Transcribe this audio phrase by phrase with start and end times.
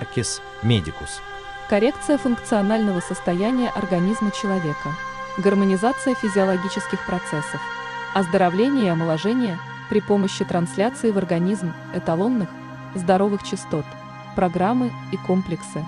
[0.00, 1.20] Паркес Медикус.
[1.68, 4.94] Коррекция функционального состояния организма человека.
[5.36, 7.60] Гармонизация физиологических процессов.
[8.14, 9.58] Оздоровление и омоложение
[9.90, 12.48] при помощи трансляции в организм эталонных,
[12.94, 13.84] здоровых частот,
[14.36, 15.84] программы и комплексы.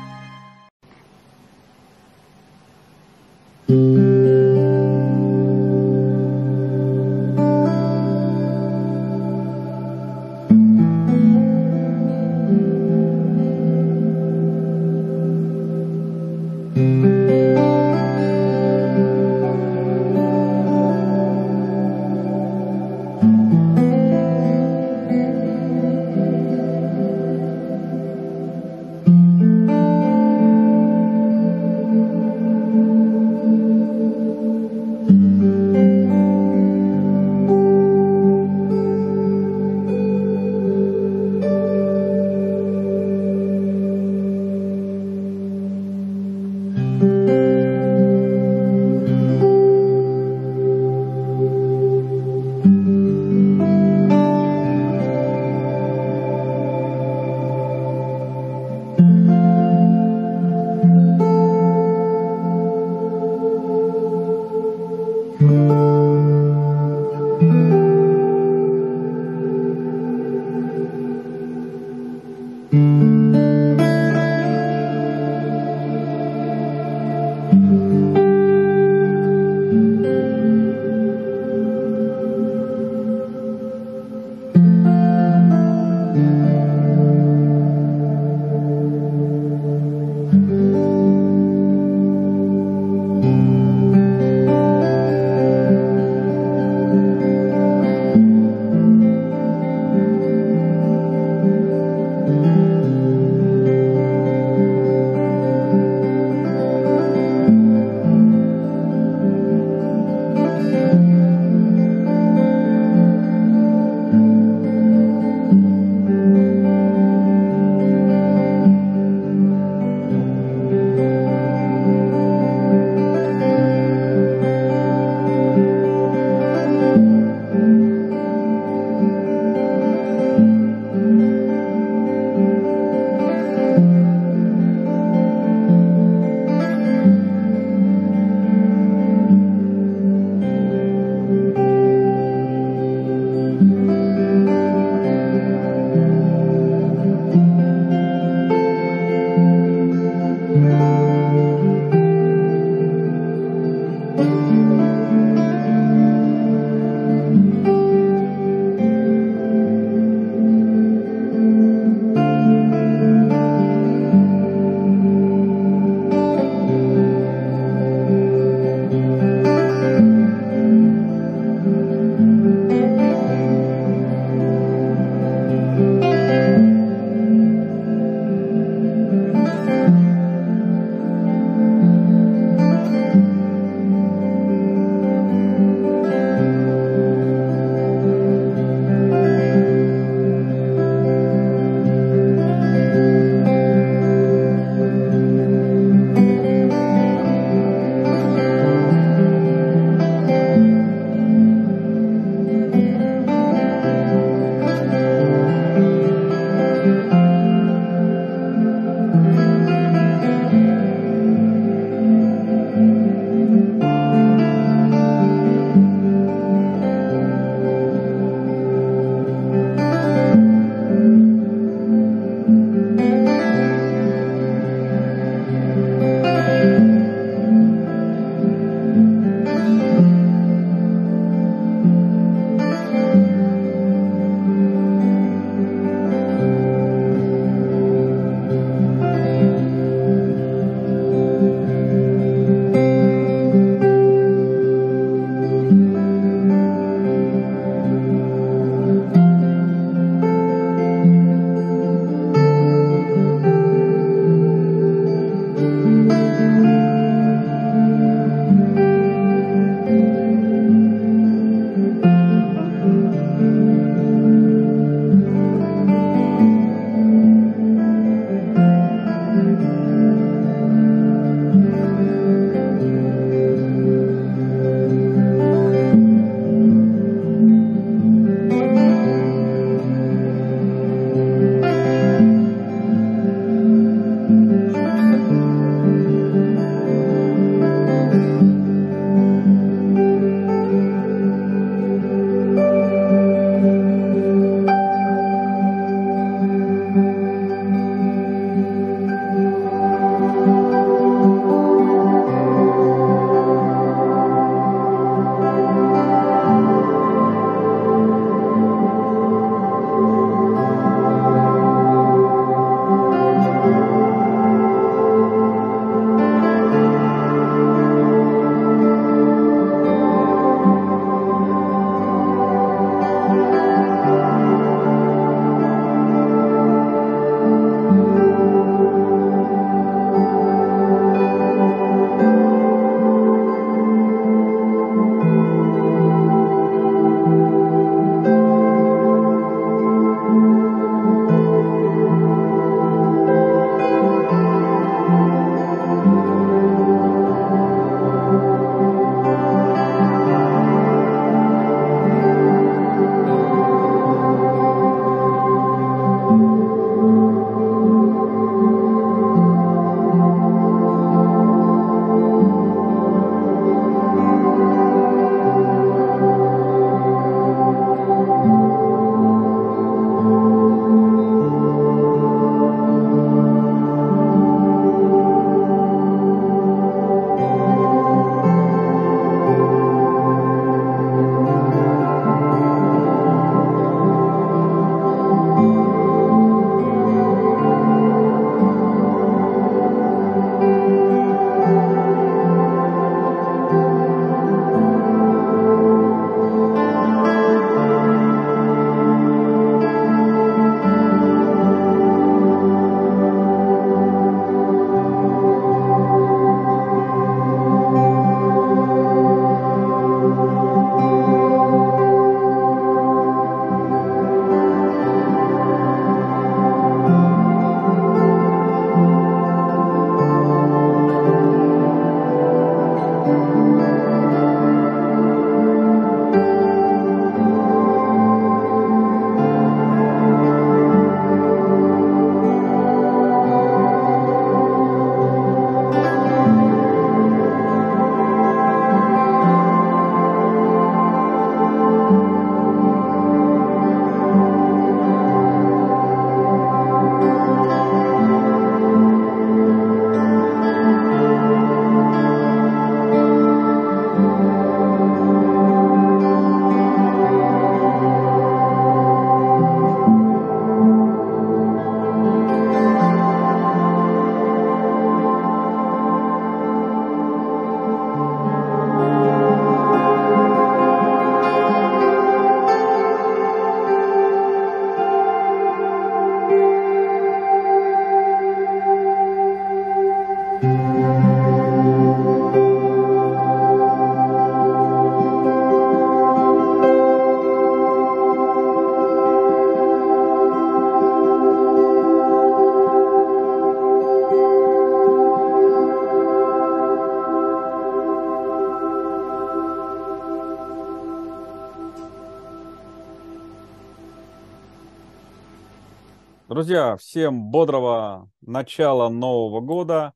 [506.52, 510.12] Друзья, всем бодрого начала Нового года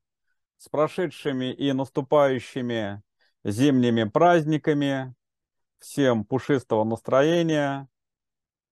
[0.59, 3.01] с прошедшими и наступающими
[3.43, 5.15] зимними праздниками.
[5.79, 7.89] Всем пушистого настроения.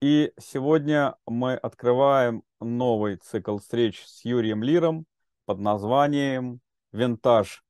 [0.00, 5.04] И сегодня мы открываем новый цикл встреч с Юрием Лиром
[5.44, 6.60] под названием
[6.92, 7.64] «Винтаж».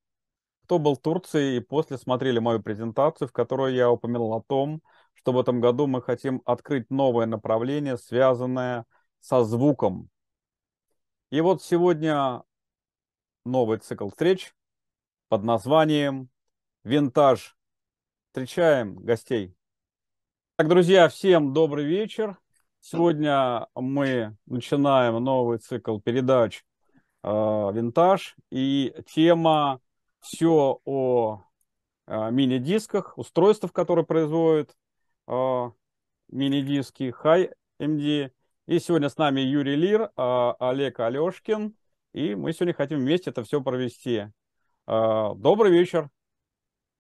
[0.64, 4.82] Кто был в Турции и после смотрели мою презентацию, в которой я упомянул о том,
[5.14, 8.95] что в этом году мы хотим открыть новое направление, связанное с
[9.26, 10.08] со звуком.
[11.30, 12.44] И вот сегодня
[13.44, 14.54] новый цикл встреч
[15.28, 16.28] под названием
[16.84, 17.56] «Винтаж».
[18.28, 19.52] Встречаем гостей.
[20.54, 22.38] Так, друзья, всем добрый вечер.
[22.78, 26.64] Сегодня мы начинаем новый цикл передач
[27.24, 28.36] э, «Винтаж».
[28.52, 29.80] И тема
[30.20, 31.42] все о
[32.06, 34.76] э, мини-дисках, устройствах, которые производят
[35.26, 35.70] э,
[36.28, 38.30] мини-диски High MD
[38.66, 41.76] и сегодня с нами Юрий Лир, а, Олег Алешкин.
[42.12, 44.26] И мы сегодня хотим вместе это все провести.
[44.86, 46.10] А, добрый вечер.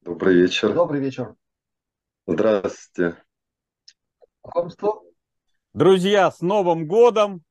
[0.02, 0.72] Добрый вечер.
[0.72, 1.34] Добрый вечер.
[2.26, 3.16] Здравствуйте.
[4.42, 5.02] Знакомство.
[5.74, 7.42] Друзья, с Новым годом,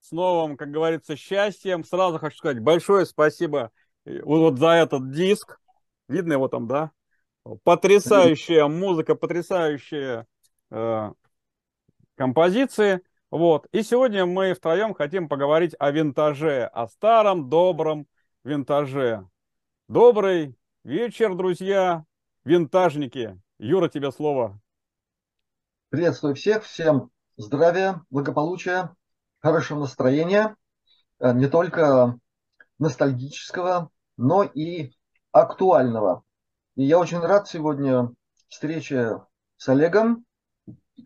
[0.00, 1.84] с новым, как говорится, счастьем.
[1.84, 3.72] Сразу хочу сказать большое спасибо
[4.04, 5.60] э, вот за этот диск.
[6.08, 6.92] Видно его там, да?
[7.64, 10.26] Потрясающая музыка, потрясающие
[10.70, 11.12] э,
[12.14, 13.02] композиции.
[13.30, 13.66] Вот.
[13.72, 18.06] И сегодня мы втроем хотим поговорить о винтаже, о старом добром
[18.42, 19.28] винтаже.
[19.86, 22.06] Добрый вечер, друзья,
[22.44, 23.38] винтажники.
[23.58, 24.58] Юра, тебе слово.
[25.90, 28.94] Приветствую всех, всем здравия, благополучия,
[29.40, 30.56] хорошего настроения,
[31.18, 32.18] э, не только
[32.78, 34.92] ностальгического, но и
[35.32, 36.22] актуального.
[36.76, 38.10] И я очень рад сегодня
[38.48, 39.22] встрече
[39.58, 40.24] с Олегом,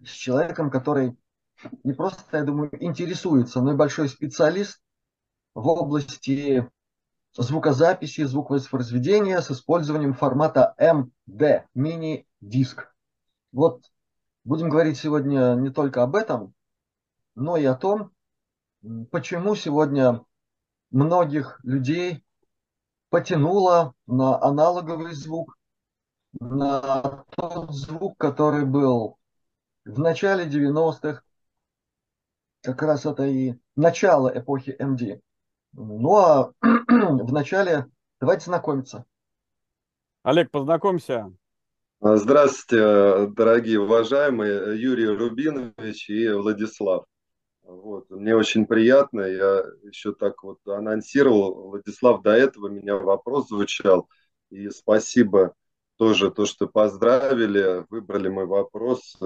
[0.05, 1.17] с человеком, который
[1.85, 4.81] не просто, я думаю, интересуется, но и большой специалист
[5.55, 6.69] в области
[7.35, 12.95] звукозаписи, звуковоспроизведения с использованием формата MD, мини-диск.
[13.53, 13.85] Вот
[14.45, 16.55] будем говорить сегодня не только об этом,
[17.35, 18.11] но и о том,
[19.11, 20.25] почему сегодня
[20.91, 22.25] многих людей
[23.09, 25.57] потянуло на аналоговый звук,
[26.41, 29.19] на тот звук, который был
[29.85, 31.23] в начале 90-х,
[32.63, 35.21] как раз это и начало эпохи MD.
[35.73, 37.87] Ну а в начале
[38.21, 39.05] давайте знакомиться.
[40.23, 41.33] Олег, познакомься.
[42.01, 47.05] Здравствуйте, дорогие уважаемые Юрий Рубинович и Владислав.
[47.63, 48.11] Вот.
[48.11, 54.09] Мне очень приятно, я еще так вот анонсировал, Владислав, до этого меня вопрос звучал,
[54.51, 55.55] и спасибо
[55.97, 59.17] тоже то, что поздравили, выбрали мой вопрос,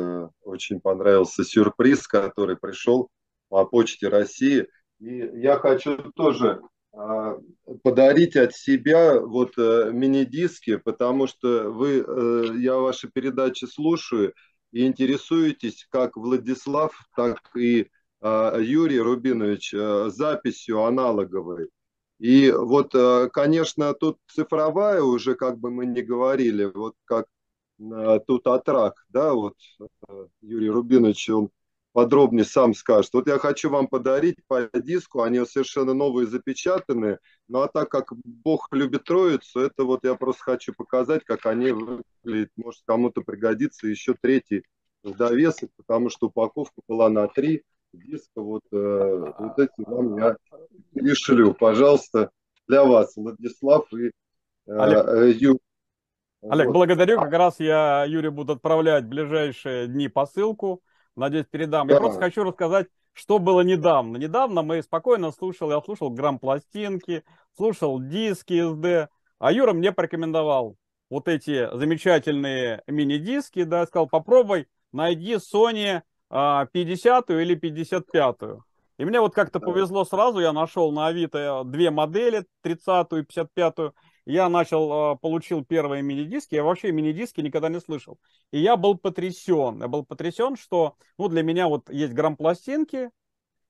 [0.42, 3.08] очень понравился сюрприз, который пришел
[3.48, 4.66] по почте России.
[4.98, 6.60] И я хочу тоже
[6.96, 7.38] а,
[7.82, 14.32] подарить от себя вот э, мини-диски, потому что вы, э, я ваши передачи слушаю
[14.72, 17.90] и интересуетесь, как Владислав, так и
[18.22, 21.68] а, Юрий Рубинович э, записью аналоговой.
[22.18, 22.94] И вот,
[23.34, 27.26] конечно, тут цифровая уже, как бы мы не говорили, вот как
[28.26, 29.52] тут Атрак, да, вот
[30.40, 31.50] Юрий Рубинович, он
[31.96, 33.14] подробнее сам скажет.
[33.14, 38.12] Вот я хочу вам подарить по диску, они совершенно новые запечатанные, ну а так как
[38.22, 42.50] Бог любит Троицу, это вот я просто хочу показать, как они выглядят.
[42.56, 44.64] Может кому-то пригодится еще третий
[45.04, 47.62] довесок, потому что упаковка была на три
[47.94, 48.42] диска.
[48.42, 50.36] Вот, э, вот эти вам я
[50.92, 52.28] пришлю, пожалуйста,
[52.68, 54.10] для вас, Владислав и э,
[54.66, 55.40] Олег.
[55.40, 55.58] Ю.
[56.42, 56.74] Олег, вот.
[56.74, 57.18] благодарю.
[57.18, 60.82] Как раз я Юрий буду отправлять в ближайшие дни посылку.
[61.16, 61.88] Надеюсь, передам.
[61.88, 61.94] Да.
[61.94, 64.18] Я просто хочу рассказать, что было недавно.
[64.18, 67.24] Недавно мы спокойно слушал, я слушал грамм-пластинки,
[67.56, 69.08] слушал диски SD,
[69.38, 70.76] а Юра мне порекомендовал
[71.08, 78.36] вот эти замечательные мини-диски, да, сказал, попробуй, найди Sony 50 или 55.
[78.42, 78.60] -ю.
[78.98, 83.78] И мне вот как-то повезло сразу, я нашел на Авито две модели, 30 и 55.
[83.78, 83.92] -ю
[84.26, 88.18] я начал, а, получил первые мини-диски, я вообще мини-диски никогда не слышал.
[88.50, 93.10] И я был потрясен, я был потрясен, что, ну, для меня вот есть грамм-пластинки,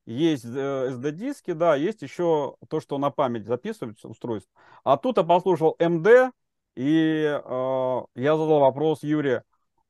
[0.06, 4.50] есть SD-диски, э, да, есть еще то, что на память записывается устройство.
[4.82, 6.30] А тут я послушал MD,
[6.74, 9.42] и э, я задал вопрос Юре,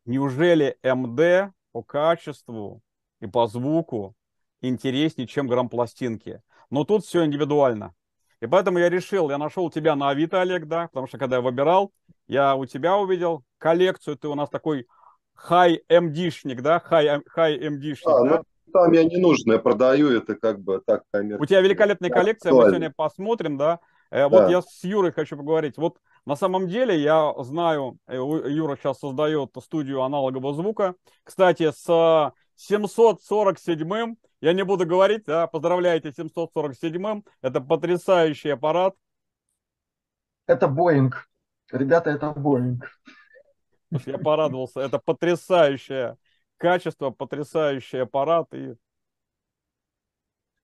[0.05, 2.81] неужели MD по качеству
[3.21, 4.15] и по звуку
[4.63, 6.43] интереснее, чем грамм-пластинки?
[6.71, 7.95] Но тут все индивидуально.
[8.41, 11.43] И поэтому я решил, я нашел тебя на Авито, Олег, да, потому что когда я
[11.43, 11.93] выбирал,
[12.27, 14.87] я у тебя увидел коллекцию, ты у нас такой
[15.35, 18.43] хай MD-шник, да, хай, хай MD-шник, а, да?
[18.73, 21.43] там я не нужное продаю, это как бы так коммерчески.
[21.43, 23.81] У тебя великолепная коллекция, мы сегодня посмотрим, да.
[24.11, 24.51] Э, вот да.
[24.51, 25.79] я с Юрой хочу поговорить.
[25.79, 30.95] Вот на самом деле я знаю, э, Юра сейчас создает студию аналогового звука.
[31.25, 38.95] Кстати, с 747-м, я не буду говорить, да, поздравляйте 747-м, это потрясающий аппарат.
[40.47, 41.29] Это Боинг.
[41.71, 42.89] Ребята, это Боинг.
[43.91, 44.81] Я порадовался.
[44.81, 46.17] Это потрясающее
[46.57, 48.53] качество, потрясающий аппарат.
[48.55, 48.75] И...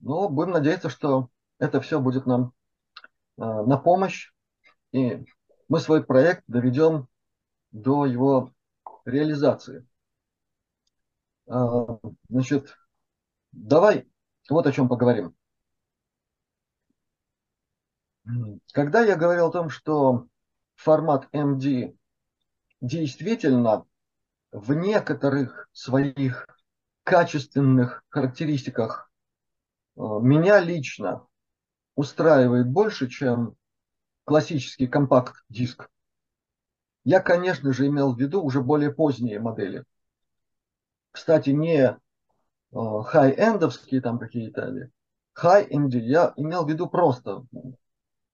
[0.01, 2.53] Ну, будем надеяться, что это все будет нам
[3.39, 4.33] э, на помощь.
[4.93, 5.25] И
[5.69, 7.09] мы свой проект доведем
[7.71, 8.53] до его
[9.05, 9.87] реализации.
[11.49, 12.77] А, значит,
[13.53, 14.09] давай
[14.49, 15.35] вот о чем поговорим.
[18.73, 20.27] Когда я говорил о том, что
[20.77, 21.97] формат MD
[22.81, 23.85] действительно
[24.53, 26.47] в некоторых своих
[27.05, 29.11] качественных характеристиках
[29.97, 31.27] э, меня лично
[31.95, 33.57] устраивает больше, чем
[34.25, 35.91] классический компакт-диск.
[37.05, 39.85] Я, конечно же, имел в виду уже более поздние модели.
[41.13, 41.99] Кстати, не
[42.73, 44.91] хай-эндовские там какие-то,
[45.35, 47.45] хай-энди, я имел в виду просто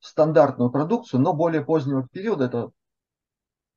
[0.00, 2.70] стандартную продукцию, но более позднего периода, это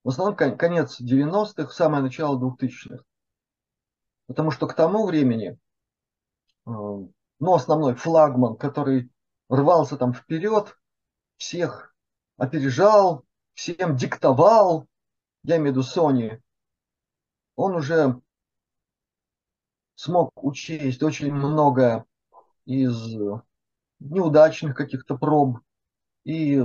[0.04, 3.04] в основном конец 90-х, самое начало 2000-х.
[4.28, 5.58] Потому что к тому времени, э,
[6.66, 9.12] ну, основной флагман, который
[9.50, 10.78] рвался там вперед,
[11.38, 11.96] всех
[12.38, 14.88] опережал, всем диктовал,
[15.44, 16.42] я имею в виду Sony,
[17.56, 18.22] он уже
[19.96, 22.06] смог учесть очень много
[22.66, 23.16] из
[24.00, 25.60] неудачных каких-то проб,
[26.24, 26.64] и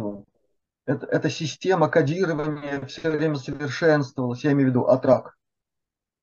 [0.86, 5.36] это, эта система кодирования все время совершенствовалась, я имею в виду атрак.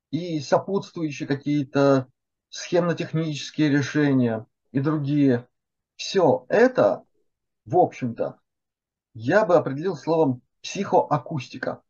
[0.09, 2.07] И сопутствующие какие-то
[2.49, 5.47] схемно-технические решения и другие.
[5.95, 7.03] Все это,
[7.65, 8.39] в общем-то,
[9.13, 11.81] я бы определил словом психоакустика.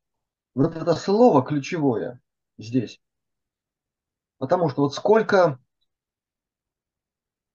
[0.56, 2.22] Вот это слово ключевое
[2.58, 3.02] здесь.
[4.44, 5.58] Потому что вот сколько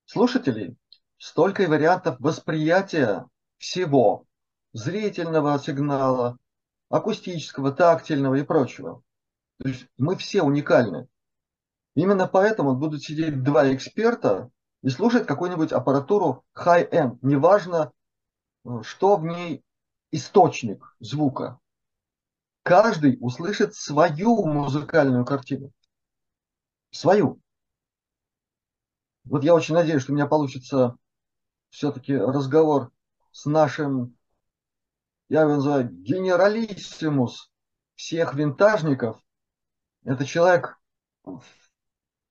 [0.07, 0.79] слушателей,
[1.19, 3.27] столько и вариантов восприятия
[3.59, 4.25] всего
[4.73, 6.39] зрительного сигнала,
[6.89, 9.03] акустического, тактильного и прочего.
[9.59, 11.09] То есть мы все уникальны.
[11.95, 14.51] Именно поэтому будут сидеть два эксперта
[14.83, 17.19] и слушать какую-нибудь аппаратуру high-end.
[17.21, 17.93] Неважно,
[18.81, 19.63] что в ней
[20.11, 21.59] источник звука.
[22.63, 25.71] Каждый услышит свою музыкальную картину.
[26.91, 27.41] Свою.
[29.25, 30.97] Вот я очень надеюсь, что у меня получится
[31.71, 32.91] все-таки разговор
[33.31, 34.19] с нашим
[35.29, 37.51] я его называю генералиссимус
[37.95, 39.23] всех винтажников.
[40.05, 40.81] Это человек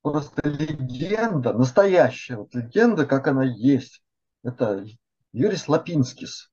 [0.02, 4.02] просто легенда, настоящая вот легенда, как она есть.
[4.44, 4.84] Это
[5.32, 6.52] Юрий Слапинскис.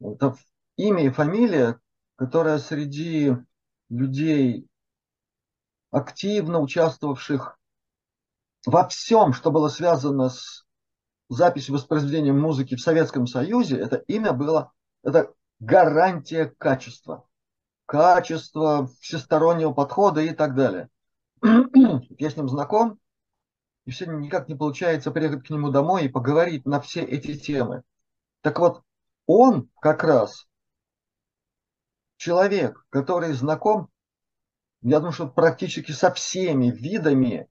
[0.00, 0.36] Это
[0.76, 1.80] имя и фамилия,
[2.14, 3.32] которая среди
[3.88, 4.67] людей,
[5.90, 7.58] активно участвовавших
[8.66, 10.66] во всем, что было связано с
[11.28, 14.72] запись воспроизведения музыки в Советском Союзе, это имя было,
[15.02, 17.26] это гарантия качества.
[17.86, 20.90] Качества, всестороннего подхода и так далее.
[21.42, 22.98] Я с ним знаком,
[23.86, 27.82] и все никак не получается приехать к нему домой и поговорить на все эти темы.
[28.42, 28.82] Так вот,
[29.26, 30.46] он как раз
[32.18, 33.88] человек, который знаком,
[34.82, 37.48] я думаю, что практически со всеми видами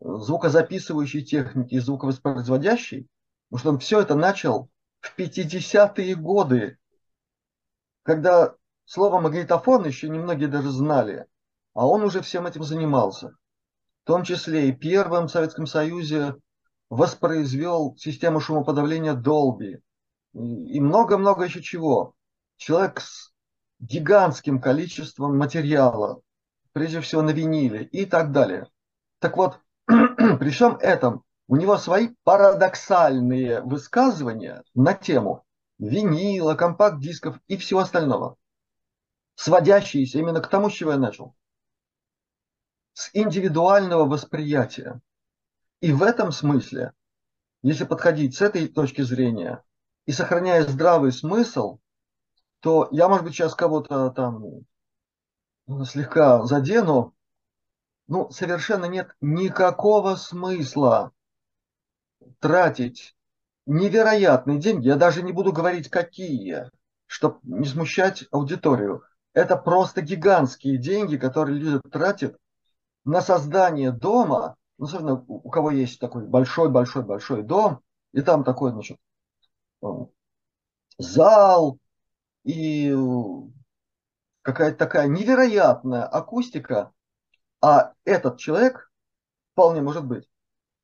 [0.00, 3.08] звукозаписывающей техники и звуковоспроизводящей,
[3.48, 4.68] потому что он все это начал
[5.00, 6.78] в 50-е годы,
[8.02, 11.26] когда слово магнитофон еще немногие даже знали,
[11.74, 13.36] а он уже всем этим занимался.
[14.02, 16.34] В том числе и первым в Советском Союзе
[16.90, 19.80] воспроизвел систему шумоподавления Dolby
[20.32, 22.14] и много-много еще чего.
[22.56, 23.32] Человек с
[23.78, 26.20] гигантским количеством материала,
[26.72, 28.68] прежде всего на виниле и так далее.
[29.18, 35.44] Так вот, при всем этом у него свои парадоксальные высказывания на тему
[35.78, 38.36] винила, компакт-дисков и всего остального,
[39.34, 41.34] сводящиеся именно к тому, с чего я начал,
[42.94, 45.00] с индивидуального восприятия.
[45.80, 46.92] И в этом смысле,
[47.62, 49.64] если подходить с этой точки зрения
[50.06, 51.78] и сохраняя здравый смысл,
[52.60, 54.64] то я, может быть, сейчас кого-то там
[55.84, 57.14] слегка задену,
[58.08, 61.12] ну, совершенно нет никакого смысла
[62.40, 63.16] тратить
[63.66, 66.70] невероятные деньги, я даже не буду говорить какие,
[67.06, 69.04] чтобы не смущать аудиторию.
[69.34, 72.36] Это просто гигантские деньги, которые люди тратят
[73.04, 77.80] на создание дома, ну, особенно у кого есть такой большой-большой-большой дом,
[78.12, 78.98] и там такой, значит,
[80.98, 81.78] зал
[82.44, 82.94] и
[84.42, 86.92] какая-то такая невероятная акустика,
[87.60, 88.90] а этот человек,
[89.52, 90.28] вполне может быть,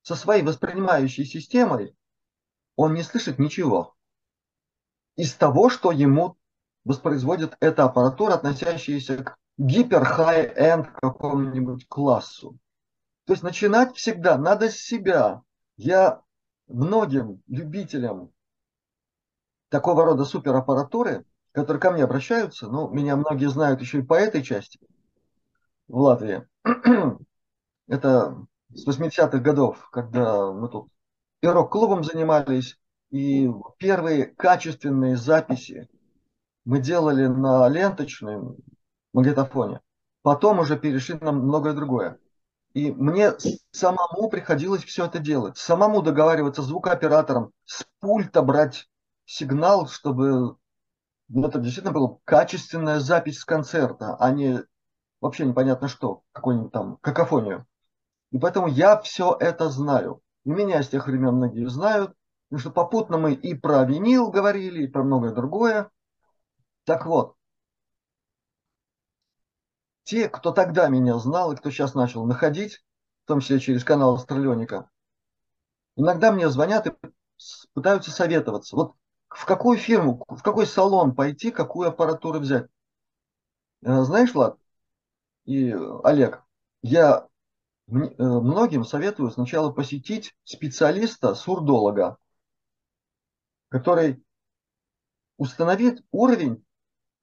[0.01, 1.95] со своей воспринимающей системой,
[2.75, 3.95] он не слышит ничего
[5.19, 6.37] из того, что ему
[6.85, 12.57] воспроизводит эта аппаратура, относящаяся к гипер-хай-энд какому-нибудь классу.
[13.25, 15.41] То есть начинать всегда надо с себя.
[15.75, 16.21] Я
[16.67, 18.31] многим любителям
[19.67, 24.43] такого рода супераппаратуры, которые ко мне обращаются, ну, меня многие знают еще и по этой
[24.43, 24.79] части
[25.87, 26.47] в Латвии.
[27.87, 30.89] Это с 80-х годов, когда мы тут
[31.41, 32.77] и рок-клубом занимались,
[33.11, 35.89] и первые качественные записи
[36.65, 38.57] мы делали на ленточном
[39.13, 39.81] магнитофоне.
[40.21, 42.19] Потом уже перешли на многое другое.
[42.73, 43.33] И мне
[43.71, 45.57] самому приходилось все это делать.
[45.57, 48.87] Самому договариваться с звукооператором, с пульта брать
[49.25, 50.57] сигнал, чтобы
[51.29, 54.63] ну, это действительно была качественная запись концерта, а не
[55.21, 57.65] вообще непонятно что, какую-нибудь там какофонию.
[58.31, 60.21] И поэтому я все это знаю.
[60.45, 62.13] И меня с тех времен многие знают,
[62.49, 65.91] потому что попутно мы и про винил говорили, и про многое другое.
[66.85, 67.35] Так вот,
[70.03, 72.83] те, кто тогда меня знал и кто сейчас начал находить,
[73.25, 74.89] в том числе через канал Астралионика,
[75.95, 76.93] иногда мне звонят и
[77.73, 78.75] пытаются советоваться.
[78.75, 78.95] Вот
[79.29, 82.67] в какую фирму, в какой салон пойти, какую аппаратуру взять.
[83.83, 84.57] Э, знаешь, Влад
[85.45, 86.43] и Олег,
[86.81, 87.27] я
[87.87, 92.17] э, многим советую сначала посетить специалиста, сурдолога,
[93.69, 94.23] который
[95.37, 96.63] установит уровень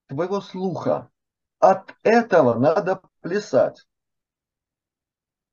[0.08, 1.10] твоего слуха.
[1.58, 3.86] От этого надо плясать.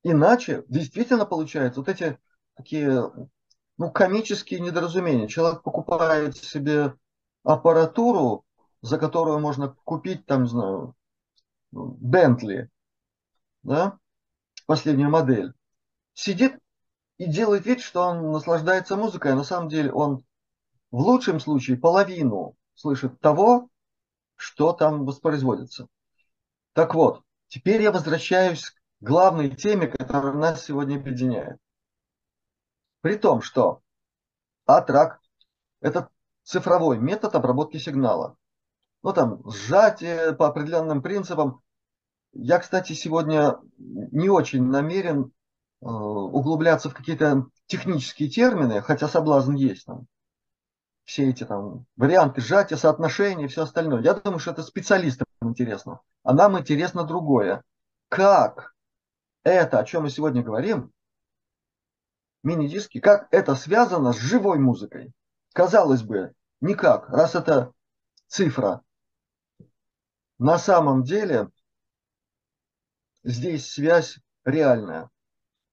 [0.04, 2.20] Иначе действительно получается вот эти
[2.56, 3.12] такие
[3.78, 5.28] ну, комические недоразумения.
[5.28, 6.96] Человек покупает себе
[7.44, 8.46] аппаратуру,
[8.82, 10.96] за которую можно купить, там, не знаю,
[11.72, 12.70] Бентли,
[13.64, 13.98] да,
[14.66, 15.54] последнюю модель.
[16.14, 16.60] Сидит
[17.18, 20.24] и делает вид, что он наслаждается музыкой, а на самом деле он
[20.92, 23.70] в лучшем случае половину слышит того,
[24.36, 25.88] что там воспроизводится.
[26.74, 31.58] Так вот, теперь я возвращаюсь к главной теме, которая нас сегодня объединяет.
[33.04, 33.82] При том, что
[34.66, 35.20] атрак–
[35.82, 36.08] это
[36.44, 38.38] цифровой метод обработки сигнала.
[39.04, 41.62] Ну, там, сжатие по определенным принципам.
[42.32, 45.34] Я, кстати, сегодня не очень намерен
[45.82, 50.08] э, углубляться в какие-то технические термины, хотя соблазн есть там
[51.04, 54.02] все эти там варианты сжатия, соотношения и все остальное.
[54.02, 56.00] Я думаю, что это специалистам интересно.
[56.24, 57.64] А нам интересно другое.
[58.08, 58.74] Как
[59.44, 60.93] это, о чем мы сегодня говорим,
[62.44, 65.14] мини-диски, как это связано с живой музыкой?
[65.54, 67.74] Казалось бы, никак, раз это
[68.28, 68.82] цифра.
[70.38, 71.50] На самом деле
[73.24, 75.10] здесь связь реальная.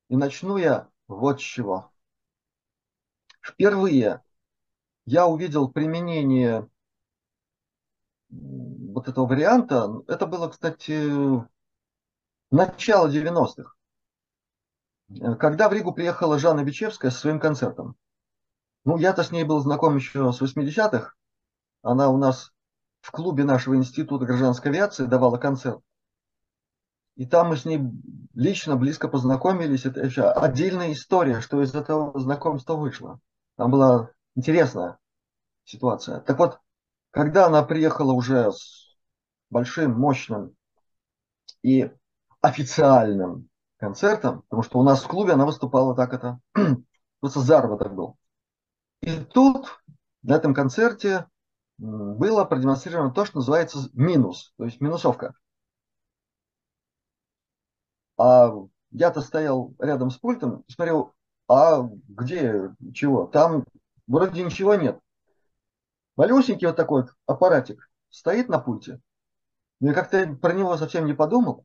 [0.09, 1.91] И начну я вот с чего.
[3.41, 4.23] Впервые
[5.07, 6.69] я увидел применение
[8.29, 10.03] вот этого варианта.
[10.07, 11.11] Это было, кстати,
[12.51, 13.75] начало 90-х.
[15.19, 17.97] Когда в Ригу приехала Жанна Бичевская со своим концертом.
[18.85, 21.15] Ну, я-то с ней был знаком еще с 80-х.
[21.83, 22.53] Она у нас
[23.01, 25.81] в клубе нашего института гражданской авиации давала концерт.
[27.17, 27.81] И там мы с ней
[28.35, 29.85] лично близко познакомились.
[29.85, 33.21] Это еще отдельная история, что из этого знакомства вышло.
[33.57, 34.99] Там была интересная
[35.65, 36.21] ситуация.
[36.21, 36.61] Так вот,
[37.11, 38.97] когда она приехала уже с
[39.51, 40.57] большим, мощным
[41.63, 41.91] и
[42.41, 43.50] официальным
[43.81, 46.39] концертом, потому что у нас в клубе она выступала так это,
[47.21, 48.19] просто заработок был.
[49.01, 49.83] И тут
[50.23, 51.27] на этом концерте
[51.79, 55.35] было продемонстрировано то, что называется минус, то есть минусовка.
[58.19, 58.53] А
[58.91, 61.15] я-то стоял рядом с пультом смотрел,
[61.49, 63.27] а где, чего?
[63.27, 63.65] Там
[64.07, 65.01] вроде ничего нет.
[66.17, 69.01] Малюсенький вот такой аппаратик стоит на пульте.
[69.81, 71.65] Но я как-то про него совсем не подумал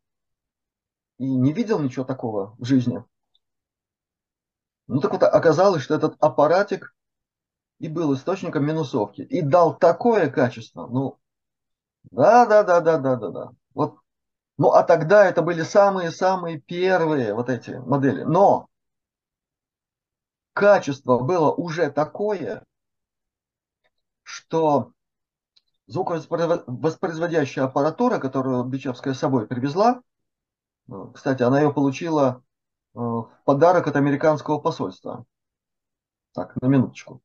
[1.18, 3.04] и не видел ничего такого в жизни.
[4.88, 6.94] Ну так вот оказалось, что этот аппаратик
[7.80, 9.22] и был источником минусовки.
[9.22, 10.88] И дал такое качество.
[10.88, 11.18] Ну,
[12.12, 13.52] да, да, да, да, да, да, да.
[13.74, 13.98] Вот.
[14.58, 18.24] Ну, а тогда это были самые-самые первые вот эти модели.
[18.24, 18.68] Но
[20.54, 22.64] качество было уже такое,
[24.24, 24.94] что
[25.88, 30.02] звуковоспроизводящая аппаратура, которую Бичевская с собой привезла,
[31.14, 32.44] Кстати, она ее получила
[32.94, 35.26] в подарок от американского посольства.
[36.34, 37.22] Так, на минуточку.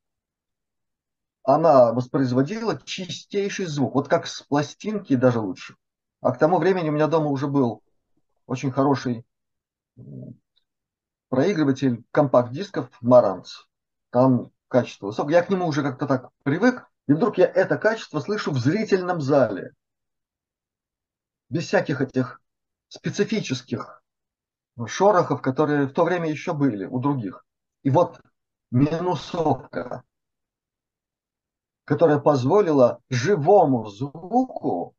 [1.43, 5.75] Она воспроизводила чистейший звук, вот как с пластинки даже лучше.
[6.21, 7.81] А к тому времени у меня дома уже был
[8.45, 9.25] очень хороший
[11.29, 13.63] проигрыватель компакт-дисков Маранц.
[14.09, 15.35] Там качество высокое.
[15.35, 19.21] Я к нему уже как-то так привык, и вдруг я это качество слышу в зрительном
[19.21, 19.73] зале.
[21.49, 22.40] Без всяких этих
[22.91, 24.03] специфических
[24.85, 27.45] шорохов, которые в то время еще были у других.
[27.83, 28.19] И вот
[28.69, 30.03] минусовка,
[31.85, 34.93] которая позволила живому звуку,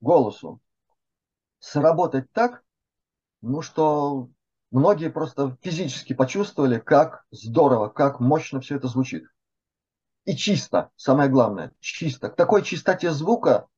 [0.00, 0.60] голосу,
[1.60, 2.64] сработать так,
[3.40, 4.28] ну что
[4.72, 9.28] многие просто физически почувствовали, как здорово, как мощно все это звучит.
[10.24, 12.30] И чисто, самое главное, чисто.
[12.30, 13.68] К такой чистоте звука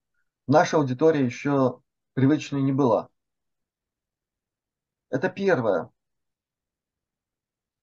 [0.47, 1.83] наша аудитория еще
[2.19, 3.09] привычной не была.
[5.09, 5.89] Это первое.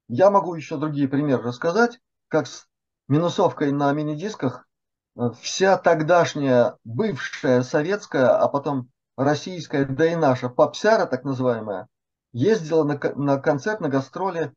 [0.09, 2.67] Я могу еще другие примеры рассказать, как с
[3.07, 4.67] минусовкой на мини-дисках
[5.15, 11.87] э, вся тогдашняя бывшая советская, а потом российская, да и наша попсяра, так называемая,
[12.33, 14.51] ездила на, на концерт, на гастроли.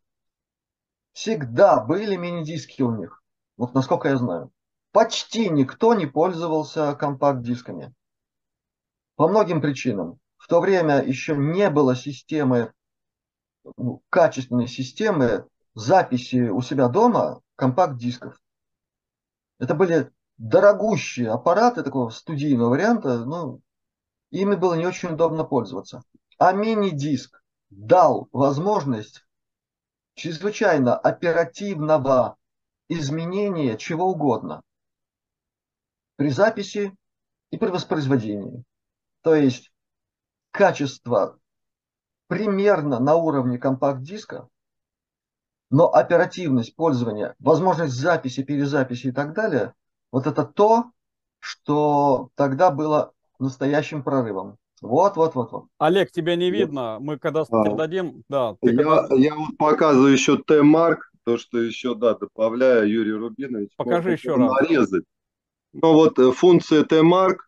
[1.12, 3.22] Всегда были мини-диски у них.
[3.56, 4.50] Вот насколько я знаю.
[4.90, 7.94] Почти никто не пользовался компакт-дисками.
[9.18, 10.20] По многим причинам.
[10.36, 12.72] В то время еще не было системы,
[13.76, 18.40] ну, качественной системы записи у себя дома компакт-дисков.
[19.58, 23.58] Это были дорогущие аппараты такого студийного варианта, но
[24.30, 26.04] ими было не очень удобно пользоваться.
[26.38, 29.26] А мини-диск дал возможность
[30.14, 32.36] чрезвычайно оперативного
[32.88, 34.62] изменения чего угодно
[36.14, 36.96] при записи
[37.50, 38.64] и при воспроизведении.
[39.28, 39.70] То есть
[40.52, 41.38] качество
[42.28, 44.48] примерно на уровне компакт-диска,
[45.68, 49.74] но оперативность пользования, возможность записи, перезаписи и так далее,
[50.10, 50.92] вот это то,
[51.40, 54.56] что тогда было настоящим прорывом.
[54.80, 55.66] Вот, вот, вот, вот.
[55.76, 56.96] Олег, тебя не видно.
[56.98, 58.56] Мы когда а, дадим, да.
[58.62, 59.14] я, когда...
[59.14, 63.72] я вот показываю еще Т-марк, то, что еще, да, добавляю Юрий Рубинович.
[63.76, 64.52] Покажи еще раз.
[64.62, 65.04] Нарезать.
[65.74, 67.47] Ну вот э, функция Т-марк,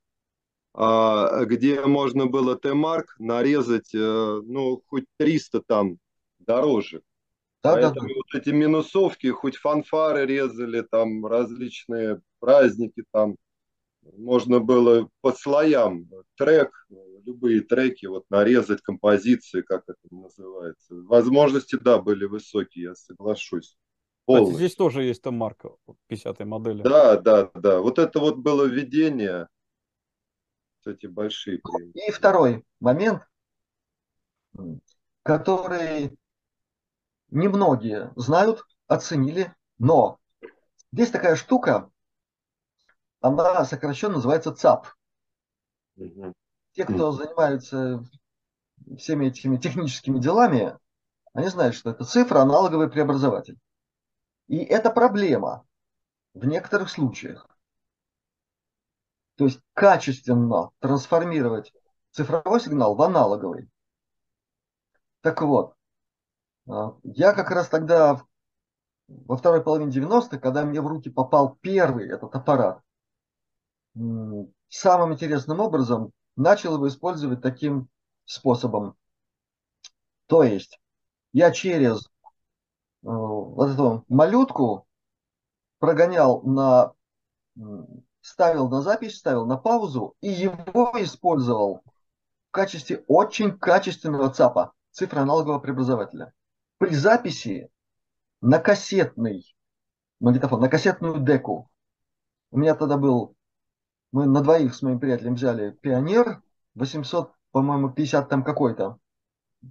[0.72, 5.98] где можно было Т-марк нарезать, э, ну, хоть 300 там
[6.38, 7.02] дорожек.
[7.62, 8.14] Да, Поэтому да, да.
[8.14, 13.37] вот эти минусовки, хоть фанфары резали, там различные праздники, там
[14.16, 16.87] можно было по слоям трек,
[17.26, 20.94] любые треки вот нарезать, композиции, как это называется.
[20.94, 23.76] Возможности, да, были высокие, я соглашусь.
[24.26, 25.70] Кстати, здесь тоже есть там марка
[26.11, 26.83] 50-й модели.
[26.83, 27.80] Да, да, да.
[27.80, 29.48] Вот это вот было введение,
[30.81, 31.61] кстати, большие.
[31.95, 33.23] И второй момент,
[35.23, 36.19] который
[37.29, 40.19] немногие знают, оценили, но
[40.90, 41.90] здесь такая штука,
[43.21, 44.88] она сокращенно называется ЦАП.
[45.97, 46.33] Угу.
[46.73, 48.03] Те, кто занимаются
[48.97, 50.79] всеми этими техническими делами,
[51.35, 53.59] они знают, что это цифра аналоговый преобразователь.
[54.49, 55.66] И это проблема
[56.33, 57.50] в некоторых случаях.
[59.40, 61.72] То есть качественно трансформировать
[62.11, 63.70] цифровой сигнал в аналоговый.
[65.22, 65.74] Так вот,
[66.68, 68.20] а, я как раз тогда
[69.09, 72.83] во второй половине 90-х, когда мне в руки попал первый этот аппарат,
[74.68, 77.88] самым интересным образом начал его использовать таким
[78.26, 78.94] способом.
[80.26, 80.79] То есть
[81.33, 82.09] я через э,
[83.05, 84.87] вот эту малютку
[85.79, 86.92] прогонял на,
[88.31, 91.83] ставил на запись, ставил на паузу и его использовал
[92.49, 96.33] в качестве очень качественного ЦАПа, цифроаналогового преобразователя.
[96.79, 97.71] При записи
[98.40, 99.55] на кассетный
[100.21, 101.69] магнитофон, на кассетную деку.
[102.53, 103.35] У меня тогда был
[104.12, 106.43] мы на двоих с моим приятелем взяли Пионер
[106.75, 108.99] 800, по-моему, 50 там какой-то.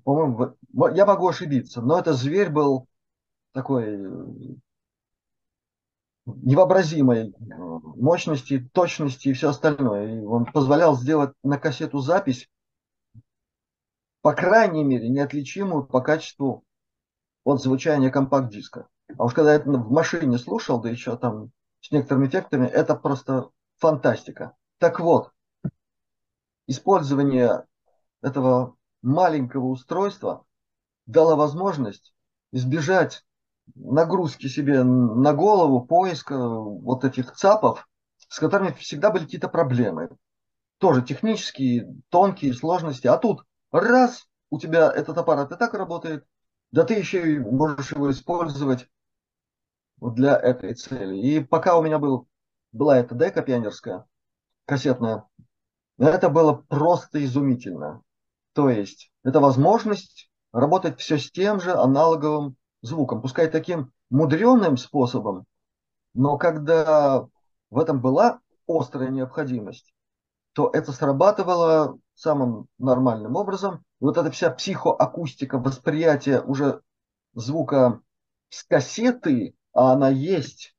[0.03, 0.55] По-моему,
[0.93, 2.87] я могу ошибиться, но это зверь был
[3.53, 3.97] такой
[6.37, 7.33] невообразимой э,
[7.95, 10.21] мощности, точности и все остальное.
[10.21, 12.49] И он позволял сделать на кассету запись,
[14.21, 16.63] по крайней мере, неотличимую по качеству
[17.43, 18.87] от звучания компакт-диска.
[19.17, 22.95] А уж когда я это в машине слушал, да еще там с некоторыми эффектами, это
[22.95, 24.55] просто фантастика.
[24.77, 25.31] Так вот,
[26.67, 27.65] использование
[28.21, 30.45] этого маленького устройства
[31.05, 32.13] дало возможность
[32.51, 33.25] избежать
[33.75, 37.87] нагрузки себе на голову, поиска вот этих ЦАПов,
[38.27, 40.09] с которыми всегда были какие-то проблемы.
[40.77, 43.07] Тоже технические, тонкие сложности.
[43.07, 46.25] А тут раз, у тебя этот аппарат и так работает,
[46.71, 48.87] да ты еще и можешь его использовать
[49.99, 51.17] для этой цели.
[51.17, 52.27] И пока у меня был,
[52.71, 54.05] была эта дека пионерская,
[54.65, 55.25] кассетная,
[55.97, 58.01] это было просто изумительно.
[58.53, 65.45] То есть это возможность работать все с тем же аналоговым звуком, пускай таким мудреным способом,
[66.13, 67.27] но когда
[67.69, 69.93] в этом была острая необходимость,
[70.53, 73.83] то это срабатывало самым нормальным образом.
[73.99, 76.81] Вот эта вся психоакустика, восприятие уже
[77.33, 78.01] звука
[78.49, 80.75] с кассеты, а она есть,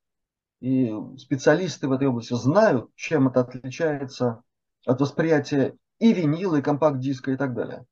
[0.61, 4.43] и специалисты в этой области знают, чем это отличается
[4.87, 7.87] от восприятия и винила, и компакт-диска, и так далее.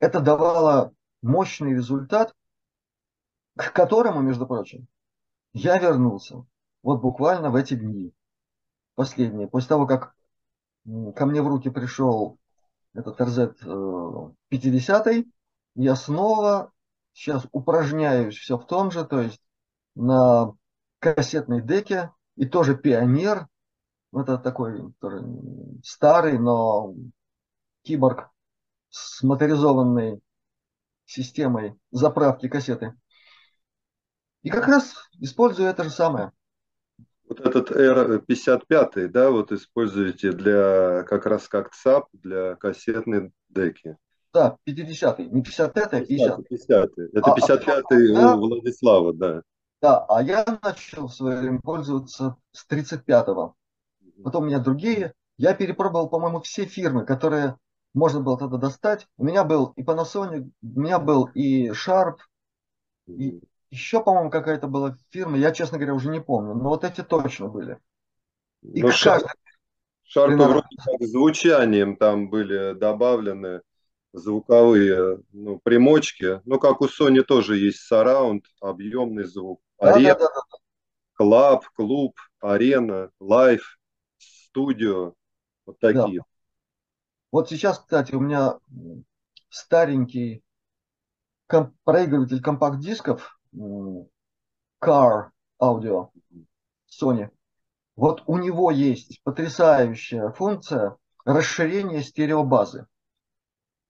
[0.00, 2.32] Это давало мощный результат,
[3.58, 4.86] к которому, между прочим,
[5.52, 6.46] я вернулся
[6.82, 8.14] вот буквально в эти дни,
[8.94, 10.14] последние, после того, как
[11.16, 12.38] ко мне в руки пришел
[12.94, 15.24] этот RZ 50, э,
[15.74, 16.72] я снова
[17.12, 19.40] сейчас упражняюсь все в том же, то есть
[19.96, 20.54] на
[21.00, 23.48] кассетной деке, и тоже пионер,
[24.12, 25.24] это такой тоже
[25.82, 26.94] старый, но
[27.82, 28.30] киборг
[28.90, 30.20] с моторизованной
[31.04, 32.94] системой заправки кассеты.
[34.42, 36.32] И как раз использую это же самое.
[37.28, 43.96] Вот этот R55, да, вот используете для как раз как ЦАП для кассетной деки.
[44.32, 49.42] Да, 50-й, не 55-й, а 50 50 Это 55-й а, а, у Владислава, да.
[49.80, 53.54] Да, а я начал в свое время пользоваться с 35-го.
[54.24, 55.12] Потом у меня другие.
[55.36, 57.56] Я перепробовал, по-моему, все фирмы, которые
[57.94, 59.06] можно было тогда достать.
[59.16, 62.16] У меня был и Panasonic, у меня был и Sharp,
[63.06, 67.02] и еще, по-моему, какая-то была фирма, я, честно говоря, уже не помню, но вот эти
[67.02, 67.78] точно были.
[68.62, 69.26] И но Sharp,
[70.04, 73.62] Sharp вроде как звучанием там были добавлены
[74.12, 76.40] звуковые ну, примочки.
[76.44, 79.60] Ну, как у Sony тоже есть сараунд, объемный звук.
[79.78, 80.58] Арена, да, да, да, да.
[81.14, 83.78] клаб, клуб, арена, лайф,
[84.18, 85.14] студио.
[85.66, 86.20] Вот такие.
[86.20, 86.24] Да.
[87.30, 88.58] Вот сейчас, кстати, у меня
[89.50, 90.42] старенький
[91.46, 93.37] комп- проигрыватель компакт-дисков
[94.80, 96.10] Car Audio
[96.88, 97.30] Sony.
[97.96, 102.86] Вот у него есть потрясающая функция расширения стереобазы.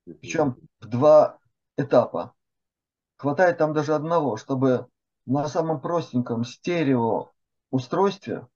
[0.05, 1.39] Причем в два
[1.77, 2.35] этапа.
[3.17, 4.87] Хватает там даже одного, чтобы
[5.27, 7.31] на самом простеньком стерео
[7.71, 8.47] устройстве,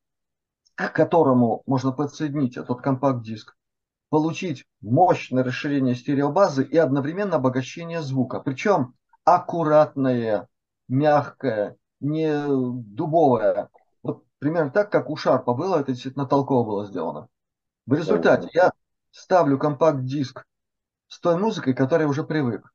[0.75, 3.57] к которому можно подсоединить этот компакт-диск,
[4.09, 8.41] получить мощное расширение стереобазы и одновременно обогащение звука.
[8.41, 8.95] Причем
[9.25, 10.49] аккуратное,
[10.89, 13.69] мягкое, не дубовое.
[14.03, 17.29] Вот примерно так, как у Шарпа было, это действительно толково было сделано.
[17.87, 18.73] В результате я
[19.11, 20.45] ставлю компакт-диск
[21.09, 22.73] с той музыкой, к которой уже привык.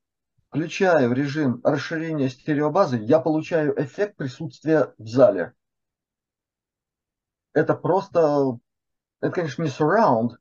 [0.50, 5.54] Включаю режим расширения стереобазы, я получаю эффект присутствия в зале.
[7.54, 8.58] Это просто,
[9.20, 10.38] это, конечно, не surround,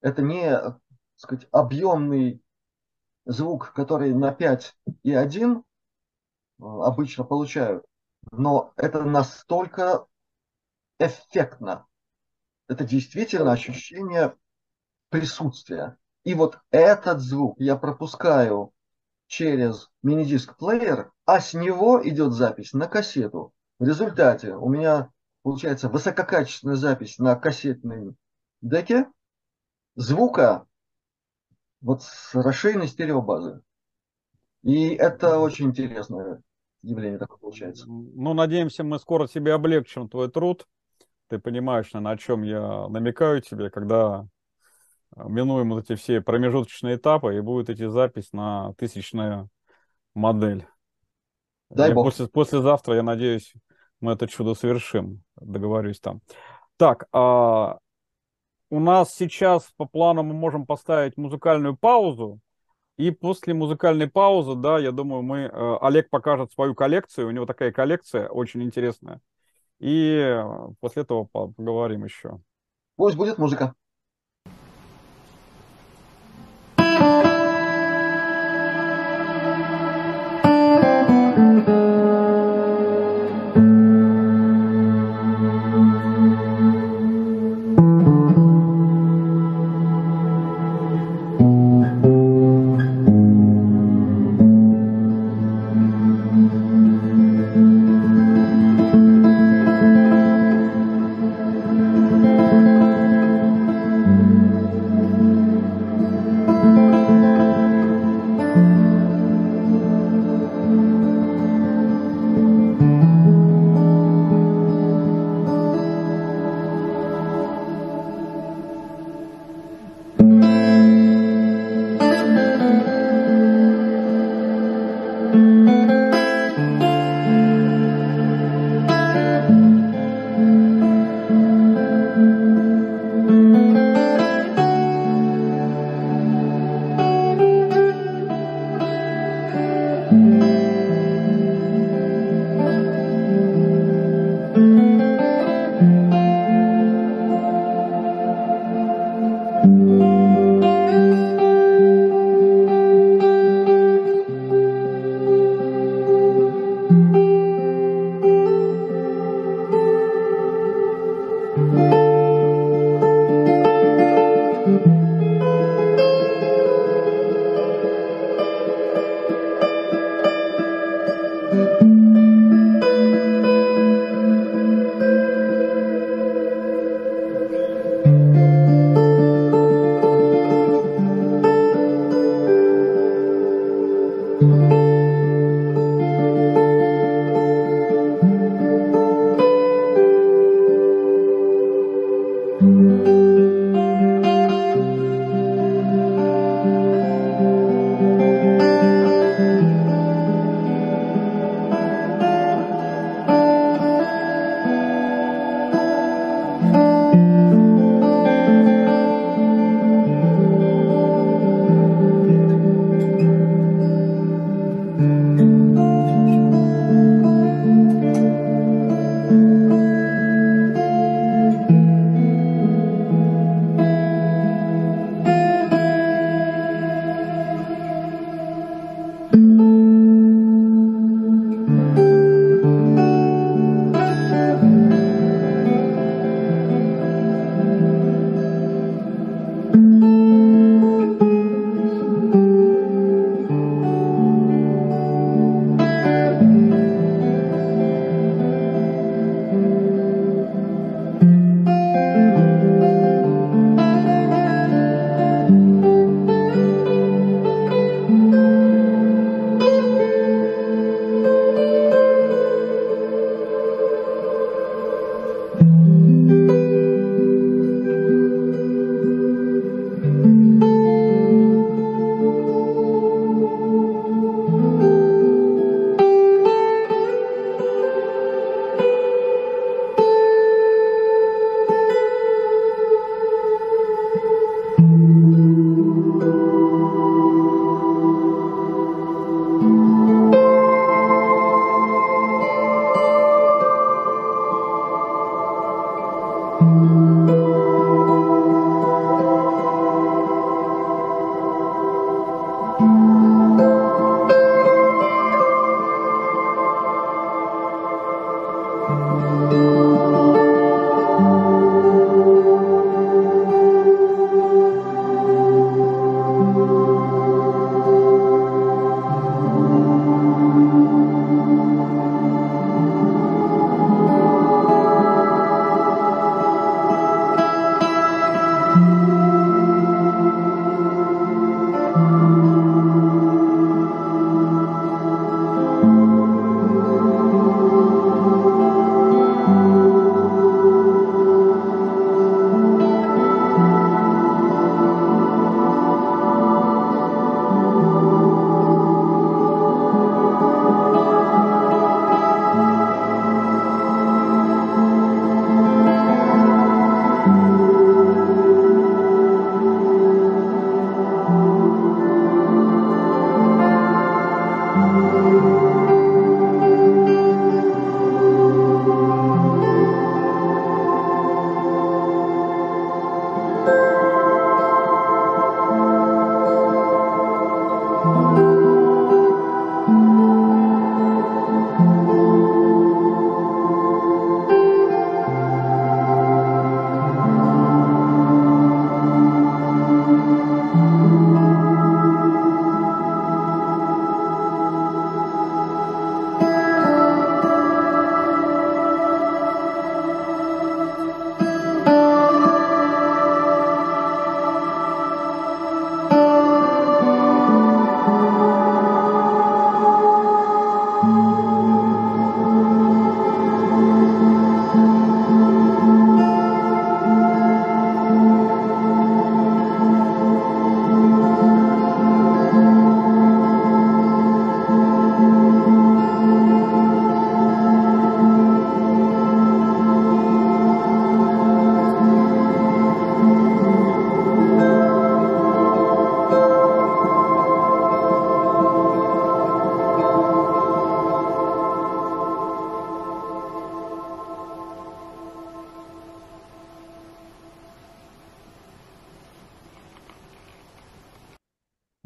[0.00, 0.80] это не так
[1.16, 2.42] сказать, объемный
[3.24, 5.62] звук, который на 5 и 1 э,
[6.58, 7.84] обычно получают,
[8.30, 10.06] но это настолько
[10.98, 11.86] эффектно.
[12.68, 14.36] Это действительно ощущение
[15.10, 15.96] присутствия.
[16.24, 18.72] И вот этот звук я пропускаю
[19.26, 23.52] через мини-диск-плеер, а с него идет запись на кассету.
[23.78, 25.10] В результате у меня
[25.42, 28.16] получается высококачественная запись на кассетной
[28.60, 29.06] деке,
[29.94, 30.66] звука
[31.80, 33.60] вот с расширенной стереобазой.
[34.62, 36.42] И это очень интересное
[36.82, 37.86] явление такое получается.
[37.88, 40.66] Ну, надеемся, мы скоро себе облегчим твой труд.
[41.28, 44.26] Ты понимаешь, на чем я намекаю тебе, когда
[45.16, 49.48] минуем вот эти все промежуточные этапы, и будет идти запись на тысячную
[50.14, 50.66] модель.
[51.70, 52.06] Дай бог.
[52.06, 53.52] После, послезавтра, я надеюсь,
[54.00, 55.22] мы это чудо совершим.
[55.36, 56.20] Договорюсь там.
[56.76, 57.78] Так, а,
[58.70, 62.40] у нас сейчас по плану мы можем поставить музыкальную паузу.
[62.98, 67.28] И после музыкальной паузы, да, я думаю, мы э, Олег покажет свою коллекцию.
[67.28, 69.20] У него такая коллекция очень интересная.
[69.78, 70.44] И э,
[70.80, 72.40] после этого поговорим еще.
[72.96, 73.74] Пусть будет музыка.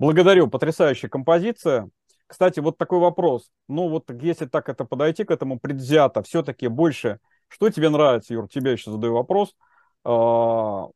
[0.03, 1.89] Благодарю, потрясающая композиция.
[2.27, 3.53] Кстати, вот такой вопрос.
[3.69, 8.49] Ну вот если так это подойти к этому предвзято, все-таки больше, что тебе нравится, Юр,
[8.49, 9.55] тебе еще задаю вопрос.
[10.03, 10.89] А,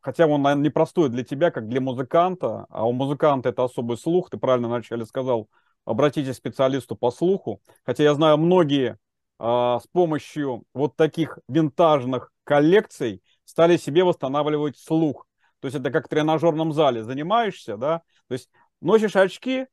[0.00, 4.30] хотя он, наверное, непростой для тебя, как для музыканта, а у музыканта это особый слух,
[4.30, 5.48] ты правильно вначале сказал,
[5.84, 7.62] обратитесь к специалисту по слуху.
[7.84, 8.98] Хотя я знаю, многие
[9.38, 15.28] а, с помощью вот таких винтажных коллекций стали себе восстанавливать слух.
[15.60, 18.50] То есть это как в тренажерном зале занимаешься, да, то есть
[18.80, 19.66] носишь очки,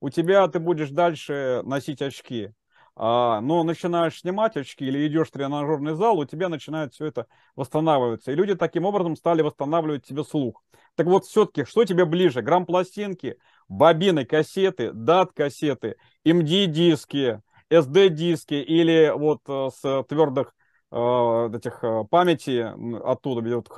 [0.00, 2.52] у тебя ты будешь дальше носить очки.
[2.96, 7.26] А, но начинаешь снимать очки или идешь в тренажерный зал, у тебя начинает все это
[7.56, 8.30] восстанавливаться.
[8.30, 10.62] И люди таким образом стали восстанавливать тебе слух.
[10.94, 12.40] Так вот, все-таки, что тебе ближе?
[12.40, 13.36] Грамм-пластинки,
[13.68, 17.40] бобины, кассеты, дат-кассеты, MD-диски,
[17.70, 20.54] SD-диски или вот э, с твердых
[20.92, 22.72] э, этих э, памяти
[23.04, 23.68] оттуда, вот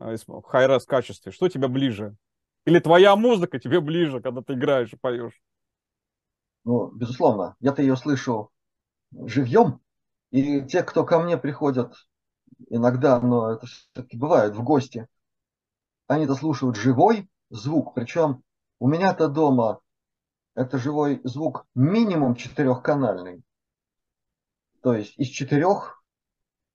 [0.00, 1.32] high-res, high-res качестве.
[1.32, 2.16] Что тебе ближе?
[2.64, 5.40] Или твоя музыка тебе ближе, когда ты играешь и поешь?
[6.64, 8.50] Ну, безусловно, я-то ее слышу
[9.12, 9.80] живьем,
[10.30, 11.94] и те, кто ко мне приходят
[12.68, 15.06] иногда, но это все-таки бывает в гости,
[16.08, 18.42] они-то слушают живой звук, причем
[18.80, 19.80] у меня-то дома
[20.54, 23.42] это живой звук минимум четырехканальный.
[24.82, 26.02] То есть из четырех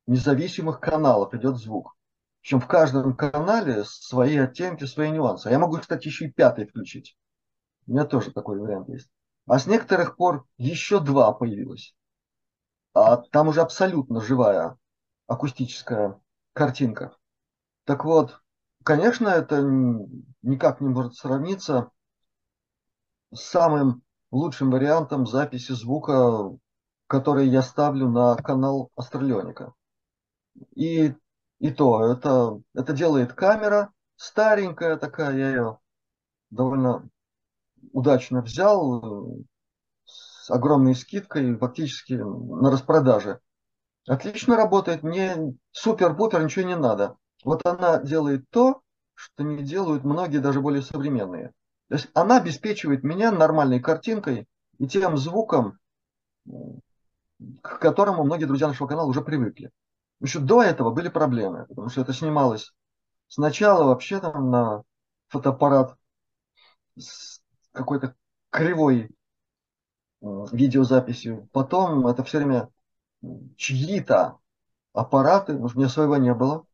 [0.07, 1.95] независимых каналов идет звук.
[2.41, 5.47] Причем в каждом канале свои оттенки, свои нюансы.
[5.47, 7.17] А я могу, кстати, еще и пятый включить.
[7.85, 9.09] У меня тоже такой вариант есть.
[9.47, 11.95] А с некоторых пор еще два появилось.
[12.93, 14.77] А там уже абсолютно живая
[15.27, 16.19] акустическая
[16.53, 17.15] картинка.
[17.85, 18.41] Так вот,
[18.83, 19.61] конечно, это
[20.41, 21.91] никак не может сравниться
[23.31, 26.57] с самым лучшим вариантом записи звука,
[27.07, 29.73] который я ставлю на канал Астралионика.
[30.75, 31.15] И
[31.61, 35.79] и то, это, это делает камера, старенькая такая, я ее
[36.49, 37.07] довольно
[37.93, 39.45] удачно взял,
[40.05, 43.41] с огромной скидкой, фактически на распродаже.
[44.07, 47.17] Отлично работает, мне супер-пупер, ничего не надо.
[47.43, 48.81] Вот она делает то,
[49.13, 51.51] что не делают многие даже более современные.
[51.89, 54.47] То есть она обеспечивает меня нормальной картинкой
[54.79, 55.77] и тем звуком,
[57.61, 59.69] к которому многие друзья нашего канала уже привыкли.
[60.21, 62.73] Еще до этого были проблемы, потому что это снималось
[63.27, 64.83] сначала вообще там на
[65.29, 65.97] фотоаппарат
[66.95, 67.41] с
[67.71, 68.15] какой-то
[68.51, 69.09] кривой
[70.21, 71.49] видеозаписью.
[71.51, 72.69] Потом это все время
[73.57, 74.37] чьи-то
[74.93, 76.65] аппараты, может, у меня своего не было.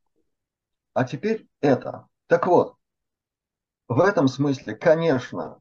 [0.93, 2.07] А теперь это.
[2.27, 2.75] Так вот,
[3.87, 5.59] в этом смысле, конечно,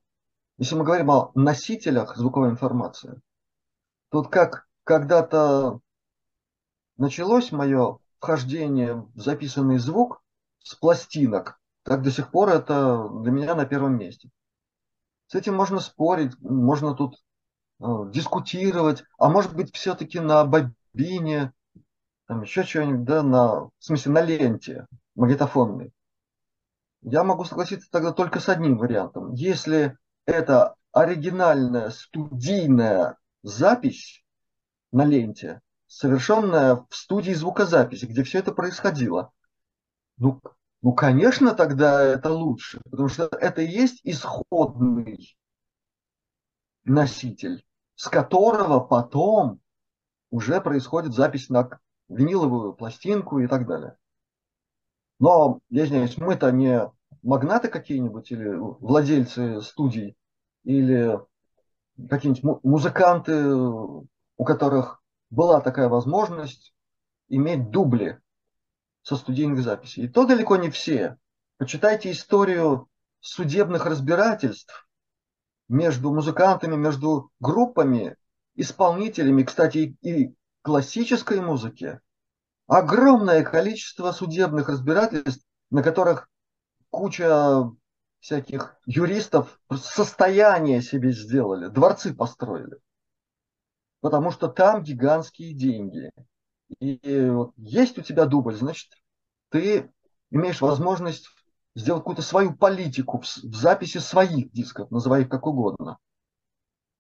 [0.59, 3.21] если мы говорим о носителях звуковой информации,
[4.11, 5.81] тут как когда-то
[6.97, 10.23] началось мое вхождение в записанный звук
[10.63, 11.61] с пластинок.
[11.83, 14.31] Так до сих пор это для меня на первом месте.
[15.29, 17.23] С этим можно спорить, можно тут
[17.81, 21.53] э, дискутировать, а может быть все-таки на бобине,
[22.27, 25.93] там еще что-нибудь, да, на, в смысле на ленте магнитофонной.
[27.03, 29.33] Я могу согласиться тогда только с одним вариантом.
[29.33, 34.25] Если это оригинальная студийная запись
[34.91, 39.33] на ленте, совершенная в студии звукозаписи, где все это происходило.
[40.19, 40.41] Ну,
[40.83, 45.37] ну, конечно, тогда это лучше, потому что это и есть исходный
[46.85, 47.65] носитель,
[47.95, 49.61] с которого потом
[50.31, 53.97] уже происходит запись на виниловую пластинку и так далее.
[55.19, 56.91] Но, я извиняюсь, мы-то не
[57.23, 60.17] магнаты какие-нибудь или владельцы студий,
[60.65, 61.19] или
[62.09, 66.75] какие-нибудь музыканты, у которых была такая возможность
[67.29, 68.21] иметь дубли
[69.03, 70.05] со студийных записей.
[70.05, 71.17] И то далеко не все.
[71.59, 72.89] Почитайте историю
[73.21, 74.89] судебных разбирательств
[75.69, 78.17] между музыкантами, между группами,
[78.55, 82.01] исполнителями, кстати, и классической музыки.
[82.67, 86.29] Огромное количество судебных разбирательств, на которых
[86.91, 87.71] куча
[88.21, 92.79] всяких юристов состояние себе сделали, дворцы построили
[94.07, 96.13] потому что там гигантские деньги.
[96.79, 98.93] И вот есть у тебя дубль, значит,
[99.49, 99.91] ты
[100.31, 101.27] имеешь возможность
[101.75, 105.99] сделать какую-то свою политику в записи своих дисков, называй их как угодно.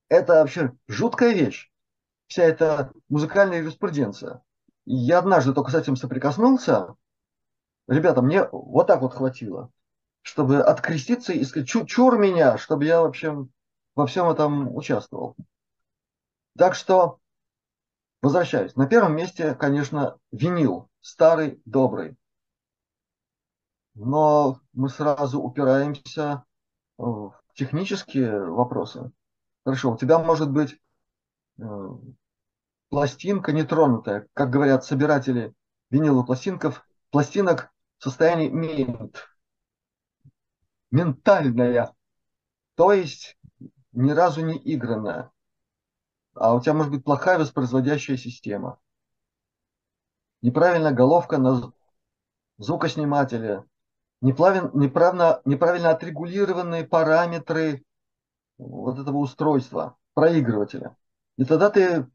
[0.08, 1.70] Это вообще жуткая вещь,
[2.26, 4.42] вся эта музыкальная юриспруденция.
[4.84, 6.96] Я однажды только с этим соприкоснулся.
[7.86, 9.70] Ребята, мне вот так вот хватило,
[10.22, 13.46] чтобы откреститься и сказать, чур меня, чтобы я вообще
[13.94, 15.36] во всем этом участвовал.
[16.56, 17.20] Так что,
[18.22, 18.76] возвращаюсь.
[18.76, 20.88] На первом месте, конечно, винил.
[21.00, 22.16] Старый, добрый.
[23.94, 26.44] Но мы сразу упираемся
[27.54, 29.12] технические вопросы.
[29.64, 30.80] Хорошо, у тебя может быть
[32.88, 35.54] пластинка нетронутая, как говорят собиратели
[35.90, 39.26] виниловых пластинков, пластинок в состоянии мент,
[40.90, 41.94] ментальная,
[42.74, 43.38] то есть
[43.92, 45.30] ни разу не игранная.
[46.36, 48.78] А у тебя может быть плохая воспроизводящая система.
[50.42, 51.72] Неправильная головка на
[52.58, 53.64] звукоснимателе,
[54.20, 57.84] неправильно, неправильно отрегулированные параметры
[58.58, 60.96] вот этого устройства, проигрывателя.
[61.36, 62.08] И тогда ты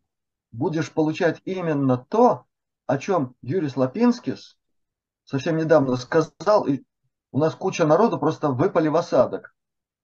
[0.51, 2.45] будешь получать именно то,
[2.85, 4.57] о чем Юрий Слопинскис
[5.23, 6.83] совсем недавно сказал, и
[7.31, 9.55] у нас куча народу просто выпали в осадок.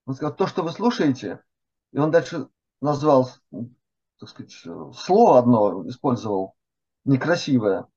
[0.05, 1.43] Он сказал, то, что вы слушаете,
[1.91, 2.47] и он дальше
[2.81, 3.29] назвал,
[4.19, 6.55] так сказать, слово одно использовал,
[7.05, 7.87] некрасивое,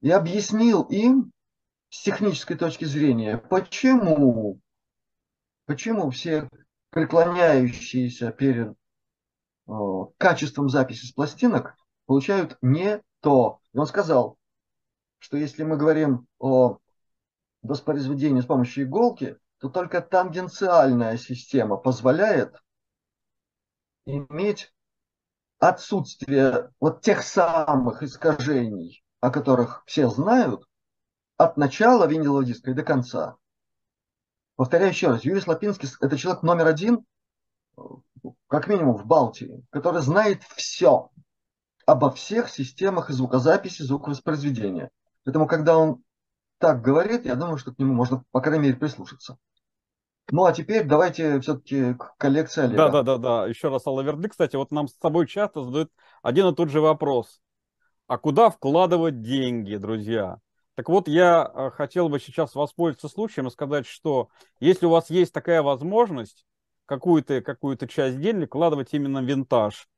[0.00, 1.32] и объяснил им
[1.90, 4.60] с технической точки зрения, почему,
[5.66, 6.48] почему все
[6.90, 8.76] преклоняющиеся перед
[9.66, 13.60] о, качеством записи с пластинок получают не то.
[13.72, 14.38] И он сказал,
[15.18, 16.78] что если мы говорим о
[17.62, 22.62] воспроизведении с помощью иголки, то только тангенциальная система позволяет
[24.04, 24.72] иметь
[25.58, 30.66] отсутствие вот тех самых искажений, о которых все знают,
[31.36, 33.36] от начала винилового и до конца.
[34.56, 37.04] Повторяю еще раз, Юрий Слопинский– это человек номер один,
[38.48, 41.10] как минимум в Балтии, который знает все
[41.84, 44.90] обо всех системах звукозаписи, звуковоспроизведения.
[45.24, 46.02] Поэтому, когда он
[46.58, 49.38] так говорит, я думаю, что к нему можно, по крайней мере, прислушаться.
[50.32, 52.76] Ну, а теперь давайте все-таки к коллекции Олега.
[52.76, 53.46] Да, да, да, да.
[53.46, 54.28] Еще раз Алла Верды.
[54.28, 57.40] Кстати, вот нам с тобой часто задают один и тот же вопрос.
[58.08, 60.38] А куда вкладывать деньги, друзья?
[60.74, 64.28] Так вот, я э, хотел бы сейчас воспользоваться случаем и сказать, что
[64.60, 66.44] если у вас есть такая возможность,
[66.86, 69.88] какую-то какую часть денег вкладывать именно в винтаж.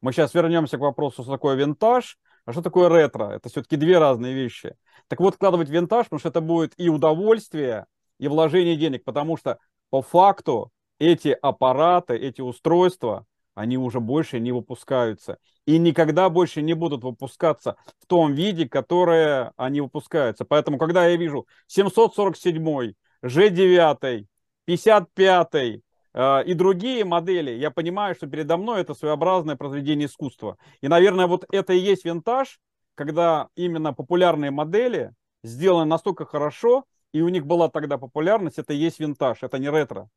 [0.00, 3.30] Мы сейчас вернемся к вопросу, что такое винтаж, а что такое ретро.
[3.30, 4.76] Это все-таки две разные вещи.
[5.08, 7.86] Так вот, вкладывать в винтаж, потому что это будет и удовольствие,
[8.18, 9.58] и вложение денег, потому что
[9.90, 15.38] по факту эти аппараты, эти устройства, они уже больше не выпускаются.
[15.66, 20.44] И никогда больше не будут выпускаться в том виде, которое они выпускаются.
[20.44, 24.26] Поэтому, когда я вижу 747, G9,
[24.64, 30.58] 55 э, и другие модели, я понимаю, что передо мной это своеобразное произведение искусства.
[30.80, 32.58] И, наверное, вот это и есть винтаж,
[32.94, 35.12] когда именно популярные модели
[35.42, 36.84] сделаны настолько хорошо,
[37.14, 40.10] и у них была тогда популярность, это и есть винтаж, это не ретро.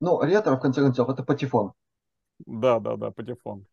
[0.00, 1.72] Ну, ретро, в конце концов, это патефон.
[2.46, 3.66] Да, да, да, патефон.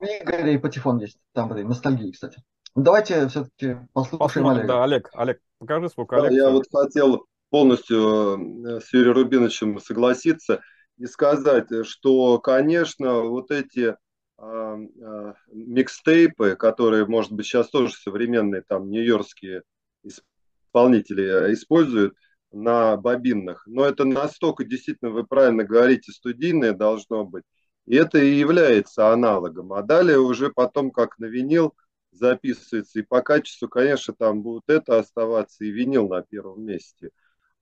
[0.00, 2.42] У Игоря и патефон есть, там, блин, ностальгии, кстати.
[2.74, 4.66] Ну, давайте все-таки послушаем Олега.
[4.66, 6.40] Да, Олег, Олег, покажи свой коллекцию.
[6.40, 10.60] Да, я вот хотел полностью э, с Юрием Рубиновичем согласиться
[10.98, 13.94] и сказать, что, конечно, вот эти
[14.38, 19.62] микстейпы, которые, может быть, сейчас тоже современные там нью-йоркские
[20.02, 22.14] исполнители э, используют
[22.52, 27.44] на бобинных, но это настолько, действительно, вы правильно говорите, студийное должно быть,
[27.86, 29.72] и это и является аналогом.
[29.72, 31.74] А далее уже потом, как на винил
[32.12, 37.10] записывается, и по качеству, конечно, там будет это оставаться, и винил на первом месте.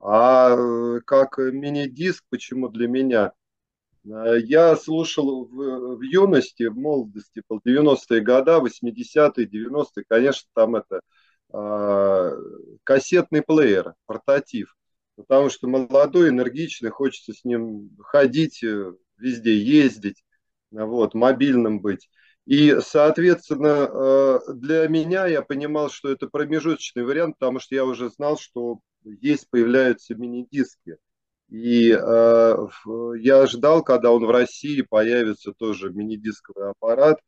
[0.01, 3.44] А э, как мини-диск, почему для меня– Э,
[4.05, 11.01] я слушал в, в юности, в молодости, в 90-е годы, 80-е, 90-е, конечно, там это
[11.53, 12.31] э,
[12.85, 14.77] кассетный плеер, портатив.
[15.17, 20.25] Потому что молодой, энергичный, хочется с ним ходить, э, везде ездить,
[20.71, 22.11] вот, мобильным быть.
[22.47, 28.11] И, соответственно, э, для меня я понимал, что это промежуточный вариант, потому что я уже
[28.11, 30.99] знал, что есть, появляются мини-диски.
[31.55, 32.67] И э,
[33.21, 37.21] я ждал, когда он в России появится тоже мини-дисковый аппарат.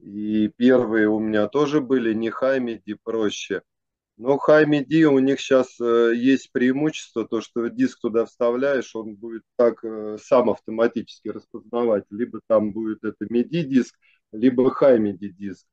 [0.00, 3.62] И первые у меня тоже были не Хамиди проще.
[4.16, 9.42] Но Хамиди у них сейчас э, есть преимущество, то что диск туда вставляешь, он будет
[9.54, 12.02] так э, сам автоматически распознавать.
[12.10, 13.94] Либо там будет это MIDI диск,
[14.32, 15.66] либо Хамиди диск.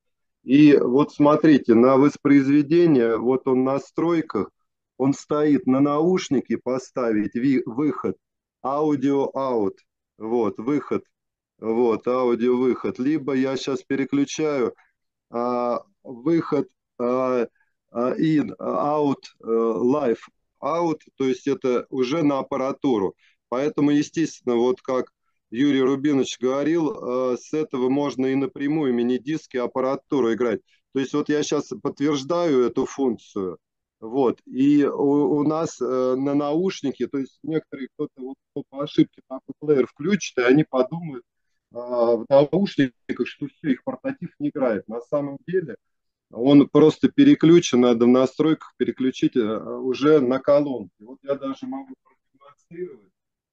[0.43, 4.51] И вот смотрите, на воспроизведение, вот он на настройках,
[4.99, 7.31] он стоит на наушнике поставить
[7.65, 8.17] выход,
[8.61, 9.79] аудио-аут,
[10.17, 11.05] вот, выход,
[11.57, 12.99] вот, аудио-выход.
[12.99, 14.75] Либо я сейчас переключаю
[15.29, 16.67] а, выход
[16.99, 17.47] а,
[17.91, 20.19] а in, out, а, live,
[20.61, 23.15] out, то есть это уже на аппаратуру.
[23.47, 25.13] Поэтому, естественно, вот как
[25.49, 30.59] Юрий Рубинович говорил, а, с этого можно и напрямую мини-диски аппаратуру играть.
[30.93, 33.59] То есть вот я сейчас подтверждаю эту функцию–
[33.99, 34.39] Вот.
[34.45, 35.85] И у, у нас э,
[36.15, 40.63] на наушнике, то есть некоторые кто-то вот, кто по ошибке такой плеер включит, и они
[40.63, 41.23] подумают
[41.71, 44.87] э, в наушниках, что все, их портатив не играет.
[44.87, 45.75] На самом деле
[46.31, 50.93] он просто переключен, надо в настройках переключить э, уже на колонки.
[50.99, 53.11] Вот я даже могу продемонстрировать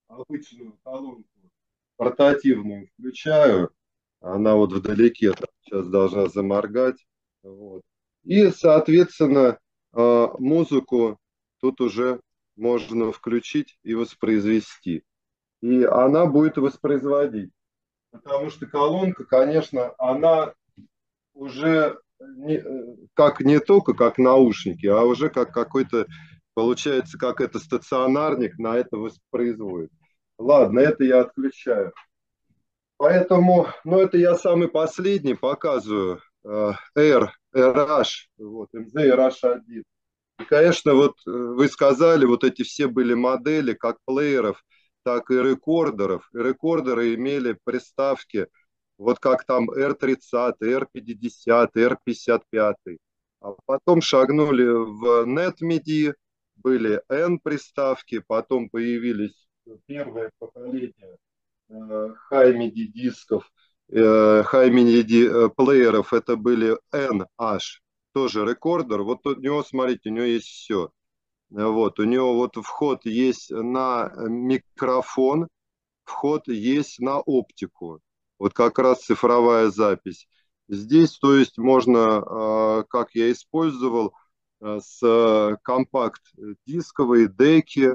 [0.09, 1.29] обычную колонку
[1.97, 3.71] портативную включаю,
[4.21, 5.33] она вот вдалеке
[5.63, 7.05] сейчас должна заморгать.
[7.43, 7.83] Вот.
[8.25, 9.59] И, соответственно,
[9.97, 11.19] а, музыку
[11.61, 12.21] тут уже
[12.55, 15.05] можно включить и воспроизвести.
[15.63, 17.51] И она будет воспроизводить.
[18.11, 20.53] Потому что колонка, конечно, она
[21.35, 22.63] уже не,
[23.15, 26.07] как не только как наушники, а уже как какой-то,
[26.55, 29.91] получается, как это стационарник на это воспроизводит.
[30.39, 31.93] Ладно, это я отключаю.
[32.99, 36.21] Поэтому, ну это я самый последний показываю.
[36.45, 39.63] Э, Air, RH, вот, MZ RH1.
[39.69, 44.63] И, конечно, вот э, вы сказали, вот эти все были модели, как плееров,
[45.03, 46.29] так и рекордеров.
[46.35, 48.47] И рекордеры имели приставки,
[48.99, 52.75] вот как там R30, R50, R55.
[53.41, 56.15] А потом шагнули в NetMedia,
[56.57, 59.47] были N-приставки, потом появились
[59.87, 61.17] первое поколение
[61.69, 63.51] Хаймиди дисков,
[63.89, 64.43] Э,
[65.57, 67.81] плееров, это были NH,
[68.13, 69.03] тоже рекордер.
[69.03, 70.91] Вот у него, смотрите, у него есть все.
[71.51, 75.49] Вот, у него вот вход есть на микрофон,
[76.05, 78.01] вход есть на оптику.
[78.39, 80.27] Вот как раз цифровая запись.
[80.69, 84.15] Здесь, то есть, можно, как я использовал,
[84.61, 87.95] э, с компакт-дисковой деки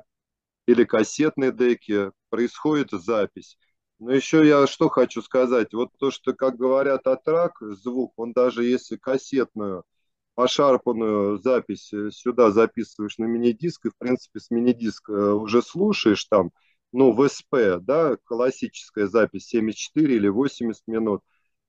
[0.68, 3.58] или кассетной деки происходит запись.
[4.02, 5.74] Но еще я что хочу сказать.
[5.74, 9.84] Вот то, что, как говорят, атрак, звук, он даже если кассетную,
[10.34, 16.26] пошарпанную запись э, сюда записываешь на мини-диск, и, в принципе, с мини-диск э, уже слушаешь
[16.26, 16.50] там,
[16.92, 21.22] ну, в СП, да, классическая запись 74 или 80 минут,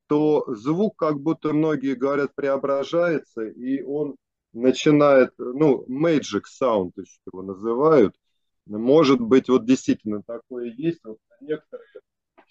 [0.07, 4.17] то звук, как будто многие говорят, преображается, и он
[4.55, 8.17] начинает, ну, magic sound, есть его называют,
[8.65, 11.01] может быть, вот действительно такое есть.
[11.05, 11.87] Вот некоторые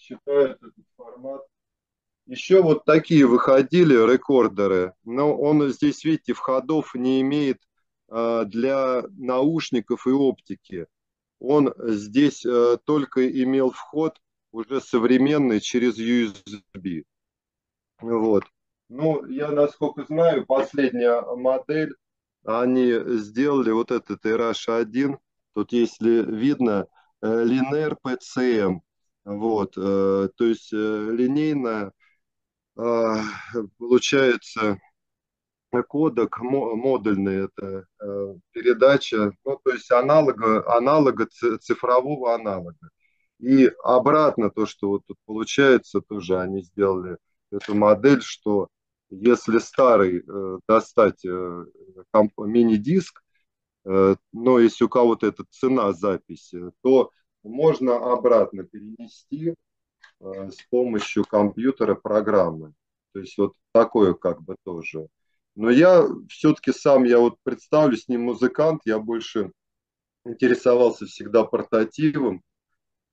[0.01, 1.41] считают этот формат.
[2.25, 7.61] Еще вот такие выходили рекордеры, но он здесь, видите, входов не имеет
[8.09, 10.87] а, для наушников и оптики.
[11.39, 14.19] Он здесь а, только имел вход
[14.51, 17.03] уже современный через USB.
[17.99, 18.43] Вот.
[18.89, 21.95] Ну, я, насколько знаю, последняя модель,
[22.43, 25.17] они сделали вот этот RH1,
[25.53, 26.87] тут если видно,
[27.23, 28.79] Linear э, PCM,
[29.25, 31.91] вот, э, то есть э, линейно
[32.77, 33.15] э,
[33.77, 34.79] получается
[35.87, 37.85] кодек модульный, это
[38.51, 41.27] передача, ну, то есть аналога, аналога
[41.61, 42.89] цифрового аналога.
[43.39, 47.17] И обратно то, что вот тут получается, тоже они сделали
[47.51, 48.67] эту модель, что
[49.11, 51.65] если старый э, достать э,
[52.37, 53.21] мини-диск,
[53.85, 57.11] э, но если у кого-то это цена записи, то
[57.43, 59.55] можно обратно перенести
[60.19, 62.73] э, с помощью компьютера программы.
[63.13, 65.07] То есть вот такое как бы тоже.
[65.55, 69.51] Но я все-таки сам, я вот представлюсь, не музыкант, я больше
[70.25, 72.41] интересовался всегда портативом.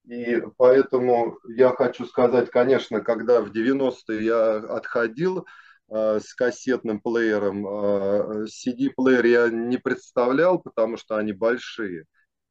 [0.06, 5.46] И поэтому я хочу сказать, конечно, когда в 90-е я отходил
[5.90, 12.06] э, с кассетным плеером, э, CD-плеер я не представлял, потому что они большие.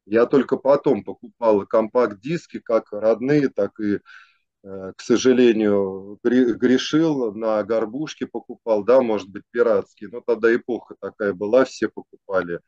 [0.08, 4.00] Я только потом покупал компакт-диски, как родные, так и,
[4.64, 10.10] э, к сожалению, грешил, на горбушке покупал, да, может быть, пиратские.
[10.12, 12.62] Но тогда эпоха такая была, все покупали.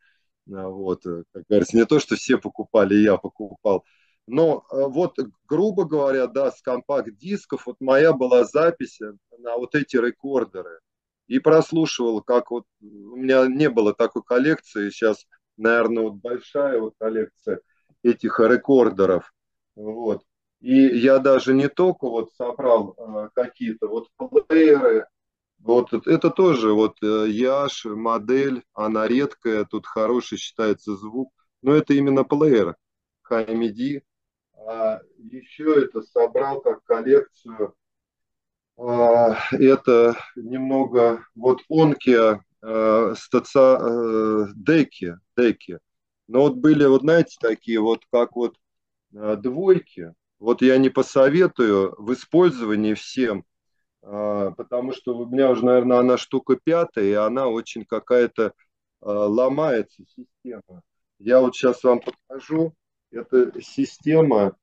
[0.52, 3.84] А, вот, э, как говорится, не то, что все покупали, я покупал.
[4.26, 5.18] Но э, вот,
[5.48, 9.00] грубо говоря, да, с компакт-дисков, вот моя была запись
[9.38, 10.80] на вот эти рекордеры.
[11.26, 15.24] И прослушивал, как вот у меня не было такой коллекции, сейчас
[15.60, 17.60] наверное, вот большая вот коллекция
[18.02, 19.32] этих рекордеров.
[19.76, 20.22] Вот.
[20.60, 25.06] И я даже не только вот собрал э, какие-то вот плееры,
[25.58, 31.32] вот это тоже вот э, Яш, модель, она редкая, тут хороший считается звук,
[31.62, 32.76] но это именно плеер
[33.30, 34.02] HiMidi.
[34.66, 37.74] А еще это собрал как коллекцию,
[38.76, 45.78] а, это немного вот Onkyo э, стаца, э, деки, деки.
[46.28, 48.56] Но вот были, вот знаете, такие вот, как вот
[49.14, 50.14] э, двойки.
[50.38, 53.44] Вот я не посоветую в использовании всем,
[54.02, 58.52] э, потому что у меня уже, наверное, она штука пятая, и она очень какая-то
[59.02, 60.82] ломается система.
[61.18, 62.74] Я вот сейчас вам покажу.
[63.10, 64.54] Это система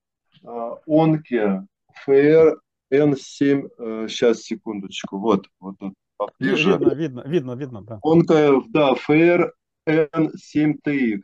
[0.43, 1.65] Onke
[2.07, 2.59] FR
[2.93, 4.07] N7.
[4.07, 5.17] Сейчас, секундочку.
[5.17, 6.71] Вот, вот тут поближе.
[6.71, 7.99] Видно, видно, видно, видно, да.
[8.03, 9.51] Onke, да, FR
[9.87, 11.21] N7TX.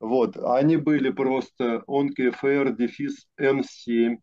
[0.00, 4.16] Вот, они были просто OnKFR дефис N7,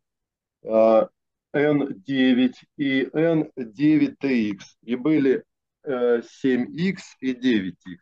[0.65, 4.59] N9 и N9TX.
[4.83, 5.43] И были
[5.85, 7.97] 7X и 9X.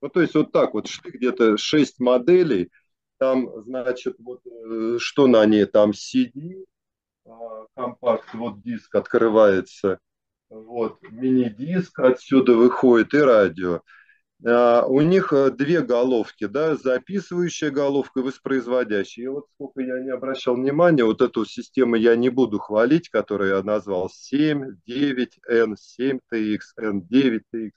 [0.00, 2.70] Ну, то есть вот так вот шли где-то 6 моделей.
[3.18, 5.64] Там, значит, вот э, что на ней?
[5.64, 6.64] Там CD,
[7.24, 10.00] а, компакт, вот диск открывается,
[10.52, 13.80] вот мини-диск отсюда выходит и радио.
[14.44, 19.24] А, у них э, две головки, да, записывающая головка и воспроизводящая.
[19.24, 23.56] И вот сколько я не обращал внимания, вот эту систему я не буду хвалить, которую
[23.56, 27.70] я назвал 7, 9, N, 7TX, N9TX.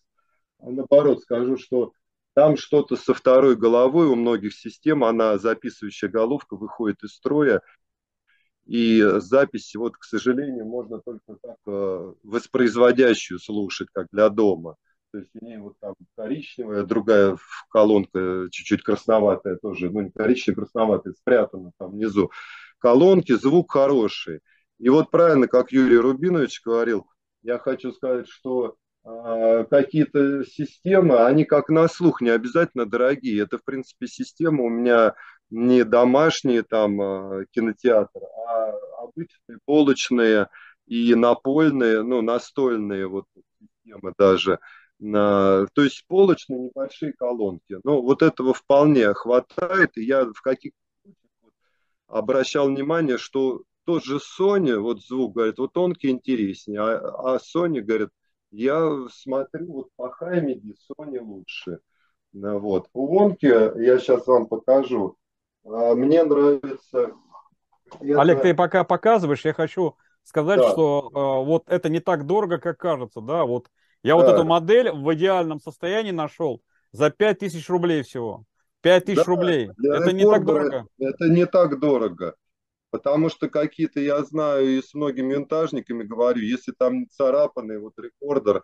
[0.59, 1.93] А наоборот, скажу, что
[2.33, 7.61] там что-то со второй головой у многих систем, она записывающая головка выходит из строя,
[8.65, 14.75] и записи, вот, к сожалению, можно только так э, воспроизводящую слушать, как для дома.
[15.11, 17.37] То есть у нее вот там коричневая, другая
[17.69, 22.31] колонка чуть-чуть красноватая тоже, ну не коричневая, красноватая, спрятана там внизу.
[22.79, 24.41] Колонки, звук хороший.
[24.77, 27.07] И вот правильно, как Юрий Рубинович говорил,
[27.43, 33.41] я хочу сказать, что э, какие-то системы, они как на слух, не обязательно дорогие.
[33.41, 35.13] Это, в принципе, система у меня
[35.55, 38.71] не домашние там э, кинотеатры, а
[39.03, 40.49] обычные полочные
[40.85, 43.25] и напольные, ну, настольные вот
[43.59, 44.59] системы даже–
[45.01, 47.77] то есть полочные небольшие колонки.
[47.83, 49.97] Ну, вот этого вполне хватает.
[49.97, 50.77] И я в каких-то
[52.07, 57.81] обращал внимание, что тот же Sony, вот звук, говорит, вот тонкий интереснее, а, а Sony,
[57.81, 58.09] говорит,
[58.51, 61.79] я смотрю, вот по Хаймеди Sony лучше.
[62.31, 62.87] Вот.
[62.93, 65.24] У Онки, я сейчас вам покажу, а,
[65.65, 67.11] мне нравится...
[67.99, 68.21] Это...
[68.21, 70.71] Олег, ты пока показываешь, я хочу сказать, да.
[70.71, 73.67] что э, вот это не так дорого, как кажется, да, вот
[74.03, 74.21] я да.
[74.21, 76.61] вот эту модель в идеальном состоянии нашел
[76.91, 78.45] за 5000 рублей всего.
[78.81, 79.69] 5000 да, рублей.
[79.83, 80.87] Это не так дорого.
[80.99, 82.35] Это не так дорого.
[82.91, 87.93] Потому что какие-то, я знаю, и с многими винтажниками говорю, если там не царапанный вот
[87.97, 88.63] рекордер,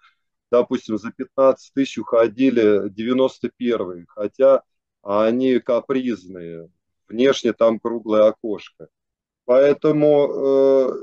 [0.51, 4.63] допустим, за 15 тысяч уходили 91 хотя
[5.01, 6.69] они капризные,
[7.11, 8.87] внешне там круглое окошко.
[9.45, 10.29] Поэтому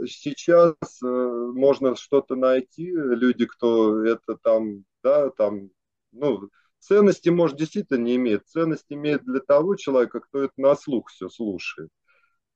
[0.02, 5.70] э, сейчас э, можно что-то найти, люди, кто это там, да, там,
[6.12, 6.48] ну,
[6.78, 8.46] ценности, может, действительно не имеет.
[8.46, 11.90] Ценность имеет для того человека, кто это на слух все слушает.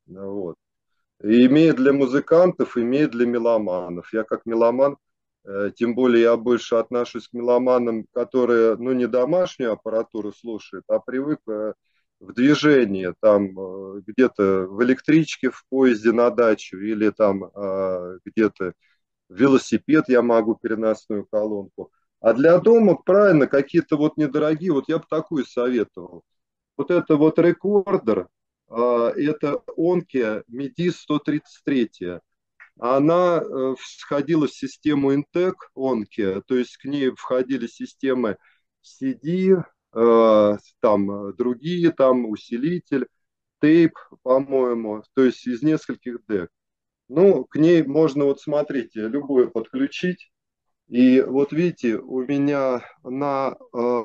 [0.07, 0.57] Вот.
[1.23, 4.13] И имеет для музыкантов, имеет для меломанов.
[4.13, 4.97] Я как меломан,
[5.45, 10.99] э, тем более я больше отношусь к меломанам, которые, ну, не домашнюю аппаратуру слушают, а
[11.01, 11.75] привык э,
[12.23, 18.75] в движении, там э, где-то в электричке, в поезде на дачу или там э, где-то
[19.29, 21.91] велосипед я могу переносную колонку.
[22.21, 26.23] А для дома, правильно, какие-то вот недорогие, вот я бы такую советовал.
[26.77, 28.29] Вот это вот рекордер,
[28.71, 32.21] э, это Onke MIDI 133.
[32.79, 33.43] Она
[33.77, 38.39] входила в систему Intec Onke, то есть к ней входили системы
[38.83, 39.63] CD,
[39.95, 43.07] Э, там э, другие, там усилитель,
[43.61, 46.51] тейп, по-моему, то есть из нескольких дек.
[47.09, 50.33] Ну, к ней можно, вот смотрите, любое подключить.
[50.89, 54.05] И вот видите, у меня на э,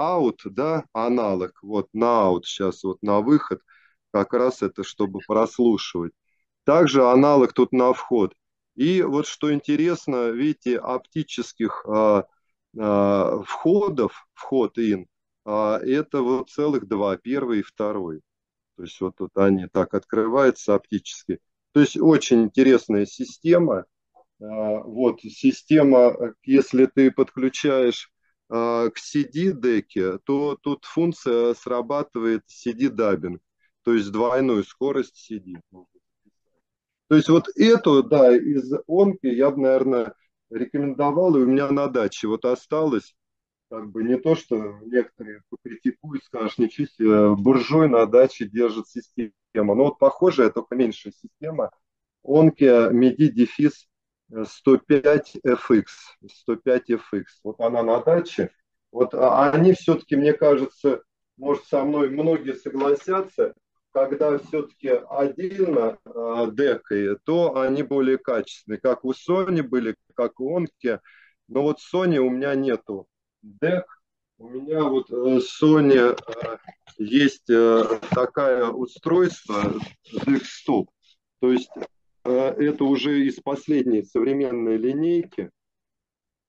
[0.00, 3.60] out, да, аналог, вот на out сейчас, вот на выход,
[4.12, 6.12] как раз это, чтобы прослушивать.
[6.64, 8.34] Также аналог тут на вход.
[8.76, 12.22] И вот что интересно, видите, оптических э,
[12.78, 15.06] э, входов, вход in,
[15.50, 18.20] это вот целых два, первый и второй.
[18.76, 21.40] То есть вот тут они так открываются оптически.
[21.72, 23.86] То есть очень интересная система.
[24.40, 24.44] А,
[24.82, 28.10] вот система, если ты подключаешь
[28.48, 33.40] а, к CD-деке, то тут функция срабатывает CD-даббинг,
[33.82, 35.60] то есть двойную скорость CD.
[37.08, 40.14] То есть вот эту, да, из онки я бы, наверное,
[40.50, 43.14] рекомендовал, и у меня на даче вот осталось
[43.70, 49.32] как бы не то, что некоторые покритикуют, скажут, ничего себе, буржуй на даче держит систему.
[49.54, 51.70] Но ну, вот похожая, только меньшая система,
[52.24, 53.88] Onke MIDI дефис
[54.32, 55.84] 105FX,
[56.48, 57.24] 105FX.
[57.44, 58.50] Вот она на даче.
[58.90, 61.02] Вот а они все-таки, мне кажется,
[61.36, 63.54] может, со мной многие согласятся,
[63.92, 70.58] когда все-таки отдельно э, декой, то они более качественные, как у Sony были, как у
[70.58, 71.00] Onke.
[71.48, 73.06] Но вот Sony у меня нету
[73.42, 73.86] дек,
[74.38, 76.58] У меня вот э, Sony э,
[76.98, 79.74] есть э, такое устройство
[80.12, 80.86] Desktop.
[81.40, 81.70] То есть
[82.24, 85.50] это уже из последней современной линейки.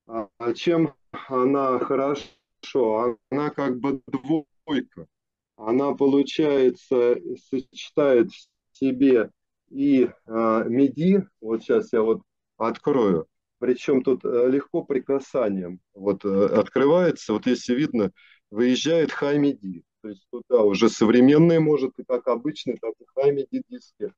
[0.07, 3.17] А чем она хорошо?
[3.29, 5.07] Она как бы двойка.
[5.55, 7.17] Она, получается,
[7.49, 9.31] сочетает в себе
[9.69, 12.23] и MIDI, вот сейчас я вот
[12.57, 13.27] открою,
[13.59, 18.11] причем тут э, легко прикасанием вот э, открывается, вот если видно,
[18.49, 24.13] выезжает Хаймиди, то есть туда уже современные может и как обычный, так и Хаймиди диски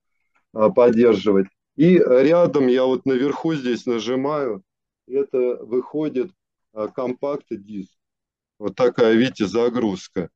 [0.54, 1.48] а, поддерживать.
[1.76, 4.64] И рядом я вот наверху здесь нажимаю,
[5.08, 6.32] это выходит
[6.74, 7.98] а, компакт-диск.
[8.60, 10.30] Вот такая, видите, загрузка.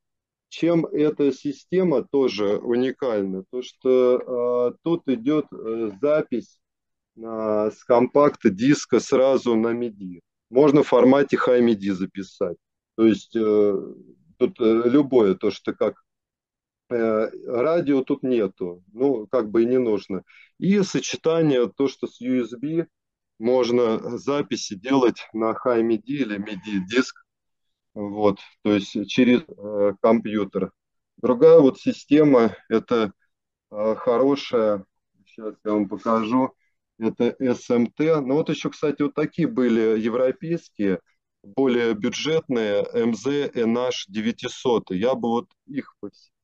[0.50, 3.44] Чем эта система тоже уникальна?
[3.52, 6.60] То, что э, тут идет э, запись
[7.18, 10.20] с компакта диска сразу на MIDI.
[10.50, 12.58] Можно в формате High MIDI записать.
[12.96, 13.94] То есть э,
[14.38, 15.96] тут э, любое, то, что как
[16.90, 20.24] э, радио тут нету, ну, как бы и не нужно.
[20.58, 22.88] И сочетание, то, что с USB
[23.38, 27.26] можно записи делать на High MIDI или MIDI диск,
[27.94, 29.42] вот, то есть через
[30.02, 30.72] компьютер.
[31.18, 33.14] Другая вот система, это
[33.70, 34.86] хорошая,
[35.26, 36.54] сейчас я вам покажу,
[37.00, 38.22] это SMT.
[38.22, 41.00] Ну вот еще, кстати, вот такие были европейские,
[41.44, 44.92] более бюджетные, MZ NH 900.
[44.92, 45.96] Я бы вот их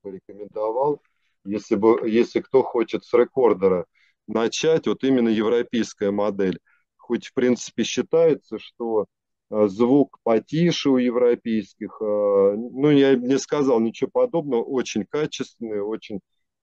[0.01, 1.01] порекомендовал,
[1.43, 3.85] если, бы, если кто хочет с рекордера
[4.27, 6.59] начать, вот именно европейская модель.
[6.97, 9.05] Хоть, в принципе, считается, что
[9.49, 11.97] э, звук потише у европейских.
[12.01, 14.63] Э, ну, я не сказал ничего подобного.
[14.63, 16.19] Очень качественный, очень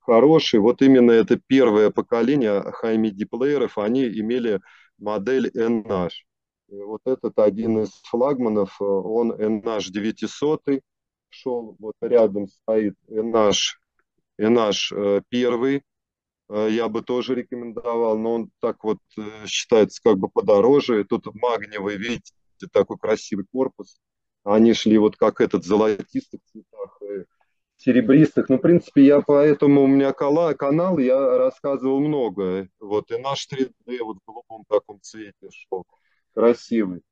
[0.09, 0.61] хороший.
[0.61, 4.61] Вот именно это первое поколение high плееров, они имели
[4.99, 6.11] модель NH.
[6.69, 10.83] И вот этот один из флагманов, он NH 900
[11.29, 13.77] шел, вот рядом стоит NH,
[14.41, 15.83] NH э, первый,
[16.49, 21.05] э, я бы тоже рекомендовал, но он так вот э, считается как бы подороже.
[21.05, 22.33] Тут магниевый, видите,
[22.73, 23.99] такой красивый корпус.
[24.43, 26.99] Они шли вот как этот в золотистых цветах
[27.79, 28.49] серебристых.
[28.49, 32.69] Ну, в принципе, я поэтому у меня канал, я рассказывал много.
[32.81, 35.85] Вот и наш 3D вот в голубом таком цвете шел,
[36.35, 37.03] красивый.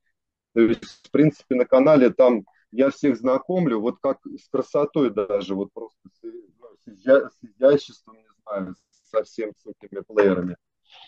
[0.55, 5.55] То есть, в принципе, на канале там я всех знакомлю, вот как с красотой даже,
[5.55, 8.75] вот просто с, ну, изя, с изяществом, не знаю,
[9.11, 10.57] со всеми с этими плеерами.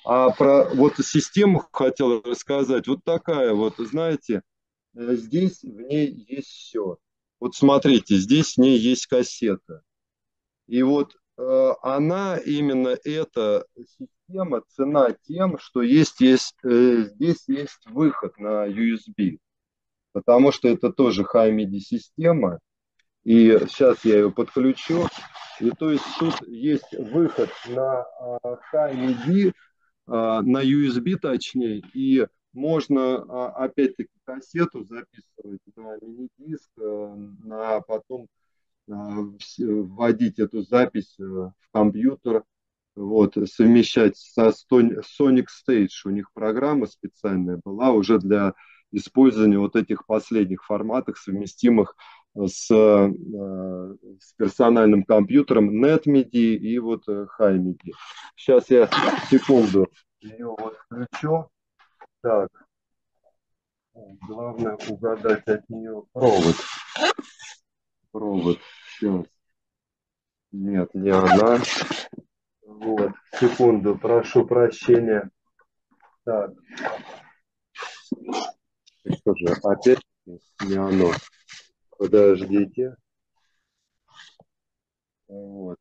[0.04, 2.86] А про вот систему хотел рассказать.
[2.86, 4.42] Вот такая вот, знаете,
[4.94, 6.98] э, здесь в ней есть все.
[7.40, 9.82] Вот смотрите, здесь в ней есть кассета.
[10.66, 17.86] И вот э, она, именно эта система, цена тем, что есть, есть, э, здесь есть
[17.86, 19.38] выход на USB.
[20.12, 22.58] Потому что это тоже High MIDI система.
[23.24, 25.06] И сейчас я ее подключу.
[25.60, 29.52] И то есть тут есть выход на э, High MIDI, э,
[30.06, 38.28] на USB точнее, и можно а, опять-таки кассету записывать на мини-диск, э, на потом
[38.90, 39.24] а,
[39.58, 42.44] вводить эту запись э, в компьютер,
[42.96, 45.88] вот, совмещать со Sonic Stage.
[46.04, 48.54] У них программа специальная была уже для
[48.90, 51.96] использования вот этих последних форматов, совместимых
[52.34, 53.12] с, э,
[54.20, 57.92] с персональным компьютером NetMedia и вот HiMedia.
[58.36, 58.88] Сейчас я
[59.30, 59.88] секунду
[60.20, 61.50] ее вот включу.
[62.20, 62.50] Так.
[64.26, 66.56] Главное угадать от нее провод.
[68.10, 68.58] Провод.
[68.98, 69.26] Сейчас.
[70.50, 71.60] Нет, не она.
[72.66, 73.12] Вот.
[73.38, 75.30] Секунду, прошу прощения.
[76.24, 76.52] Так.
[79.04, 81.12] Что же, опять не оно.
[81.98, 82.96] Подождите.
[85.28, 85.78] Вот.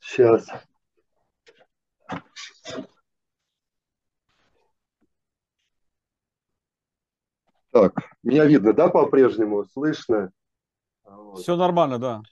[0.00, 0.46] Сейчас.
[7.74, 9.64] Так, меня видно, да, по-прежнему?
[9.64, 10.30] Слышно?
[11.02, 11.40] Вот.
[11.40, 12.22] Все нормально, да.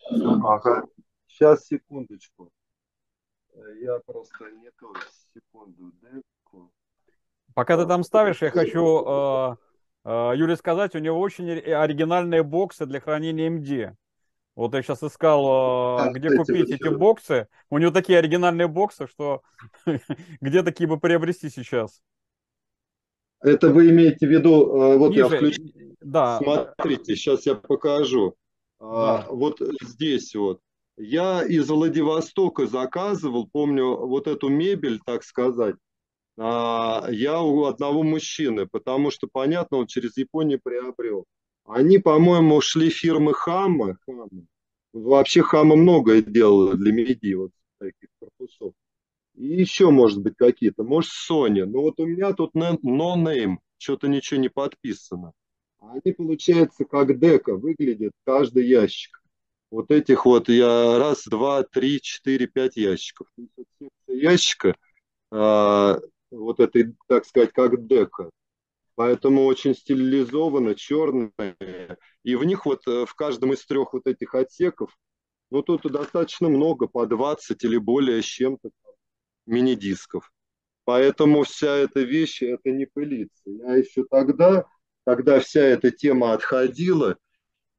[0.45, 0.85] Ага.
[1.27, 2.49] Сейчас, секундочку.
[3.81, 4.93] Я просто не то,
[5.35, 6.71] секунду, деку.
[7.55, 9.57] Пока ты там ставишь, я хочу э,
[10.05, 13.97] э, Юле сказать, у него очень оригинальные боксы для хранения MD.
[14.55, 17.49] Вот я сейчас искал, э, где купить эти боксы.
[17.69, 19.43] У него такие оригинальные боксы, что
[20.41, 22.01] где такие бы приобрести сейчас?
[23.43, 25.63] Это вы имеете в виду, э, вот Ниже, я включу.
[26.01, 26.39] Да.
[26.39, 28.35] Смотрите, сейчас я покажу.
[28.79, 29.27] А, да.
[29.31, 30.61] Вот здесь вот.
[30.97, 35.77] Я из Владивостока заказывал, помню, вот эту мебель, так сказать,
[36.39, 41.25] а, я у одного мужчины, потому что, понятно, он через Японию приобрел.
[41.65, 43.97] Они, по-моему, шли фирмы Хама.
[44.07, 44.29] Хама.
[44.93, 48.73] Вообще Хама многое делала для MIDI, вот таких корпусов.
[49.43, 50.85] И еще, может быть, какие-то.
[50.85, 51.65] Может, Sony.
[51.65, 55.33] Но вот у меня тут no name, что-то ничего не подписано.
[55.81, 59.21] Они, получается, как дека выглядят каждый ящик.
[59.73, 63.27] Вот этих вот я раз, два, три, четыре, пять ящиков.
[64.07, 64.77] Ящика
[65.33, 65.99] а,
[66.31, 68.31] вот этой, так сказать, как дека.
[68.95, 71.33] Поэтому очень стилизованно, черные.
[72.23, 74.97] И в них вот э, в каждом из трех вот этих отсеков,
[75.51, 78.71] ну тут достаточно много, по 20 или более с чем-то
[79.47, 80.33] мини-дисков.
[80.85, 83.43] Поэтому вся эта вещь, это не пылится.
[83.47, 84.65] Я еще тогда,
[85.07, 87.17] когда вся эта тема отходила,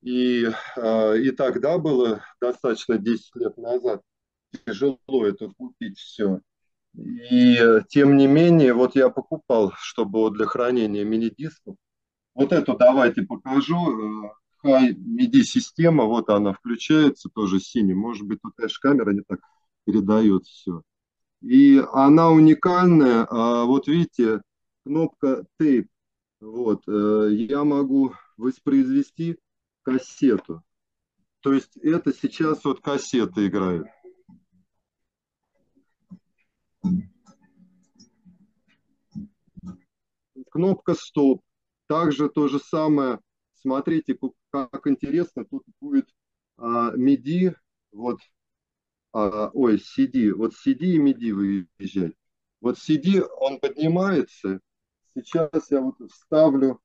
[0.01, 4.01] и, э, и тогда было достаточно 10 лет назад
[4.65, 6.39] тяжело это купить все.
[6.95, 7.57] И
[7.89, 11.75] тем не менее, вот я покупал, чтобы вот для хранения мини-дисков.
[12.35, 14.31] Вот эту давайте покажу.
[14.63, 17.93] High MIDI система, вот она включается, тоже синий.
[17.93, 19.39] Может быть, тут, конечно, камера не так
[19.85, 20.83] передает все.
[21.43, 23.27] И она уникальная.
[23.29, 24.41] А вот видите,
[24.85, 25.87] кнопка Tape.
[26.39, 29.37] Вот, э, я могу воспроизвести
[29.83, 30.63] кассету.
[31.41, 33.85] То есть это сейчас вот кассета играет.
[40.49, 41.41] Кнопка стоп.
[41.87, 43.19] Также то же самое.
[43.55, 44.17] Смотрите,
[44.49, 45.43] как интересно.
[45.43, 46.07] Тут будет
[46.57, 47.53] а, MIDI.
[47.91, 48.19] Вот,
[49.13, 50.31] а, ой, CD.
[50.31, 52.13] Вот CD и MIDI выезжать.
[52.59, 54.59] Вот CD, он поднимается.
[55.13, 56.81] Сейчас я вот вставлю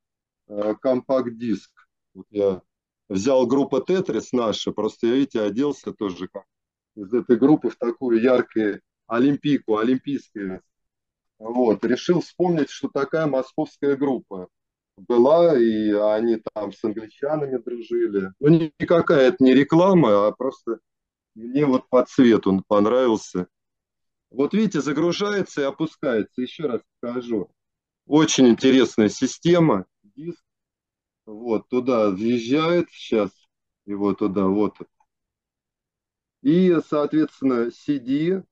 [0.46, 1.70] а, компакт-диск.
[2.14, 2.62] Вот я
[3.08, 6.44] взял группу Тетрис наша, просто, видите, оделся тоже как
[6.94, 10.62] из этой группы в такую яркую олимпийку, олимпийскую.
[11.38, 14.48] Вот, решил вспомнить, что такая московская группа
[14.96, 18.32] была, и они там с англичанами дружили.
[18.40, 20.80] Ну, никакая это не реклама, а просто
[21.46, 23.48] мне вот по цвету он понравился.
[24.30, 26.42] Вот видите, загружается и опускается.
[26.42, 27.50] Еще раз покажу.
[28.06, 29.86] Очень интересная система.
[30.02, 30.42] Диск.
[31.26, 33.30] Вот, туда въезжает сейчас.
[33.86, 34.76] Вот туда, вот.
[36.42, 38.44] И, соответственно, CD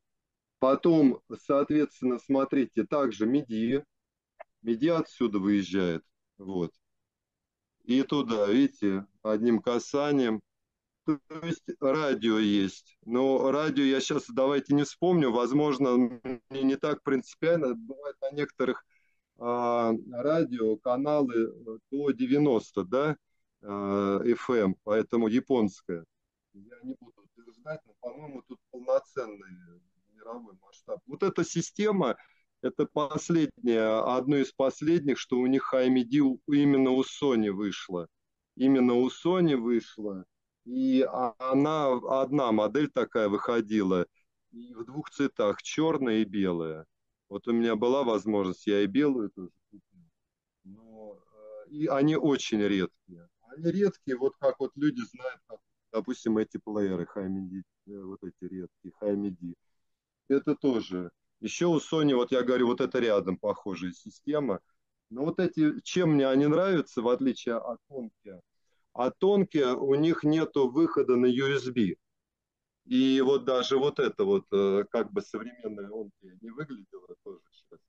[0.58, 3.84] Потом, соответственно, смотрите, также MIDI.
[4.64, 6.02] MIDI отсюда выезжает.
[6.38, 6.72] Вот.
[7.84, 10.40] И туда, видите, одним касанием.
[11.06, 12.98] То есть радио есть.
[13.04, 15.30] Но радио я сейчас давайте не вспомню.
[15.30, 17.74] Возможно, мне не так принципиально.
[17.74, 18.84] Бывает на некоторых
[19.38, 21.52] а, радио каналы
[21.90, 23.16] до 90, да,
[23.62, 26.04] а, FM, поэтому японская.
[26.54, 29.80] Я не буду утверждать, но, по-моему, тут полноценные
[30.14, 31.00] мировой масштаб.
[31.06, 32.16] Вот эта система,
[32.62, 38.08] это последняя, одно из последних, что у них AMD именно у Sony вышло.
[38.56, 40.24] Именно у Sony вышло.
[40.66, 41.06] И
[41.38, 44.06] она, одна модель такая выходила,
[44.50, 46.86] и в двух цветах, черная и белая.
[47.28, 50.10] Вот у меня была возможность, я и белую тоже купил.
[50.64, 51.18] Но
[51.66, 53.28] э, и они очень редкие.
[53.48, 55.60] Они редкие, вот как вот люди знают, как,
[55.92, 59.54] допустим, эти плееры HiMidi, э, вот эти редкие HiMidi
[60.28, 61.10] это тоже.
[61.40, 64.60] Еще у Sony, вот я говорю, вот это рядом похожая система.
[65.10, 68.40] Но вот эти, чем мне они нравятся, в отличие от Тонки,
[68.96, 71.96] от Тонки у них нету выхода на USB.
[72.86, 77.80] И вот даже вот это вот, э, как бы современная Онки не выглядела тоже сейчас.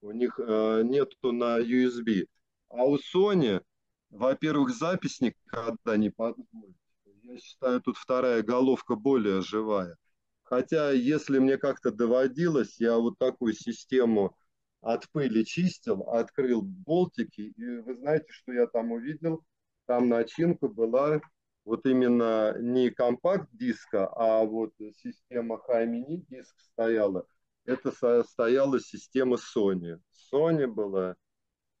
[0.00, 2.26] У них э, нету на USB.
[2.70, 3.62] А у Sony,
[4.10, 6.76] во-первых, запись никогда не подходит.
[7.22, 9.96] Я считаю, тут вторая головка более живая.
[10.42, 14.34] Хотя, если мне как-то доводилось, я вот такую систему
[14.80, 19.44] от пыли чистил, открыл болтики, и вы знаете, что я там увидел?
[19.88, 21.18] Там начинка была
[21.64, 27.26] вот именно не компакт-диска, а вот система High-Mini диск стояла.
[27.64, 27.90] Это
[28.22, 29.98] стояла система Sony.
[30.30, 31.16] Sony была.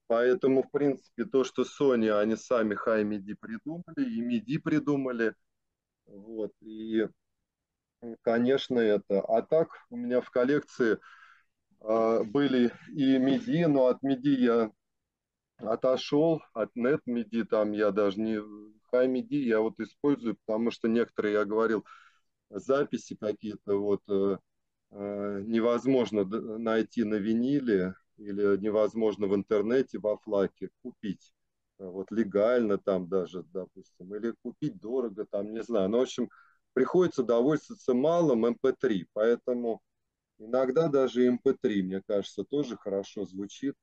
[0.06, 5.34] Поэтому, в принципе, то, что Sony, они сами High-MIDI придумали, и MIDI придумали.
[6.06, 6.52] Вот.
[6.62, 7.06] И
[8.22, 9.20] конечно, это.
[9.20, 10.96] А так у меня в коллекции
[11.82, 14.72] э, были и MIDI, но от MIDI я
[15.58, 18.36] отошел, от Net MIDI там я даже не...
[18.92, 21.84] High MIDI я вот использую, потому что некоторые, я говорил,
[22.50, 24.38] записи какие-то вот э,
[24.92, 31.34] э, невозможно найти на виниле или невозможно в интернете, во флаке купить
[31.78, 35.88] вот легально там даже, допустим, или купить дорого там, не знаю.
[35.88, 36.28] Ну, в общем,
[36.72, 39.80] приходится довольствоваться малым MP3, эм поэтому
[40.38, 43.74] Иногда даже MP3, мне кажется, тоже хорошо звучит.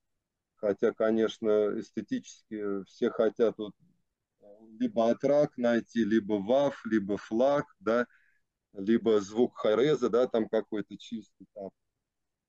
[0.65, 3.75] Хотя, конечно, эстетически все хотят вот
[4.79, 8.07] либо атрак найти, либо ваф, либо флаг, да,
[8.73, 11.69] либо звук хайреза, да, там какой-то чистый там.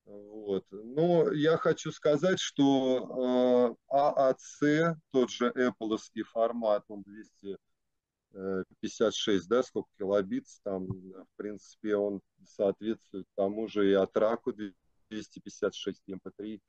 [0.05, 0.65] Вот.
[0.71, 9.89] Но я хочу сказать, что э, AAC, тот же Apple формат, он 256, да, сколько
[9.99, 16.59] килобит, там, в принципе, он соответствует тому же и Атраку 256 MP3.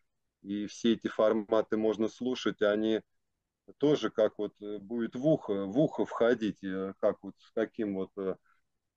[0.43, 3.01] И все эти форматы можно слушать, они
[3.79, 8.11] тоже как вот будет в ухо, в ухо входить, э, как вот с каким вот
[8.17, 8.37] э,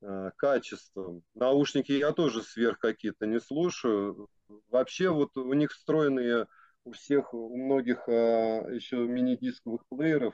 [0.01, 1.23] Э, качеством.
[1.35, 4.27] Наушники я тоже сверх какие-то не слушаю.
[4.69, 6.47] Вообще вот у них встроенные
[6.85, 10.33] у всех, у многих а, еще мини-дисковых плееров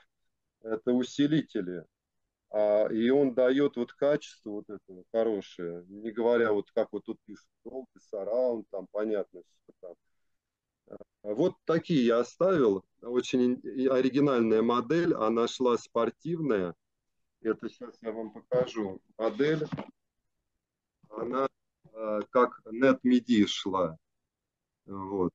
[0.62, 1.84] это усилители.
[2.52, 7.20] А, и он дает вот качество вот это хорошее, не говоря вот как вот тут
[7.26, 9.96] пишут, Dolby Surround, там понятно, что там.
[10.90, 12.84] А, вот такие я оставил.
[13.02, 16.76] Очень оригинальная модель, она шла спортивная.
[17.42, 19.66] Это сейчас я вам покажу модель.
[21.10, 21.48] Она
[21.94, 23.98] э, как NetMidi шла.
[24.86, 25.34] Вот.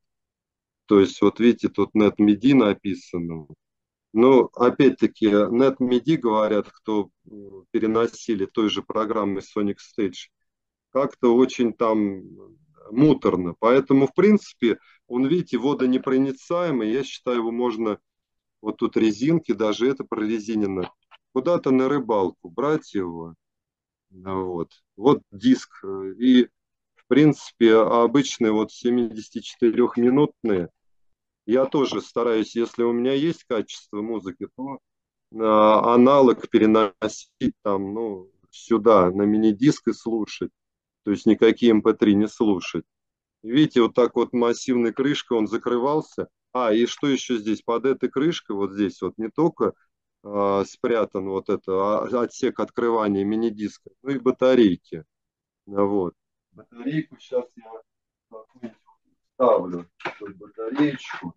[0.86, 3.46] То есть, вот видите, тут NetMidi написано.
[4.12, 7.10] Но, опять-таки, NetMidi, говорят, кто
[7.70, 10.28] переносили той же программы Sonic Stage,
[10.90, 12.22] как-то очень там
[12.90, 13.54] муторно.
[13.58, 16.90] Поэтому, в принципе, он, видите, водонепроницаемый.
[16.90, 17.98] Я считаю, его можно...
[18.60, 20.90] Вот тут резинки, даже это прорезинено
[21.32, 23.34] куда-то на рыбалку, брать его.
[24.10, 25.84] Вот, вот диск.
[26.18, 26.48] И,
[26.94, 30.68] в принципе, обычные вот 74-минутные.
[31.46, 34.78] Я тоже стараюсь, если у меня есть качество музыки, то
[35.34, 40.52] а, аналог переносить там, ну, сюда, на мини-диск и слушать.
[41.04, 42.84] То есть никакие MP3 эм не слушать.
[43.42, 46.28] Видите, вот так вот массивной крышкой он закрывался.
[46.52, 47.62] А, и что еще здесь?
[47.62, 49.72] Под этой крышкой, вот здесь вот не только
[50.22, 55.04] э, спрятан вот это а, отсек открывания мини-диска, ну и батарейки.
[55.66, 56.14] Вот.
[56.52, 57.72] Батарейку сейчас я
[59.34, 61.34] ставлю, батареечку.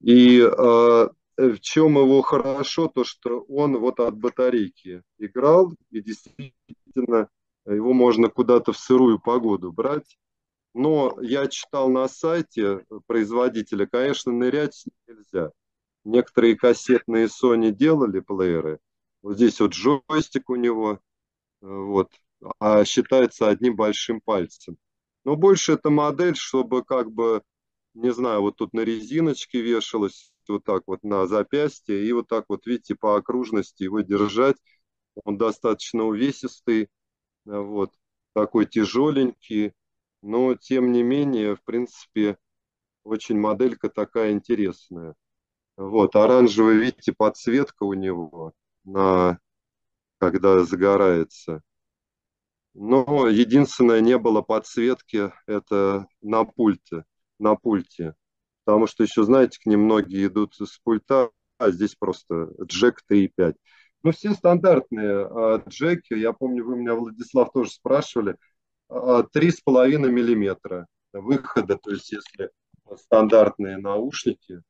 [0.00, 1.08] И э,
[1.38, 7.28] в чем его хорошо, то что он вот от батарейки играл, и действительно
[7.74, 10.18] его можно куда-то в сырую погоду брать.
[10.74, 15.50] Но я читал на сайте производителя, конечно, нырять нельзя.
[16.04, 18.78] Некоторые кассетные Sony делали плееры.
[19.22, 21.00] Вот здесь вот джойстик у него,
[21.60, 22.12] вот,
[22.60, 24.78] а считается одним большим пальцем.
[25.24, 27.42] Но больше это модель, чтобы как бы,
[27.94, 32.46] не знаю, вот тут на резиночке вешалась, вот так вот на запястье, и вот так
[32.48, 34.56] вот, видите, по окружности его держать.
[35.24, 36.88] Он достаточно увесистый,
[37.48, 37.92] вот,
[38.34, 39.72] такой тяжеленький,
[40.22, 42.38] но тем не менее, в принципе,
[43.04, 45.14] очень моделька такая интересная.
[45.76, 48.52] Вот, оранжевый, видите, подсветка у него,
[48.84, 49.38] на,
[50.18, 51.62] когда загорается.
[52.74, 57.04] Но единственное, не было подсветки, это на пульте,
[57.38, 58.14] на пульте.
[58.64, 63.56] Потому что еще, знаете, к ним многие идут с пульта, а здесь просто джек 3.5.
[64.02, 68.36] Ну, все стандартные а, джеки, я помню, вы меня, Владислав, тоже спрашивали,
[68.90, 72.50] 3,5 а, миллиметра выхода, то есть если
[72.96, 74.62] стандартные наушники,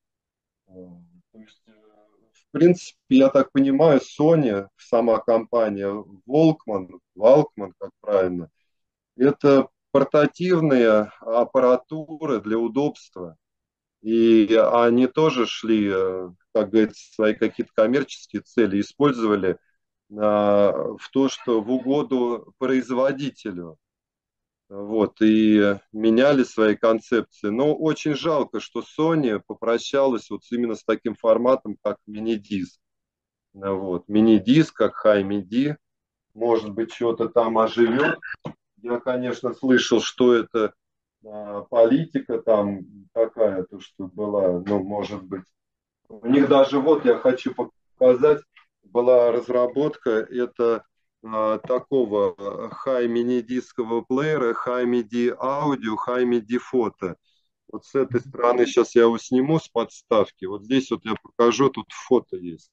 [0.66, 1.72] то есть, э,
[2.32, 5.92] в принципе, я так понимаю, Sony, сама компания,
[6.26, 8.50] Волкман, Walkman, как правильно,
[9.16, 13.36] это портативные аппаратуры для удобства.
[14.02, 19.58] И они тоже шли, э, как говорится, свои какие-то коммерческие цели, использовали
[20.16, 23.78] а, в то, что в угоду производителю
[24.68, 27.48] вот, и меняли свои концепции.
[27.48, 32.80] Но очень жалко, что Sony попрощалась вот именно с таким форматом, как мини-диск.
[33.52, 35.76] Вот, мини-диск, как High-MIDI,
[36.34, 38.18] может быть, что-то там оживет.
[38.82, 40.74] Я, конечно, слышал, что это
[41.24, 42.80] а, политика там
[43.12, 45.44] такая, то, что была, ну, может быть.
[46.08, 48.42] У них даже, вот я хочу показать,
[48.82, 50.84] была разработка, это
[51.22, 52.34] а, такого
[52.86, 57.16] high mini дискового плеера, high MIDI аудио, high MIDI фото.
[57.70, 60.46] Вот с этой стороны сейчас я его сниму с подставки.
[60.46, 62.70] Вот здесь вот я покажу, тут фото есть.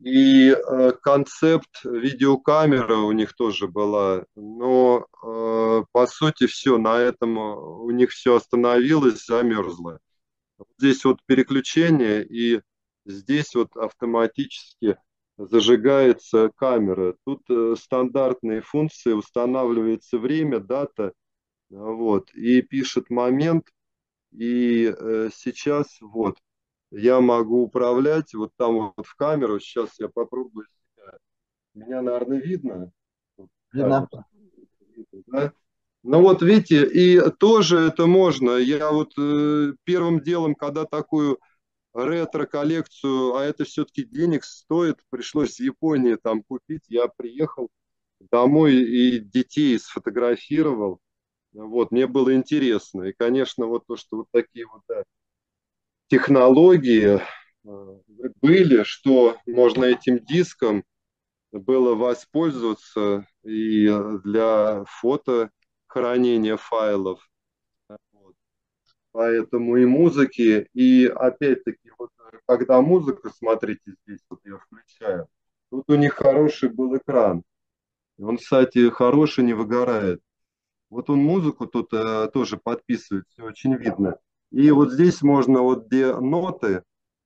[0.00, 7.38] И э, концепт видеокамеры у них тоже была, но э, по сути все, на этом
[7.38, 9.98] у них все остановилось, замерзло.
[10.78, 12.60] Здесь вот переключение, и
[13.04, 14.96] здесь вот автоматически
[15.36, 17.16] зажигается камера.
[17.24, 21.12] Тут э, стандартные функции, устанавливается время, дата,
[21.70, 23.68] вот, и пишет момент,
[24.30, 26.38] и э, сейчас вот
[26.90, 30.66] я могу управлять вот там вот в камеру, сейчас я попробую
[31.74, 32.92] Меня, наверное, видно?
[33.72, 34.08] Видно.
[35.26, 35.52] Да?
[36.04, 38.58] Ну вот видите, и тоже это можно.
[38.58, 41.38] Я вот э, первым делом, когда такую
[41.94, 47.70] ретро-коллекцию, а это все-таки денег стоит, пришлось в Японии там купить, я приехал
[48.30, 50.98] домой и детей сфотографировал.
[51.54, 53.04] Вот, мне было интересно.
[53.04, 55.04] И, конечно, вот то, что вот такие вот да,
[56.08, 57.18] технологии
[57.64, 57.98] э,
[58.42, 60.84] были, что можно этим диском
[61.50, 63.88] было воспользоваться и
[64.22, 65.50] для фото
[65.94, 67.30] хранения файлов.
[68.12, 68.34] Вот.
[69.12, 72.10] Поэтому и музыки, и опять-таки, вот,
[72.46, 75.28] когда музыка, смотрите здесь, вот я включаю,
[75.70, 77.44] тут у них хороший был экран.
[78.18, 80.20] Он, кстати, хороший, не выгорает.
[80.90, 84.18] Вот он музыку тут э, тоже подписывает, все очень видно.
[84.50, 86.82] И вот здесь можно вот где ноты,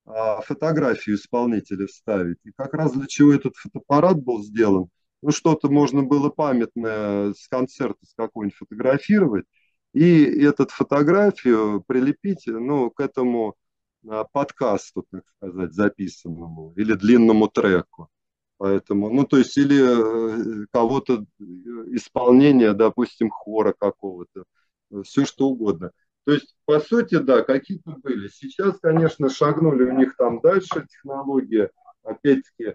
[0.07, 2.39] а, фотографию исполнителя вставить.
[2.45, 4.89] И как раз для чего этот фотоаппарат был сделан,
[5.23, 9.47] ну что-то можно было памятное с концерта с какой-нибудь фотографировать,
[9.93, 13.57] и эту фотографию прилепить ну, к этому
[14.07, 18.09] а, подкасту, так сказать, записанному, или длинному треку.
[18.59, 21.43] Поэтому, ну, то есть, или э, кого-то э,
[21.95, 24.45] исполнение, допустим, хора какого-то,
[25.05, 25.93] все что угодно.
[26.24, 28.28] То есть, по сути, да, какие-то были.
[28.28, 31.70] Сейчас, конечно, шагнули у них там дальше технология.
[32.03, 32.74] Опять-таки,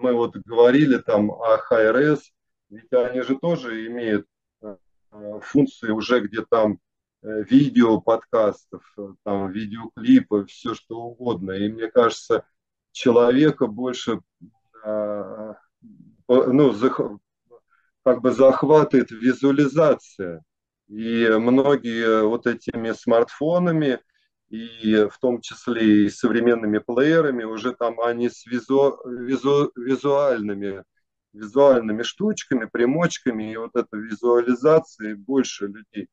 [0.00, 2.20] мы вот говорили там о HRS,
[2.70, 4.26] ведь они же тоже имеют
[4.62, 4.76] э,
[5.42, 6.78] функции уже, где там
[7.22, 8.82] э, видео подкастов,
[9.22, 11.52] там видеоклипы, все что угодно.
[11.52, 12.44] И мне кажется,
[12.92, 14.20] человека больше
[14.84, 15.54] э,
[16.28, 16.74] ну,
[18.02, 20.42] как бы захватывает визуализация
[20.88, 24.00] и многие вот этими смартфонами,
[24.54, 30.84] и в том числе и современными плеерами, уже там они с визу, визу, визуальными,
[31.32, 36.08] визуальными штучками, примочками, и вот эта визуализация больше людей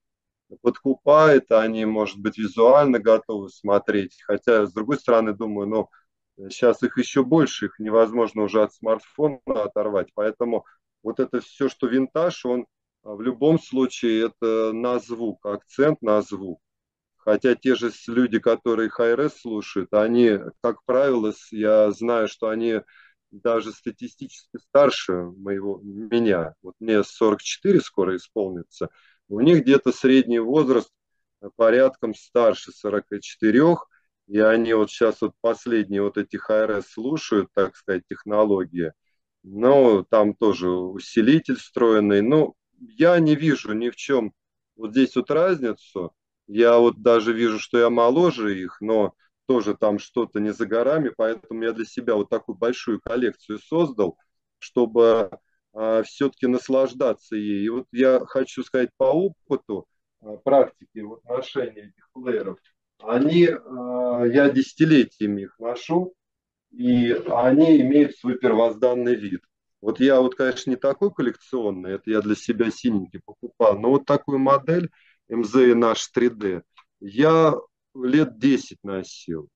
[0.61, 4.22] подкупает, они, может быть, визуально готовы смотреть.
[4.23, 9.39] Хотя, с другой стороны, думаю, ну, сейчас их еще больше, их невозможно уже от смартфона
[9.45, 10.09] оторвать.
[10.15, 10.65] Поэтому
[11.03, 12.65] вот это все, что винтаж, он
[13.03, 16.59] а в любом случае это на звук, акцент на звук.
[17.23, 22.81] Хотя те же люди, которые хайрес слушают, они, как правило, я знаю, что они
[23.31, 26.56] даже статистически старше моего, меня.
[26.61, 28.89] Вот мне 44 скоро исполнится.
[29.30, 30.91] У них где-то средний возраст
[31.56, 33.77] порядком старше 44,
[34.27, 38.93] и они вот сейчас вот последние вот эти хайрес слушают, так сказать, технологии.
[39.43, 42.22] Но там тоже усилитель встроенный.
[42.22, 44.34] Ну, я не вижу ни в чем
[44.76, 46.14] вот здесь вот разницу.
[46.47, 49.13] Я вот даже вижу, что я моложе их, но
[49.47, 54.18] тоже там что-то не за горами, поэтому я для себя вот такую большую коллекцию создал,
[54.59, 55.30] чтобы
[55.73, 57.65] а, все-таки наслаждаться ей.
[57.65, 59.88] И вот я хочу сказать по опыту
[60.22, 62.59] а, практики вот ношения этих плееров,
[62.99, 66.13] они, а, я десятилетиями их ношу,
[66.72, 69.41] и они имеют свой первозданный вид.
[69.81, 74.05] Вот я вот, конечно, не такой коллекционный, это я для себя синенький покупал, но вот
[74.05, 74.91] такую модель
[75.32, 76.64] MZ наш 3D
[76.99, 77.56] я
[77.95, 79.49] лет 10 носил.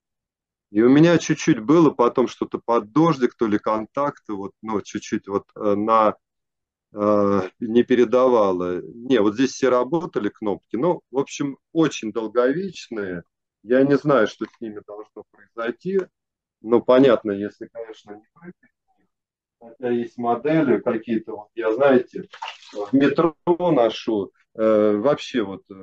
[0.72, 5.28] И у меня чуть-чуть было потом что-то под дождик, то ли контакты, вот, ну, чуть-чуть
[5.28, 6.16] вот э, на
[6.94, 8.82] э, не передавало.
[8.82, 10.76] Не, вот здесь все работали кнопки.
[10.76, 13.24] Ну, в общем, очень долговечные.
[13.64, 16.02] Я не знаю, что с ними должно произойти.
[16.62, 18.76] Ну, понятно, если, конечно, не прыгать
[19.66, 22.28] хотя есть модели какие-то, вот я, знаете,
[22.76, 25.74] в метро ношу, э, вообще вот э,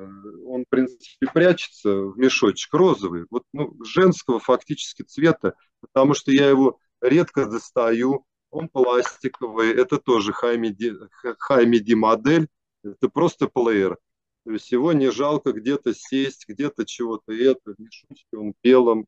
[0.45, 6.47] он, в принципе, прячется в мешочек розовый, вот ну, женского фактически цвета, потому что я
[6.49, 12.47] его редко достаю, он пластиковый, это тоже Хаймиди модель,
[12.83, 13.97] это просто плеер.
[14.45, 19.07] То есть его не жалко где-то сесть, где-то чего-то это, в мешочке он белым,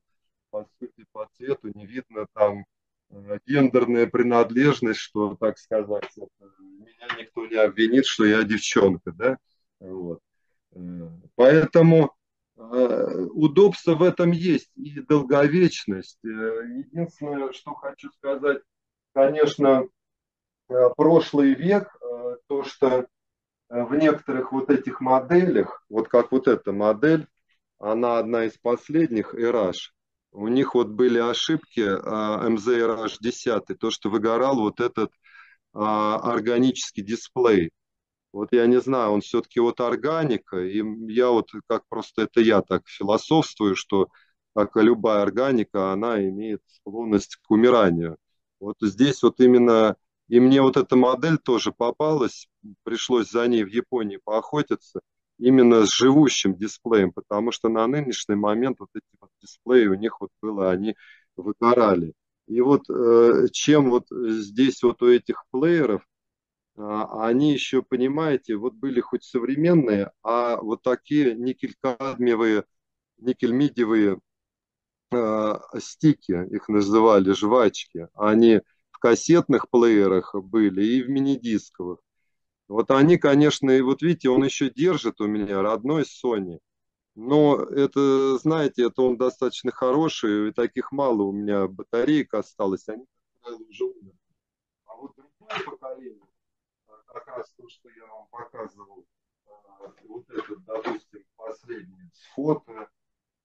[0.49, 2.64] по сути, по цвету не видно там
[3.45, 5.88] гендерная принадлежность, что, так сказать,
[6.18, 9.38] меня никто не обвинит, что я девчонка, да,
[9.80, 10.19] вот.
[10.73, 12.14] Э, поэтому
[12.57, 16.19] э, удобство в этом есть и долговечность.
[16.23, 18.61] Единственное, что хочу сказать,
[19.14, 19.88] конечно,
[20.68, 21.95] прошлый век,
[22.48, 23.07] то, что
[23.69, 27.27] в некоторых вот этих моделях, вот как вот эта модель,
[27.80, 29.94] она одна из последних, Эраж,
[30.36, 35.12] у них вот были ошибки MZRH 10, то, что выгорал вот этот
[35.74, 37.72] а, органический дисплей.
[38.34, 42.62] Вот я не знаю, он все-таки вот органика, и я вот как просто это я
[42.62, 44.10] так философствую, что
[44.53, 48.18] как и любая органика, она имеет склонность к умиранию.
[48.60, 49.95] Вот здесь вот именно,
[50.28, 52.49] и мне вот эта модель тоже попалась,
[52.84, 54.99] пришлось за ней в Японии поохотиться,
[55.38, 60.22] именно с живущим дисплеем, потому что на нынешний момент вот эти вот дисплеи у них
[60.22, 60.95] вот было, они
[61.36, 62.14] выгорали.
[62.48, 66.03] И вот э, чем вот здесь вот у этих плееров,
[66.78, 72.66] а, они еще, понимаете, вот были хоть современные, а вот такие никель-кадмиевые,
[73.18, 74.20] никель-мидиевые
[75.12, 81.99] э, стики, их называли жвачки, они в кассетных плеерах были и в мини-дисковых.
[82.67, 86.59] Вот они, конечно, и вот видите, он еще держит у меня родной Sony.
[87.15, 93.05] Но это, знаете, это он достаточно хороший, и таких мало у меня батареек осталось, они,
[93.05, 94.19] как правило, уже умерли.
[94.85, 96.27] А вот другое поколение,
[97.07, 99.05] как раз то, что я вам показывал,
[99.47, 102.89] а, вот этот, допустим, последний с фото,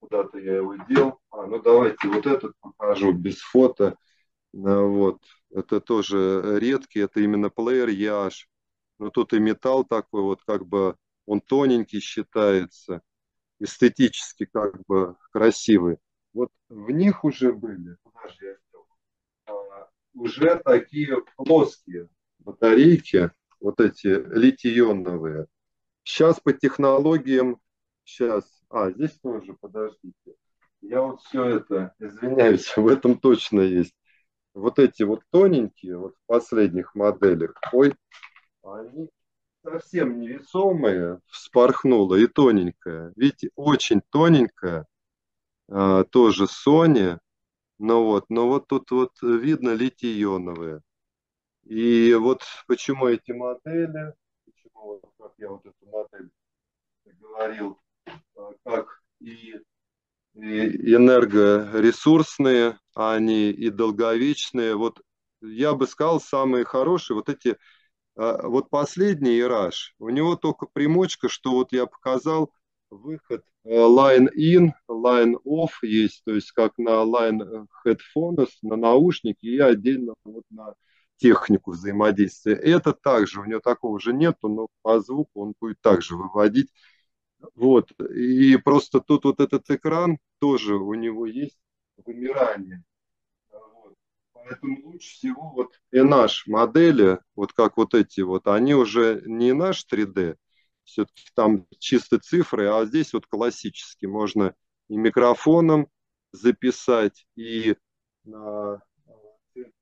[0.01, 1.21] куда-то я его дел.
[1.31, 3.97] А, ну давайте вот этот покажу без фото.
[4.55, 8.49] А, вот, это тоже редкий, это именно плеер Яш.
[9.01, 10.95] Но тут и металл такой вот, как бы
[11.25, 13.01] он тоненький считается
[13.59, 15.99] эстетически как бы красивые.
[16.35, 17.97] Вот в них уже были,
[18.35, 18.87] сделал,
[19.47, 22.11] а, уже такие плоские
[22.41, 25.47] батарейки, вот эти литий-ионовые.
[26.05, 27.59] Сейчас по технологиям,
[28.05, 30.35] сейчас, а, здесь тоже, подождите.
[30.83, 33.95] Я вот все это, извиняюсь, в этом точно есть.
[34.53, 37.95] Вот эти вот тоненькие, вот в последних моделях, ой,
[38.63, 39.09] они
[39.63, 43.13] совсем невесомая, вспорхнула и тоненькая.
[43.17, 44.87] Видите, очень тоненькая,
[45.69, 47.19] а, тоже Sony,
[47.79, 50.81] но вот, но вот тут вот видно литий-ионовые.
[51.65, 54.15] И вот почему эти модели,
[54.45, 56.31] почему, как я вот эту модель
[57.21, 57.79] говорил,
[58.37, 59.57] а, как и,
[60.35, 64.75] и энергоресурсные, а они и долговечные.
[64.75, 65.01] Вот
[65.43, 67.57] я бы сказал, самые хорошие вот эти а,
[68.17, 72.53] вот последний Ираж, у него только примочка, что вот я показал,
[72.91, 79.47] выход э, line in, line off есть, то есть как на line headphones, на наушники
[79.47, 80.75] и отдельно вот на
[81.17, 82.55] технику взаимодействия.
[82.55, 86.71] Это также, у него такого же нету, но по звуку он будет также выводить.
[87.55, 91.59] Вот, и просто тут вот этот экран тоже у него есть
[91.97, 92.83] вымирание.
[94.45, 99.53] Поэтому лучше всего вот и наш модели, вот как вот эти вот, они уже не
[99.53, 100.37] наш 3D,
[100.85, 104.55] все-таки там чисто цифры, а здесь вот классически можно
[104.89, 105.89] и микрофоном
[106.33, 107.77] записать, и
[108.25, 108.83] на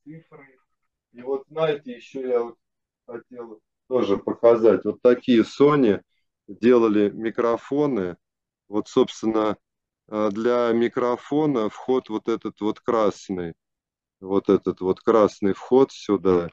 [0.04, 0.58] цифры.
[1.12, 2.56] И вот знаете, еще я вот
[3.06, 6.02] хотел тоже показать, вот такие Sony
[6.46, 8.16] делали микрофоны,
[8.68, 9.56] вот собственно
[10.08, 13.54] э, для микрофона вход вот этот вот красный,
[14.20, 16.50] вот этот вот красный вход сюда.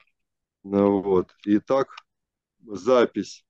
[0.62, 1.30] Ну, вот.
[1.44, 1.88] И так
[2.64, 3.44] запись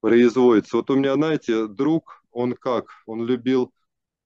[0.00, 0.76] производится.
[0.76, 2.86] Вот у меня, знаете, друг, он как?
[3.06, 3.72] Он любил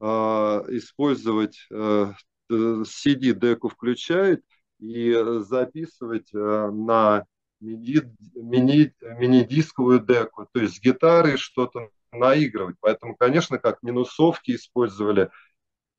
[0.01, 2.13] э, использовать э,
[2.51, 4.45] CD-деку включает
[4.79, 7.25] и записывать э, на
[7.61, 8.03] мини,
[8.35, 12.77] мини, мини-дисковую деку, то есть с гитары что-то наигрывать.
[12.81, 15.31] Поэтому, конечно, как минусовки использовали–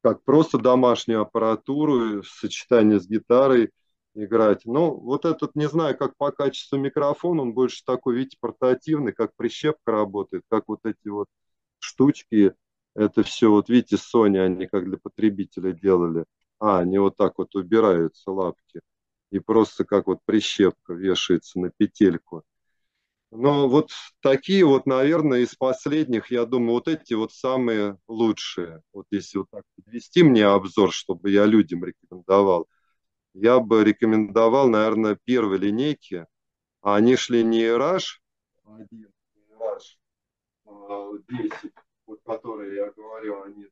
[0.04, 3.72] как просто домашнюю аппаратуру в сочетании с гитарой
[4.16, 4.66] играть.
[4.66, 9.32] Ну, вот этот, не знаю, как по качеству микрофон, он больше такой, видите, портативный, как
[9.36, 11.28] прищепка работает, как вот эти вот
[11.80, 12.54] штучки,
[12.96, 16.26] это все, вот видите, Sony, они как для потребителя делали.
[16.60, 18.82] А, они вот так вот убираются лапки.
[19.32, 22.44] И просто как вот прищепка вешается на петельку.
[23.36, 23.90] Но вот
[24.22, 28.84] такие вот, наверное, из последних, я думаю, вот эти вот самые лучшие.
[28.94, 32.68] Вот если вот так подвести мне обзор, чтобы я людям рекомендовал,
[33.34, 36.28] я бы рекомендовал, наверное, первой линейки.
[36.82, 38.20] Они шли не RH
[38.66, 39.08] 1,
[39.60, 41.74] RH 10,
[42.06, 43.68] вот которые я говорю, они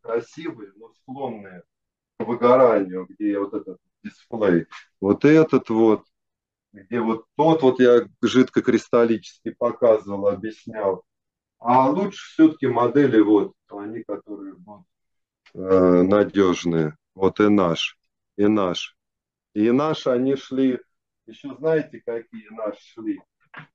[0.00, 1.62] красивые, но склонные
[2.18, 4.66] к выгоранию, где вот этот дисплей.
[5.00, 6.06] Вот этот вот,
[6.76, 11.04] где вот тот вот я жидкокристаллический показывал, объяснял.
[11.58, 14.82] А лучше все-таки модели вот, они, которые вот,
[15.54, 16.96] э, надежные.
[17.14, 17.98] Вот и наш,
[18.36, 18.96] и наш.
[19.54, 20.78] И наш они шли,
[21.26, 23.20] еще знаете, какие наши шли?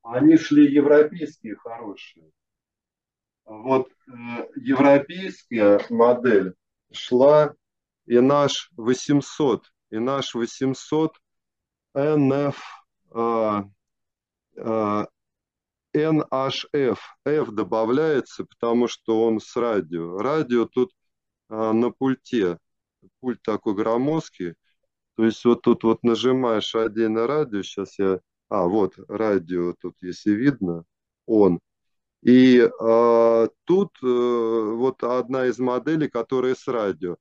[0.04, 2.32] Они шли европейские хорошие.
[3.46, 4.12] Вот э,
[4.58, 6.54] европейская модель
[6.92, 7.56] шла
[8.06, 11.18] и наш 800, и наш 800
[11.96, 12.56] NF,
[15.94, 16.98] NHF.
[17.26, 20.18] F добавляется, потому что он с радио.
[20.18, 20.92] Радио тут
[21.50, 22.58] а, на пульте.
[23.20, 24.56] Пульт такой громоздкий.
[25.16, 27.62] То есть вот тут вот нажимаешь один на радио.
[27.62, 28.20] Сейчас я...
[28.50, 30.84] А, вот радио тут, если видно,
[31.26, 31.60] он.
[32.22, 37.18] И э, тут э, вот одна из моделей, которая с радио.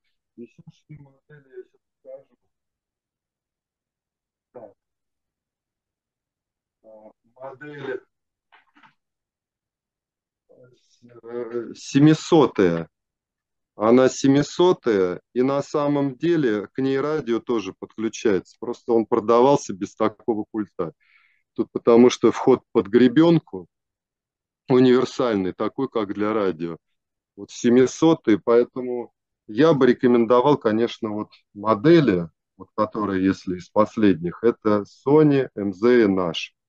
[7.40, 8.00] Модель
[11.74, 12.86] 700
[13.76, 18.56] она 700 и на самом деле к ней радио тоже подключается.
[18.60, 20.92] Просто он продавался без такого пульта.
[21.54, 23.66] Тут потому что вход под гребенку
[24.68, 26.76] универсальный, такой, как для радио.
[27.36, 29.14] Вот 700 поэтому
[29.46, 36.06] я бы рекомендовал, конечно, вот модели, вот которые, если из последних, это Sony, MZ и
[36.06, 36.59] Nash.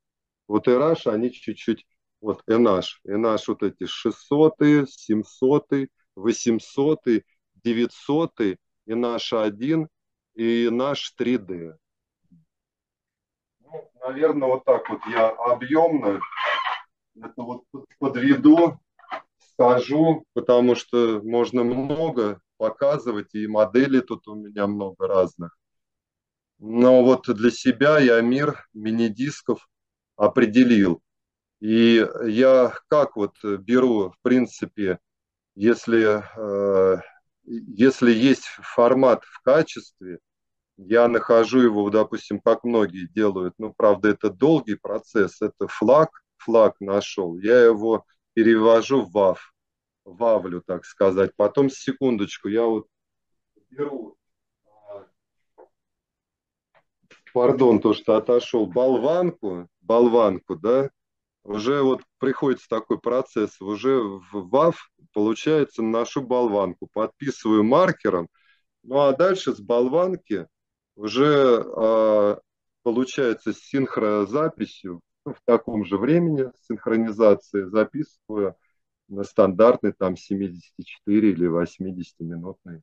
[0.48, 1.86] Вот и Rush, они чуть-чуть,
[2.20, 7.00] вот и NH, и наш вот эти 600, 700, 800,
[7.64, 8.58] 900, и
[8.88, 9.88] наш 1,
[10.36, 11.76] и наш 3D.
[13.60, 16.20] Ну, наверное, вот так вот я объемно
[17.16, 17.64] это вот
[18.00, 18.80] подведу,
[19.54, 25.58] скажу, потому что можно много показывать, и моделей тут у меня много разных.
[26.60, 29.68] Но вот для себя я мир мини-дисков
[30.16, 31.02] определил.
[31.60, 35.00] И я как вот беру, в принципе,
[35.56, 37.02] если, э,
[37.44, 40.20] если есть формат в качестве,
[40.78, 46.76] я нахожу его, допустим, как многие делают, ну, правда, это долгий процесс, это флаг, флаг
[46.80, 49.38] нашел, я его перевожу в WAV,
[50.06, 51.32] вавлю, так сказать.
[51.36, 52.88] Потом, секундочку, я вот
[53.70, 54.18] беру,
[54.66, 55.06] а,
[57.34, 60.90] пардон, то, что отошел, болванку, болванку, да,
[61.44, 64.74] уже вот приходится такой процесс, уже в WAV,
[65.14, 68.28] получается, нашу болванку, подписываю маркером,
[68.84, 70.48] ну а дальше с болванки
[70.96, 72.36] уже э,
[72.84, 78.56] получается с синхрозаписью ну, в таком же времени синхронизации записываю
[79.08, 82.82] на стандартный там 74 или 80 минутный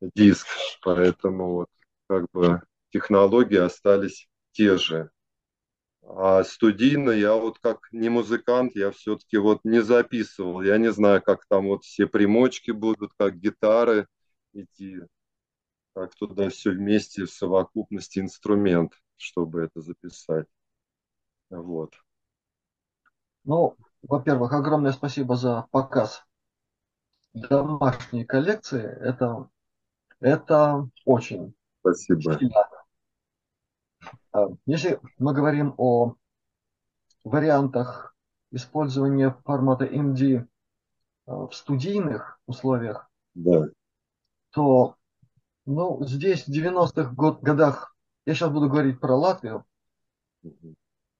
[0.00, 0.46] диск.
[0.82, 1.68] Поэтому вот
[2.08, 2.62] как бы
[2.94, 5.10] технологии остались те же.
[6.02, 10.62] А студийно я вот как не музыкант, я все-таки вот не записывал.
[10.62, 14.06] Я не знаю, как там вот все примочки будут, как гитары
[14.52, 15.00] идти,
[15.92, 20.46] как туда все вместе в совокупности инструмент, чтобы это записать.
[21.50, 21.94] Вот.
[23.42, 26.24] Ну, во-первых, огромное спасибо за показ
[27.32, 28.84] домашней коллекции.
[28.84, 29.48] Это,
[30.20, 31.54] это очень
[31.84, 32.40] Спасибо.
[32.54, 32.68] А,
[34.66, 36.14] если мы говорим о
[37.24, 38.14] вариантах
[38.50, 40.46] использования формата MD
[41.26, 43.68] а, в студийных условиях, да.
[44.50, 44.96] то
[45.66, 47.96] ну, здесь в 90-х год, годах,
[48.26, 49.64] я сейчас буду говорить про Латвию,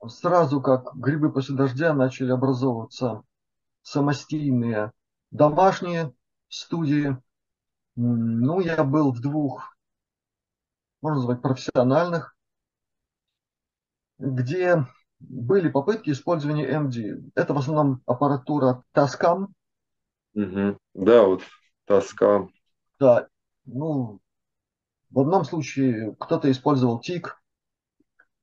[0.06, 3.22] сразу как грибы после дождя начали образовываться
[3.82, 4.92] самостийные
[5.30, 6.12] домашние
[6.48, 7.16] студии.
[7.96, 9.76] Ну, я был в двух,
[11.00, 12.33] можно назвать, профессиональных,
[14.18, 14.86] где
[15.20, 17.30] были попытки использования MD.
[17.34, 19.48] Это в основном аппаратура Tascam.
[20.34, 20.78] Угу.
[20.94, 21.42] Да, вот
[21.88, 22.48] Tascam.
[22.98, 23.28] Да,
[23.64, 24.20] ну,
[25.10, 27.26] в одном случае кто-то использовал TIC,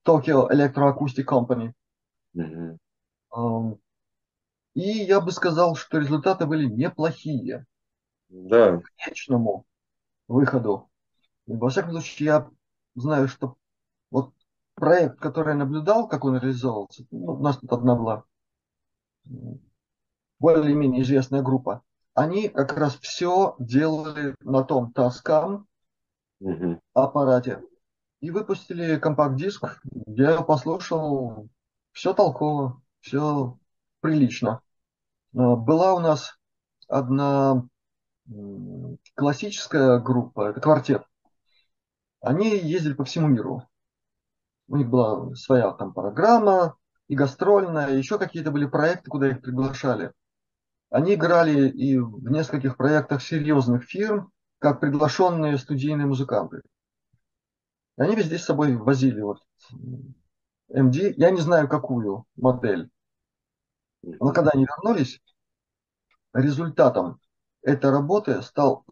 [0.05, 1.73] Tokyo Electroacoustic Company.
[2.33, 3.79] Угу.
[4.73, 7.65] И я бы сказал, что результаты были неплохие.
[8.29, 8.77] Да.
[8.77, 9.65] К конечному
[10.27, 10.89] выходу.
[11.45, 12.49] Во всяком случае, я
[12.95, 13.57] знаю, что
[14.09, 14.33] вот
[14.81, 18.23] проект, который я наблюдал, как он реализовывался, ну, у нас тут одна была
[20.39, 21.83] более-менее известная группа,
[22.15, 24.91] они как раз все делали на том
[26.39, 26.81] угу.
[26.95, 27.61] аппарате,
[28.21, 29.81] и выпустили компакт-диск.
[30.07, 31.47] Я послушал,
[31.91, 33.59] все толково, все
[33.99, 34.61] прилично.
[35.35, 36.39] А, была у нас
[36.87, 37.67] одна
[39.13, 41.03] классическая группа, это квартет.
[42.19, 43.67] Они ездили по всему миру.
[44.71, 46.77] У них была своя там программа,
[47.09, 50.13] и гастрольная, и еще какие-то были проекты, куда их приглашали.
[50.89, 56.61] Они играли и в нескольких проектах серьезных фирм, как приглашенные студийные музыканты.
[57.97, 59.39] Они везде с собой возили вот
[60.73, 61.15] MD.
[61.17, 62.89] Я не знаю, какую модель.
[64.01, 65.21] Но когда они вернулись,
[66.31, 67.19] результатом
[67.61, 68.85] этой работы стал,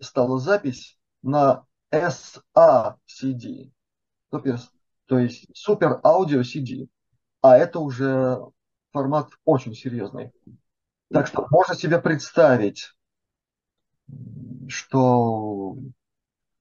[0.00, 3.70] стала запись на SACD,
[4.30, 4.72] то есть
[5.16, 6.88] Super Audio CD,
[7.40, 8.38] а это уже
[8.92, 10.32] формат очень серьезный.
[11.10, 12.94] Так что можно себе представить,
[14.68, 15.76] что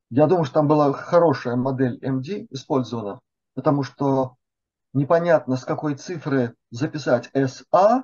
[0.09, 3.21] я думаю, что там была хорошая модель MD использована,
[3.53, 4.35] потому что
[4.93, 8.03] непонятно, с какой цифры записать SA,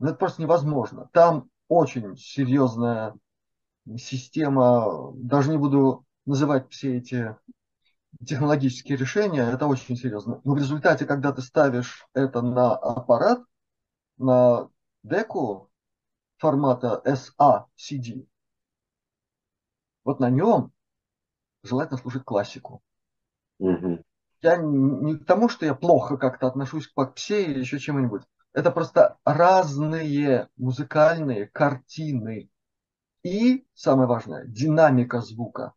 [0.00, 1.08] но это просто невозможно.
[1.12, 3.14] Там очень серьезная
[3.96, 7.36] система, даже не буду называть все эти
[8.26, 10.40] технологические решения, это очень серьезно.
[10.44, 13.42] Но в результате, когда ты ставишь это на аппарат,
[14.16, 14.68] на
[15.02, 15.70] деку
[16.38, 18.26] формата SACD,
[20.04, 20.72] вот на нем
[21.62, 22.82] желательно слушать классику.
[23.58, 24.02] Угу.
[24.40, 28.22] Я не к тому, что я плохо как-то отношусь к попсе или еще чему-нибудь.
[28.52, 32.50] Это просто разные музыкальные картины.
[33.22, 35.74] И, самое важное, динамика звука.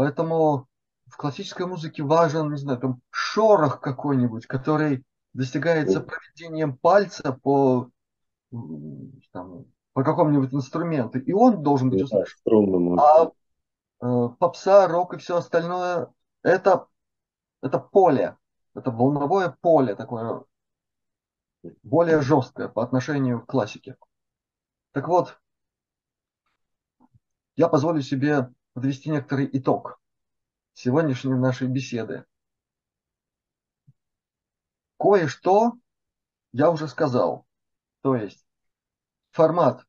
[0.00, 0.66] Поэтому
[1.08, 5.04] в классической музыке важен, не знаю, там шорох какой-нибудь, который
[5.34, 7.90] достигается проведением пальца по,
[9.30, 12.40] там, по какому-нибудь инструменту, и он должен быть услышан.
[12.98, 13.30] А
[14.00, 16.08] э, попса, рок и все остальное
[16.42, 16.86] это,
[17.60, 18.38] это поле,
[18.74, 20.44] это волновое поле такое
[21.82, 23.98] более жесткое по отношению к классике.
[24.92, 25.38] Так вот,
[27.56, 30.00] я позволю себе подвести некоторый итог
[30.74, 32.24] сегодняшней нашей беседы.
[34.98, 35.74] Кое-что
[36.52, 37.46] я уже сказал.
[38.02, 38.46] То есть
[39.30, 39.84] формат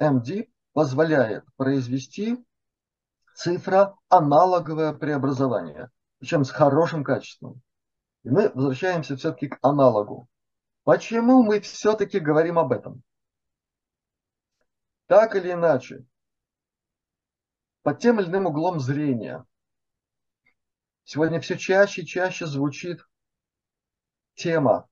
[0.00, 2.44] MD позволяет произвести
[3.34, 7.62] цифра-аналоговое преобразование, причем с хорошим качеством.
[8.22, 10.28] И мы возвращаемся все-таки к аналогу.
[10.84, 13.02] Почему мы все-таки говорим об этом?
[15.06, 16.04] Так или иначе,
[17.82, 19.44] под тем или иным углом зрения,
[21.04, 23.00] сегодня все чаще и чаще звучит
[24.34, 24.88] тема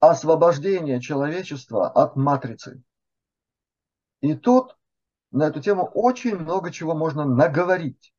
[0.00, 2.82] освобождения человечества от матрицы.
[4.20, 4.76] И тут
[5.30, 8.14] на эту тему очень много чего можно наговорить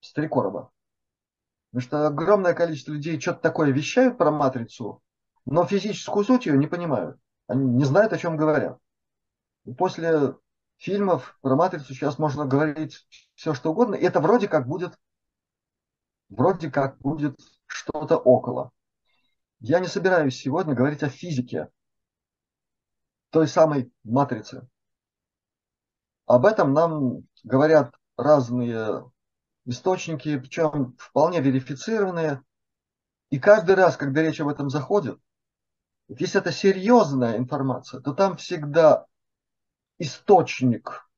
[0.00, 0.72] с три короба.
[1.70, 5.02] Потому что огромное количество людей что-то такое вещают про матрицу,
[5.44, 7.18] но физическую суть ее не понимают.
[7.46, 8.78] Они не знают, о чем говорят.
[9.76, 10.34] После
[10.76, 13.94] фильмов про матрицу сейчас можно говорить все, что угодно.
[13.94, 14.98] И это вроде как будет,
[16.28, 18.72] вроде как будет что-то около.
[19.60, 21.70] Я не собираюсь сегодня говорить о физике
[23.30, 24.68] той самой матрицы.
[26.26, 29.10] Об этом нам говорят разные
[29.64, 32.42] источники, причем вполне верифицированные.
[33.30, 35.18] И каждый раз, когда речь об этом заходит,
[36.08, 39.06] если это серьезная информация, то там всегда
[39.98, 41.08] источник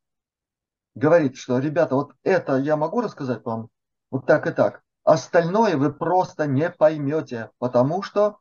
[0.94, 3.70] говорит, что, ребята, вот это я могу рассказать вам
[4.10, 4.82] вот так и так.
[5.04, 8.38] Остальное вы просто не поймете, потому что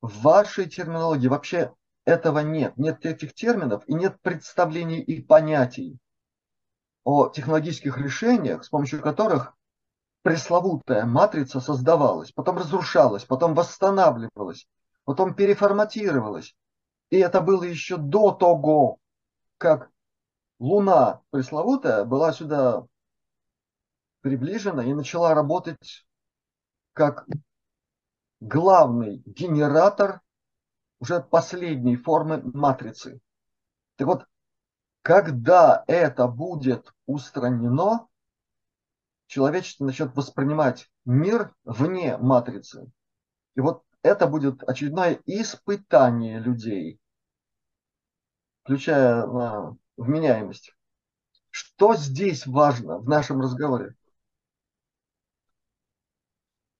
[0.00, 1.72] в вашей терминологии вообще
[2.04, 2.76] этого нет.
[2.76, 5.98] Нет этих терминов и нет представлений и понятий
[7.04, 9.54] о технологических решениях, с помощью которых
[10.22, 14.66] пресловутая матрица создавалась, потом разрушалась, потом восстанавливалась,
[15.04, 16.56] потом переформатировалась.
[17.10, 18.98] И это было еще до того,
[19.58, 19.90] как
[20.58, 22.86] Луна пресловутая была сюда
[24.22, 26.06] приближена и начала работать
[26.92, 27.26] как
[28.40, 30.20] главный генератор
[30.98, 33.20] уже последней формы матрицы.
[33.96, 34.26] Так вот,
[35.02, 38.08] когда это будет устранено,
[39.26, 42.90] человечество начнет воспринимать мир вне матрицы.
[43.54, 46.98] И вот это будет очередное испытание людей,
[48.66, 50.74] включая на вменяемость.
[51.50, 53.94] Что здесь важно в нашем разговоре?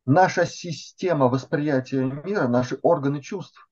[0.05, 3.71] Наша система восприятия мира, наши органы чувств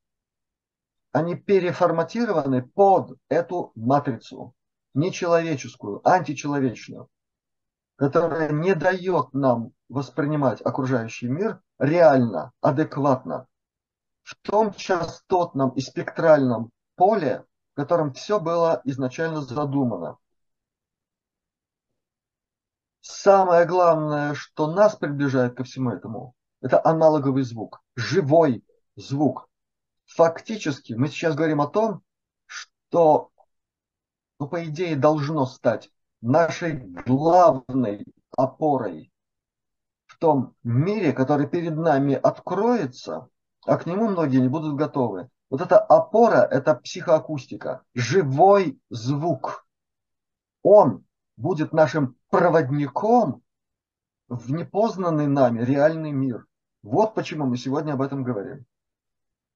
[1.10, 4.54] они переформатированы под эту матрицу,
[4.94, 7.08] нечеловеческую, античеловечную,
[7.96, 13.46] которая не дает нам воспринимать окружающий мир реально, адекватно,
[14.22, 17.44] в том частотном и спектральном поле,
[17.74, 20.18] котором все было изначально задумано.
[23.00, 28.64] Самое главное, что нас приближает ко всему этому, это аналоговый звук, живой
[28.96, 29.48] звук,
[30.06, 32.02] фактически мы сейчас говорим о том,
[32.46, 33.30] что,
[34.38, 35.90] ну, по идее, должно стать
[36.22, 38.06] нашей главной
[38.36, 39.12] опорой
[40.06, 43.28] в том мире, который перед нами откроется,
[43.66, 45.28] а к нему многие не будут готовы.
[45.54, 49.64] Вот эта опора– это психоакустика, живой звук.
[50.64, 51.04] Он
[51.36, 53.44] будет нашим проводником
[54.26, 56.46] в непознанный нами реальный мир.
[56.82, 58.64] Вот почему мы сегодня об этом говорим.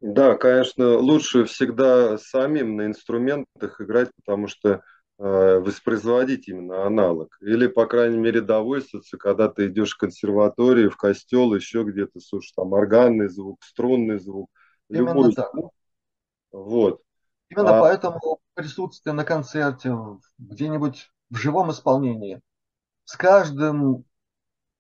[0.01, 4.83] Да, конечно, лучше всегда самим на инструментах играть, потому что
[5.19, 7.37] э, воспроизводить именно аналог.
[7.41, 12.53] Или, по крайней мере, довольствоваться, когда ты идешь в консерваторию, в костел, еще где-то, слушай,
[12.55, 14.49] там органный звук, струнный звук.
[14.89, 15.51] Именно любой так.
[15.53, 15.73] звук.
[16.53, 17.03] Вот.
[17.51, 19.95] Именно А- поэтому присутствие на концерте,
[20.39, 22.41] где-нибудь в живом исполнении,
[23.05, 24.05] с каждым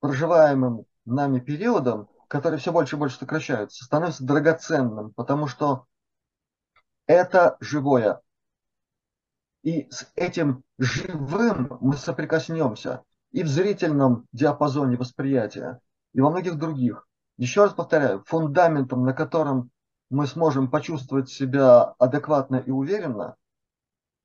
[0.00, 5.86] проживаемым нами периодом, который все больше и больше сокращается, становится драгоценным, потому что
[7.06, 8.20] это живое.
[9.62, 15.80] И с этим живым мы соприкоснемся и в зрительном диапазоне восприятия,
[16.12, 17.06] и во многих других.
[17.36, 19.70] Еще раз повторяю, фундаментом, на котором
[20.10, 23.36] мы сможем почувствовать себя адекватно и уверенно,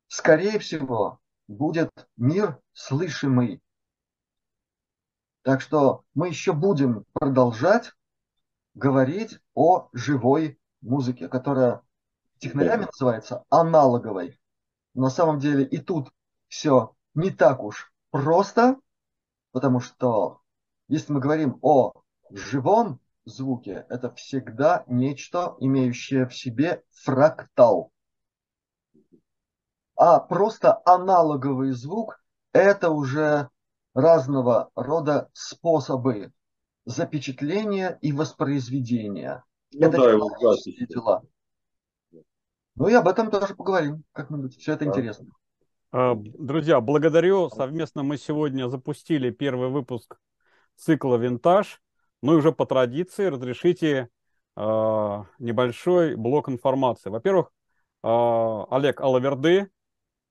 [0.07, 3.61] скорее всего, будет мир слышимый.
[5.41, 7.91] Так что мы еще будем продолжать
[8.75, 11.81] говорить о живой музыке, которая
[12.39, 14.39] технарями называется аналоговой.
[14.93, 16.11] На самом деле и тут
[16.47, 18.79] все не так уж просто,
[19.51, 20.41] потому что
[20.87, 21.93] если мы говорим о
[22.29, 27.91] живом звуке, это всегда нечто, имеющее в себе фрактал.
[29.95, 32.19] А просто аналоговый звук–
[32.53, 33.49] это уже
[33.93, 36.31] разного рода способы
[36.85, 39.43] запечатления и воспроизведения.
[39.71, 40.85] Ну это да, записи.
[40.87, 41.23] дела.
[42.75, 44.57] Ну и об этом тоже поговорим как-нибудь.
[44.57, 44.91] Все это Да.
[44.91, 45.27] интересно.
[45.91, 47.49] Э, Друзья, благодарю.
[47.49, 50.17] Совместно мы сегодня запустили первый выпуск
[50.75, 51.82] цикла «Винтаж».
[52.23, 54.07] Ну и уже по традиции разрешите
[54.55, 57.09] э, небольшой блок информации.
[57.09, 57.51] Во-первых,
[58.01, 58.07] э,
[58.71, 59.69] Олег Алаверды,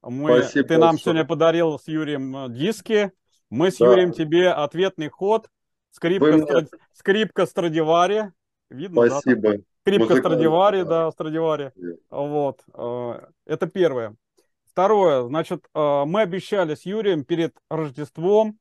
[0.02, 0.98] мы, Спасибо ты нам большое.
[1.02, 3.12] сегодня подарил с Юрием э, диски.
[3.51, 3.90] Мы с Да.
[3.90, 5.48] Юрием тебе ответный ход.
[5.90, 8.32] Скрипка, Вы Стра- скрипка Страдивари.
[8.70, 9.20] Видно, да?
[9.20, 9.59] Спасибо.
[9.82, 10.89] Скрипка Музыкальный Страдивари, подарок.
[10.89, 11.73] да, Страдивари.
[11.77, 11.97] Нет.
[12.09, 12.62] Вот.
[12.73, 14.16] э, Это первое.
[14.64, 18.59] Второе, значит, э, мы обещали с Юрием перед Рождеством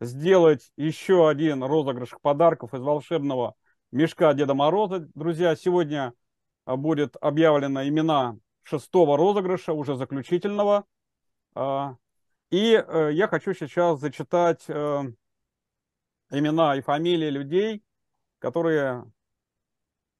[0.00, 3.54] сделать еще один розыгрыш подарков из волшебного
[3.92, 5.08] мешка Деда Мороза.
[5.14, 6.14] Друзья, сегодня
[6.66, 10.84] э, будет объявлено имена шестого розыгрыша, уже заключительного.
[11.54, 11.96] А,
[12.50, 15.02] И э, я хочу сейчас зачитать э,
[16.30, 17.82] имена и фамилии людей,
[18.38, 19.04] которые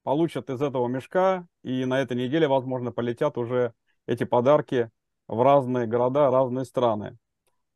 [0.03, 3.73] получат из этого мешка, и на этой неделе, возможно, полетят уже
[4.05, 4.89] эти подарки
[5.27, 7.17] в разные города, разные страны.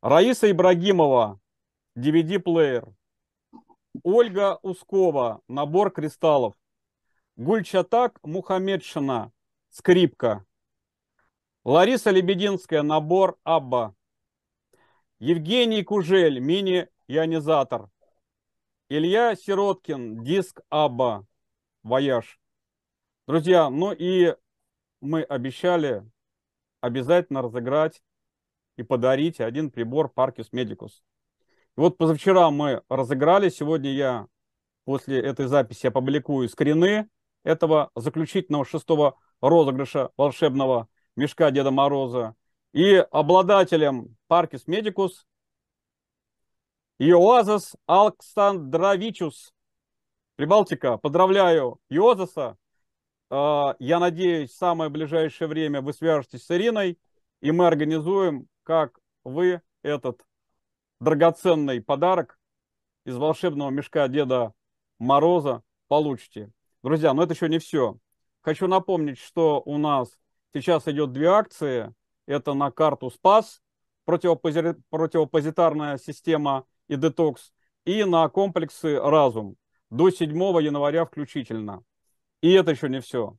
[0.02, 1.40] Раиса Ибрагимова,
[1.96, 2.94] DVD-плеер.
[4.04, 6.54] Ольга Ускова, набор кристаллов.
[7.38, 9.32] Гульчачак Мухаммедшина,
[9.70, 10.46] скрипка.
[11.64, 13.96] Лариса Лебединская, набор ABBA.
[15.20, 17.90] Евгений Кужель, мини-ионизатор.
[18.90, 21.26] Илья Сироткин, диск ABBA,
[21.82, 22.40] Voyage.
[23.26, 24.36] Друзья, ну и
[25.02, 26.04] мы обещали
[26.82, 28.04] обязательно разыграть
[28.76, 31.02] и подарить один прибор Parcus Medicus.
[31.76, 34.28] Вот позавчера мы разыграли, сегодня я
[34.86, 37.10] после этой записи опубликую скрины
[37.44, 40.88] этого заключительного шестого розыгрыша волшебного
[41.18, 42.36] мешка Деда Мороза.
[42.72, 45.26] И обладателем Parcus Medicus
[46.98, 49.54] Иоазас Александровичус.
[50.38, 52.58] Прибалтика, поздравляю Иозаса.
[53.30, 56.98] А, Я надеюсь, в самое ближайшее время вы свяжетесь с Ириной,
[57.42, 60.22] и мы организуем, как вы этот
[61.00, 62.40] драгоценный подарок
[63.06, 64.54] из волшебного мешка Деда
[65.00, 66.52] Мороза получите.
[66.84, 67.98] Друзья, но это еще не все.
[68.42, 70.18] Хочу напомнить, что у нас
[70.54, 71.94] сейчас идет две акции.
[72.28, 73.62] Это на карту Спас,
[74.08, 77.54] противопози- противопозитарная система и детокс,
[77.86, 79.58] и на комплексы Разум
[79.90, 80.32] до 7
[80.62, 81.84] января включительно.
[82.42, 83.38] И это еще не все.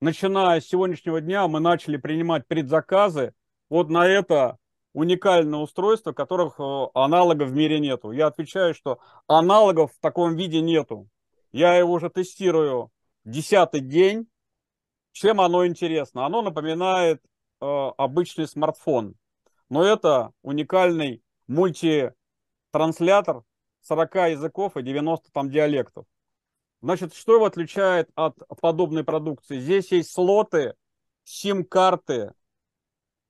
[0.00, 3.34] Начиная с сегодняшнего дня мы начали принимать предзаказы
[3.68, 4.58] вот на это
[4.98, 8.10] уникальное устройство, которых э, аналогов в мире нету.
[8.10, 8.98] Я отвечаю, что
[9.28, 11.08] аналогов в таком виде нету.
[11.52, 12.90] Я его уже тестирую
[13.24, 14.26] десятый день.
[15.12, 16.26] Чем оно интересно?
[16.26, 17.22] Оно напоминает
[17.60, 17.64] э,
[17.96, 19.14] обычный смартфон.
[19.68, 23.44] Но это уникальный мультитранслятор
[23.82, 26.06] 40 языков и 90 там диалектов.
[26.82, 29.60] Значит, что его отличает от подобной продукции?
[29.60, 30.74] Здесь есть слоты,
[31.22, 32.32] сим-карты,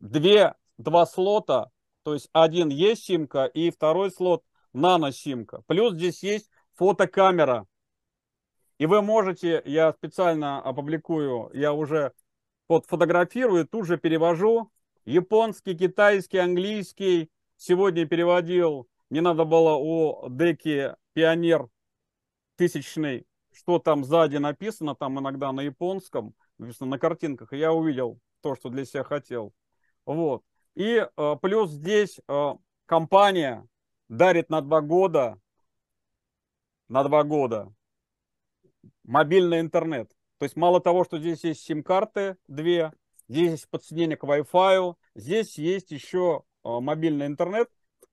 [0.01, 1.71] две, два слота,
[2.03, 5.63] то есть один есть симка и второй слот нано-симка.
[5.67, 7.67] Плюс здесь есть фотокамера.
[8.79, 12.13] И вы можете, я специально опубликую, я уже
[12.69, 14.71] вот фотографирую, тут же перевожу
[15.09, 17.31] Японский, китайский, английский.
[17.57, 21.71] Сегодня переводил, не надо было о деке Пионер
[22.57, 28.21] тысячный, что там сзади написано, там иногда на японском, написано на картинках, и я увидел
[28.43, 29.55] то, что для себя хотел.
[30.05, 30.43] Вот.
[30.79, 32.55] И э, плюс здесь э,
[32.87, 33.67] компания
[34.09, 35.41] дарит на два года,
[36.87, 37.75] на два года
[39.03, 40.09] мобильный интернет.
[40.39, 42.93] То есть мало того, что здесь есть сим-карты две,
[43.27, 47.69] здесь есть подсоединение к Wi-Fi, здесь есть еще э, мобильный интернет.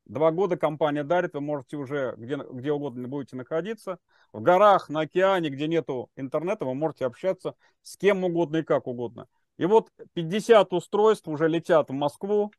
[0.05, 3.99] Два года компания дарит, вы можете уже где, где угодно будете находиться.
[4.33, 8.87] В горах, на океане, где нету интернета, вы можете общаться с кем угодно и как
[8.87, 9.27] угодно.
[9.57, 12.51] И вот 50 устройств уже летят в Москву,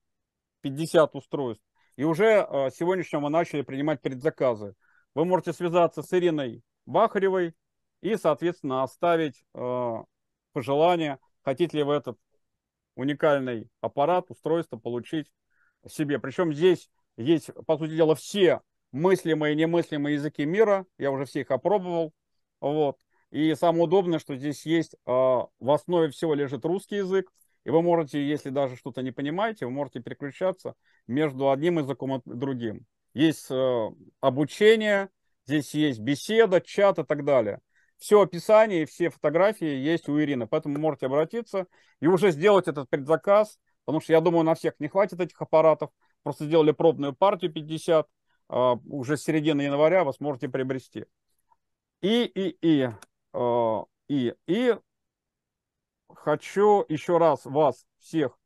[0.62, 1.64] 50 устройств.
[1.96, 4.74] И уже э, сегодняшнего мы начали принимать предзаказы.
[5.14, 7.54] Вы можете связаться с Ириной Бахаревой
[8.00, 9.94] и, соответственно, оставить э,
[10.52, 12.18] пожелание, хотите ли вы этот
[12.94, 15.30] уникальный аппарат, устройство получить
[15.88, 16.18] себе.
[16.18, 18.60] Причем здесь есть, по сути дела, все
[18.92, 20.86] мыслимые и немыслимые языки мира.
[20.98, 22.12] Я уже все их опробовал.
[22.60, 22.98] Вот.
[23.30, 27.30] И самое удобное, что здесь есть, э, в основе всего лежит русский язык.
[27.64, 30.74] И вы можете, если даже что-то не понимаете, вы можете переключаться
[31.06, 32.86] между одним языком и другим.
[33.12, 33.90] Есть э,
[34.20, 35.08] обучение,
[35.46, 37.60] здесь есть беседа, чат и так далее.
[37.98, 41.66] Все описание и все фотографии есть у Ирины, поэтому можете обратиться
[42.00, 45.90] и уже сделать этот предзаказ, потому что я думаю, на всех не хватит этих аппаратов.
[46.22, 48.06] Просто сделали пробную партию 50,
[48.48, 51.06] а, уже с середины января вы сможете приобрести.
[52.02, 52.98] И, и, и, а,
[54.08, 54.76] и, и
[56.08, 58.38] хочу еще раз вас всех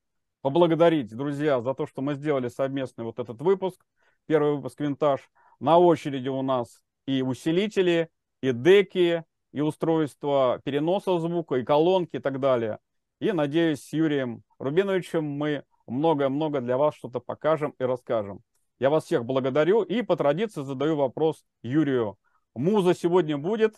[0.42, 3.84] поблагодарить, друзья, за то, что мы сделали совместный вот этот выпуск,
[4.26, 5.30] первый выпуск «Винтаж».
[5.58, 8.08] На очереди у нас и усилители,
[8.40, 12.78] и деки, и устройства переноса звука, и колонки и так далее.
[13.20, 18.40] И, надеюсь, с Юрием Рубиновичем мы много-много для вас что-то покажем и расскажем.
[18.78, 22.16] Я вас всех благодарю и по традиции задаю вопрос Юрию.
[22.54, 23.76] Муза сегодня будет?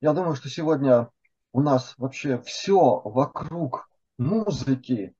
[0.00, 1.10] Я думаю, что сегодня
[1.52, 5.14] у нас вообще все вокруг музыки.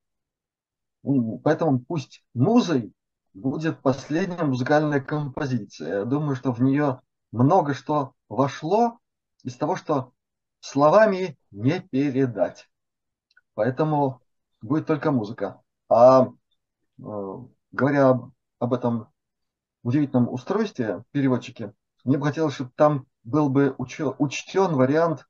[1.45, 2.93] Поэтому пусть музой
[3.35, 6.01] будет последняя музыкальная композиция.
[6.01, 7.01] Я думаю, что в нее
[7.33, 8.99] много что вошло
[9.43, 10.13] из того, что
[10.61, 12.69] словами не передать.
[13.55, 14.23] Поэтому
[14.63, 15.61] будет только музыка.
[15.89, 16.33] А э,
[17.73, 18.19] говоря
[18.59, 19.09] об этом
[19.83, 21.73] удивительном устройстве, переводчике,
[22.05, 25.27] мне бы хотелось, чтобы там был бы учтен вариант,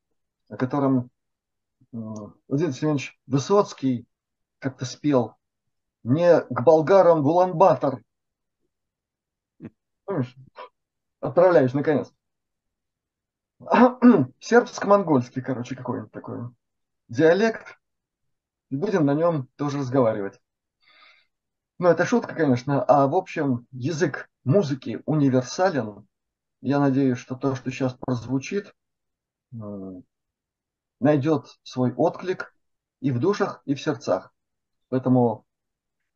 [0.49, 1.11] о котором
[1.93, 4.07] Владимир Семенович Высоцкий
[4.59, 5.37] как-то спел
[6.03, 8.03] не к болгарам Гуланбатор.
[10.05, 10.37] Помнишь?
[11.21, 12.13] Отправляюсь, наконец.
[14.41, 16.49] Сербско-монгольский, короче, какой-нибудь такой
[17.09, 17.79] диалект.
[18.71, 20.41] И будем на нем тоже разговаривать.
[21.79, 22.83] Ну, это шутка, конечно.
[22.83, 26.07] А в общем, язык музыки универсален.
[26.61, 28.75] Я надеюсь, что то, что сейчас прозвучит,
[31.01, 32.55] найдет свой отклик
[33.01, 34.35] и в душах, и в сердцах.
[34.89, 35.47] Поэтому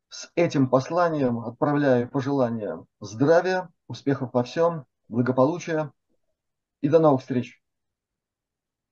[0.09, 5.91] с этим посланием отправляю пожелания здравия, успехов во всем, благополучия
[6.81, 7.61] и до новых встреч.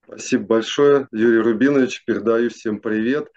[0.05, 2.03] Спасибо большое, Юрий Рубинович.
[2.05, 3.31] Передаю всем привет.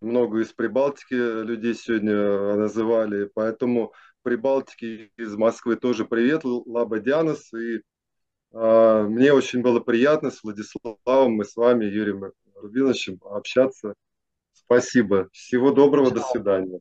[0.00, 3.92] Много из Прибалтики людей сегодня называли, поэтому
[4.26, 7.52] Прибалтики из Москвы тоже привет, Лаба Дианос.
[7.52, 7.82] И
[8.50, 13.94] э, мне очень было приятно с Владиславом и с вами, Юрием Рубиновичем, общаться.
[14.50, 15.28] Спасибо.
[15.30, 16.80] Всего доброго, до свидания.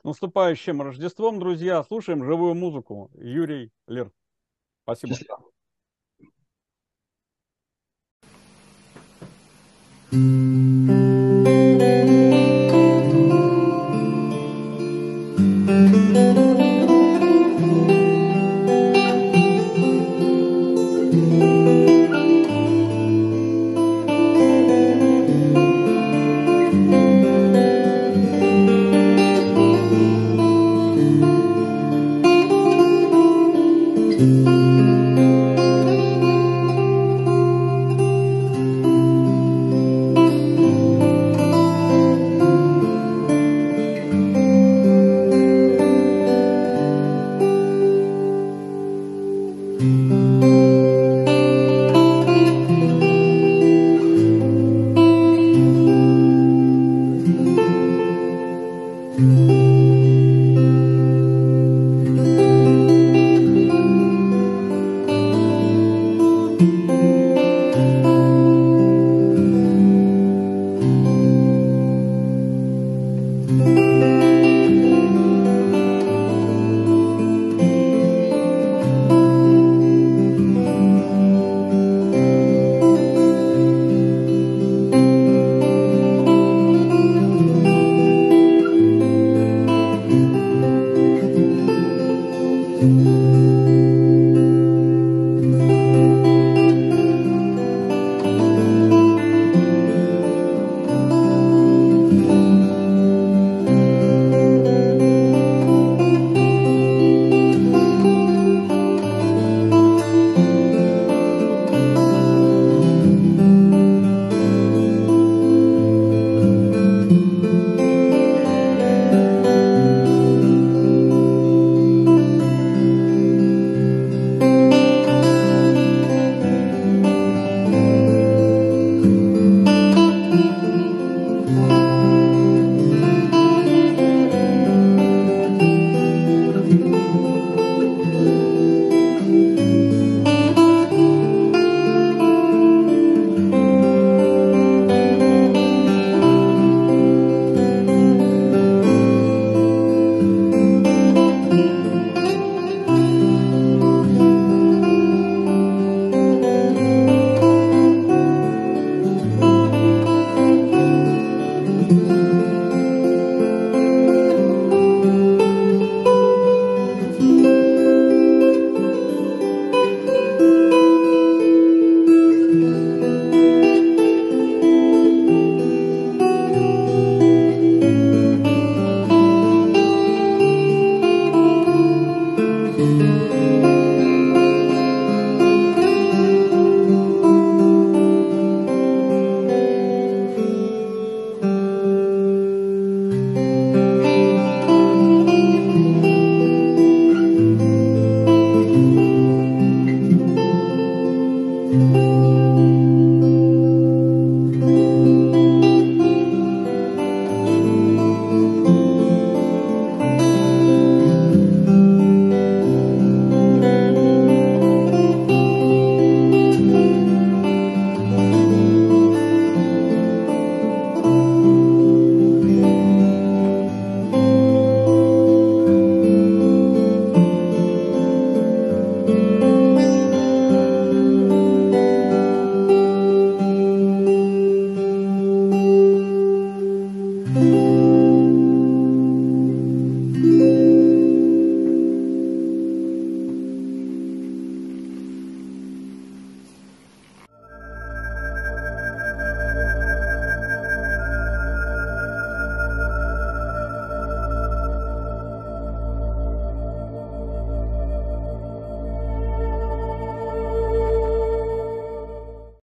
[0.00, 1.84] С наступающим Рождеством, друзья.
[1.84, 3.10] Слушаем живую музыку.
[3.16, 4.10] Юрий Лер.
[4.84, 5.12] Спасибо.
[5.12, 5.44] Счастливо.
[10.14, 12.23] Música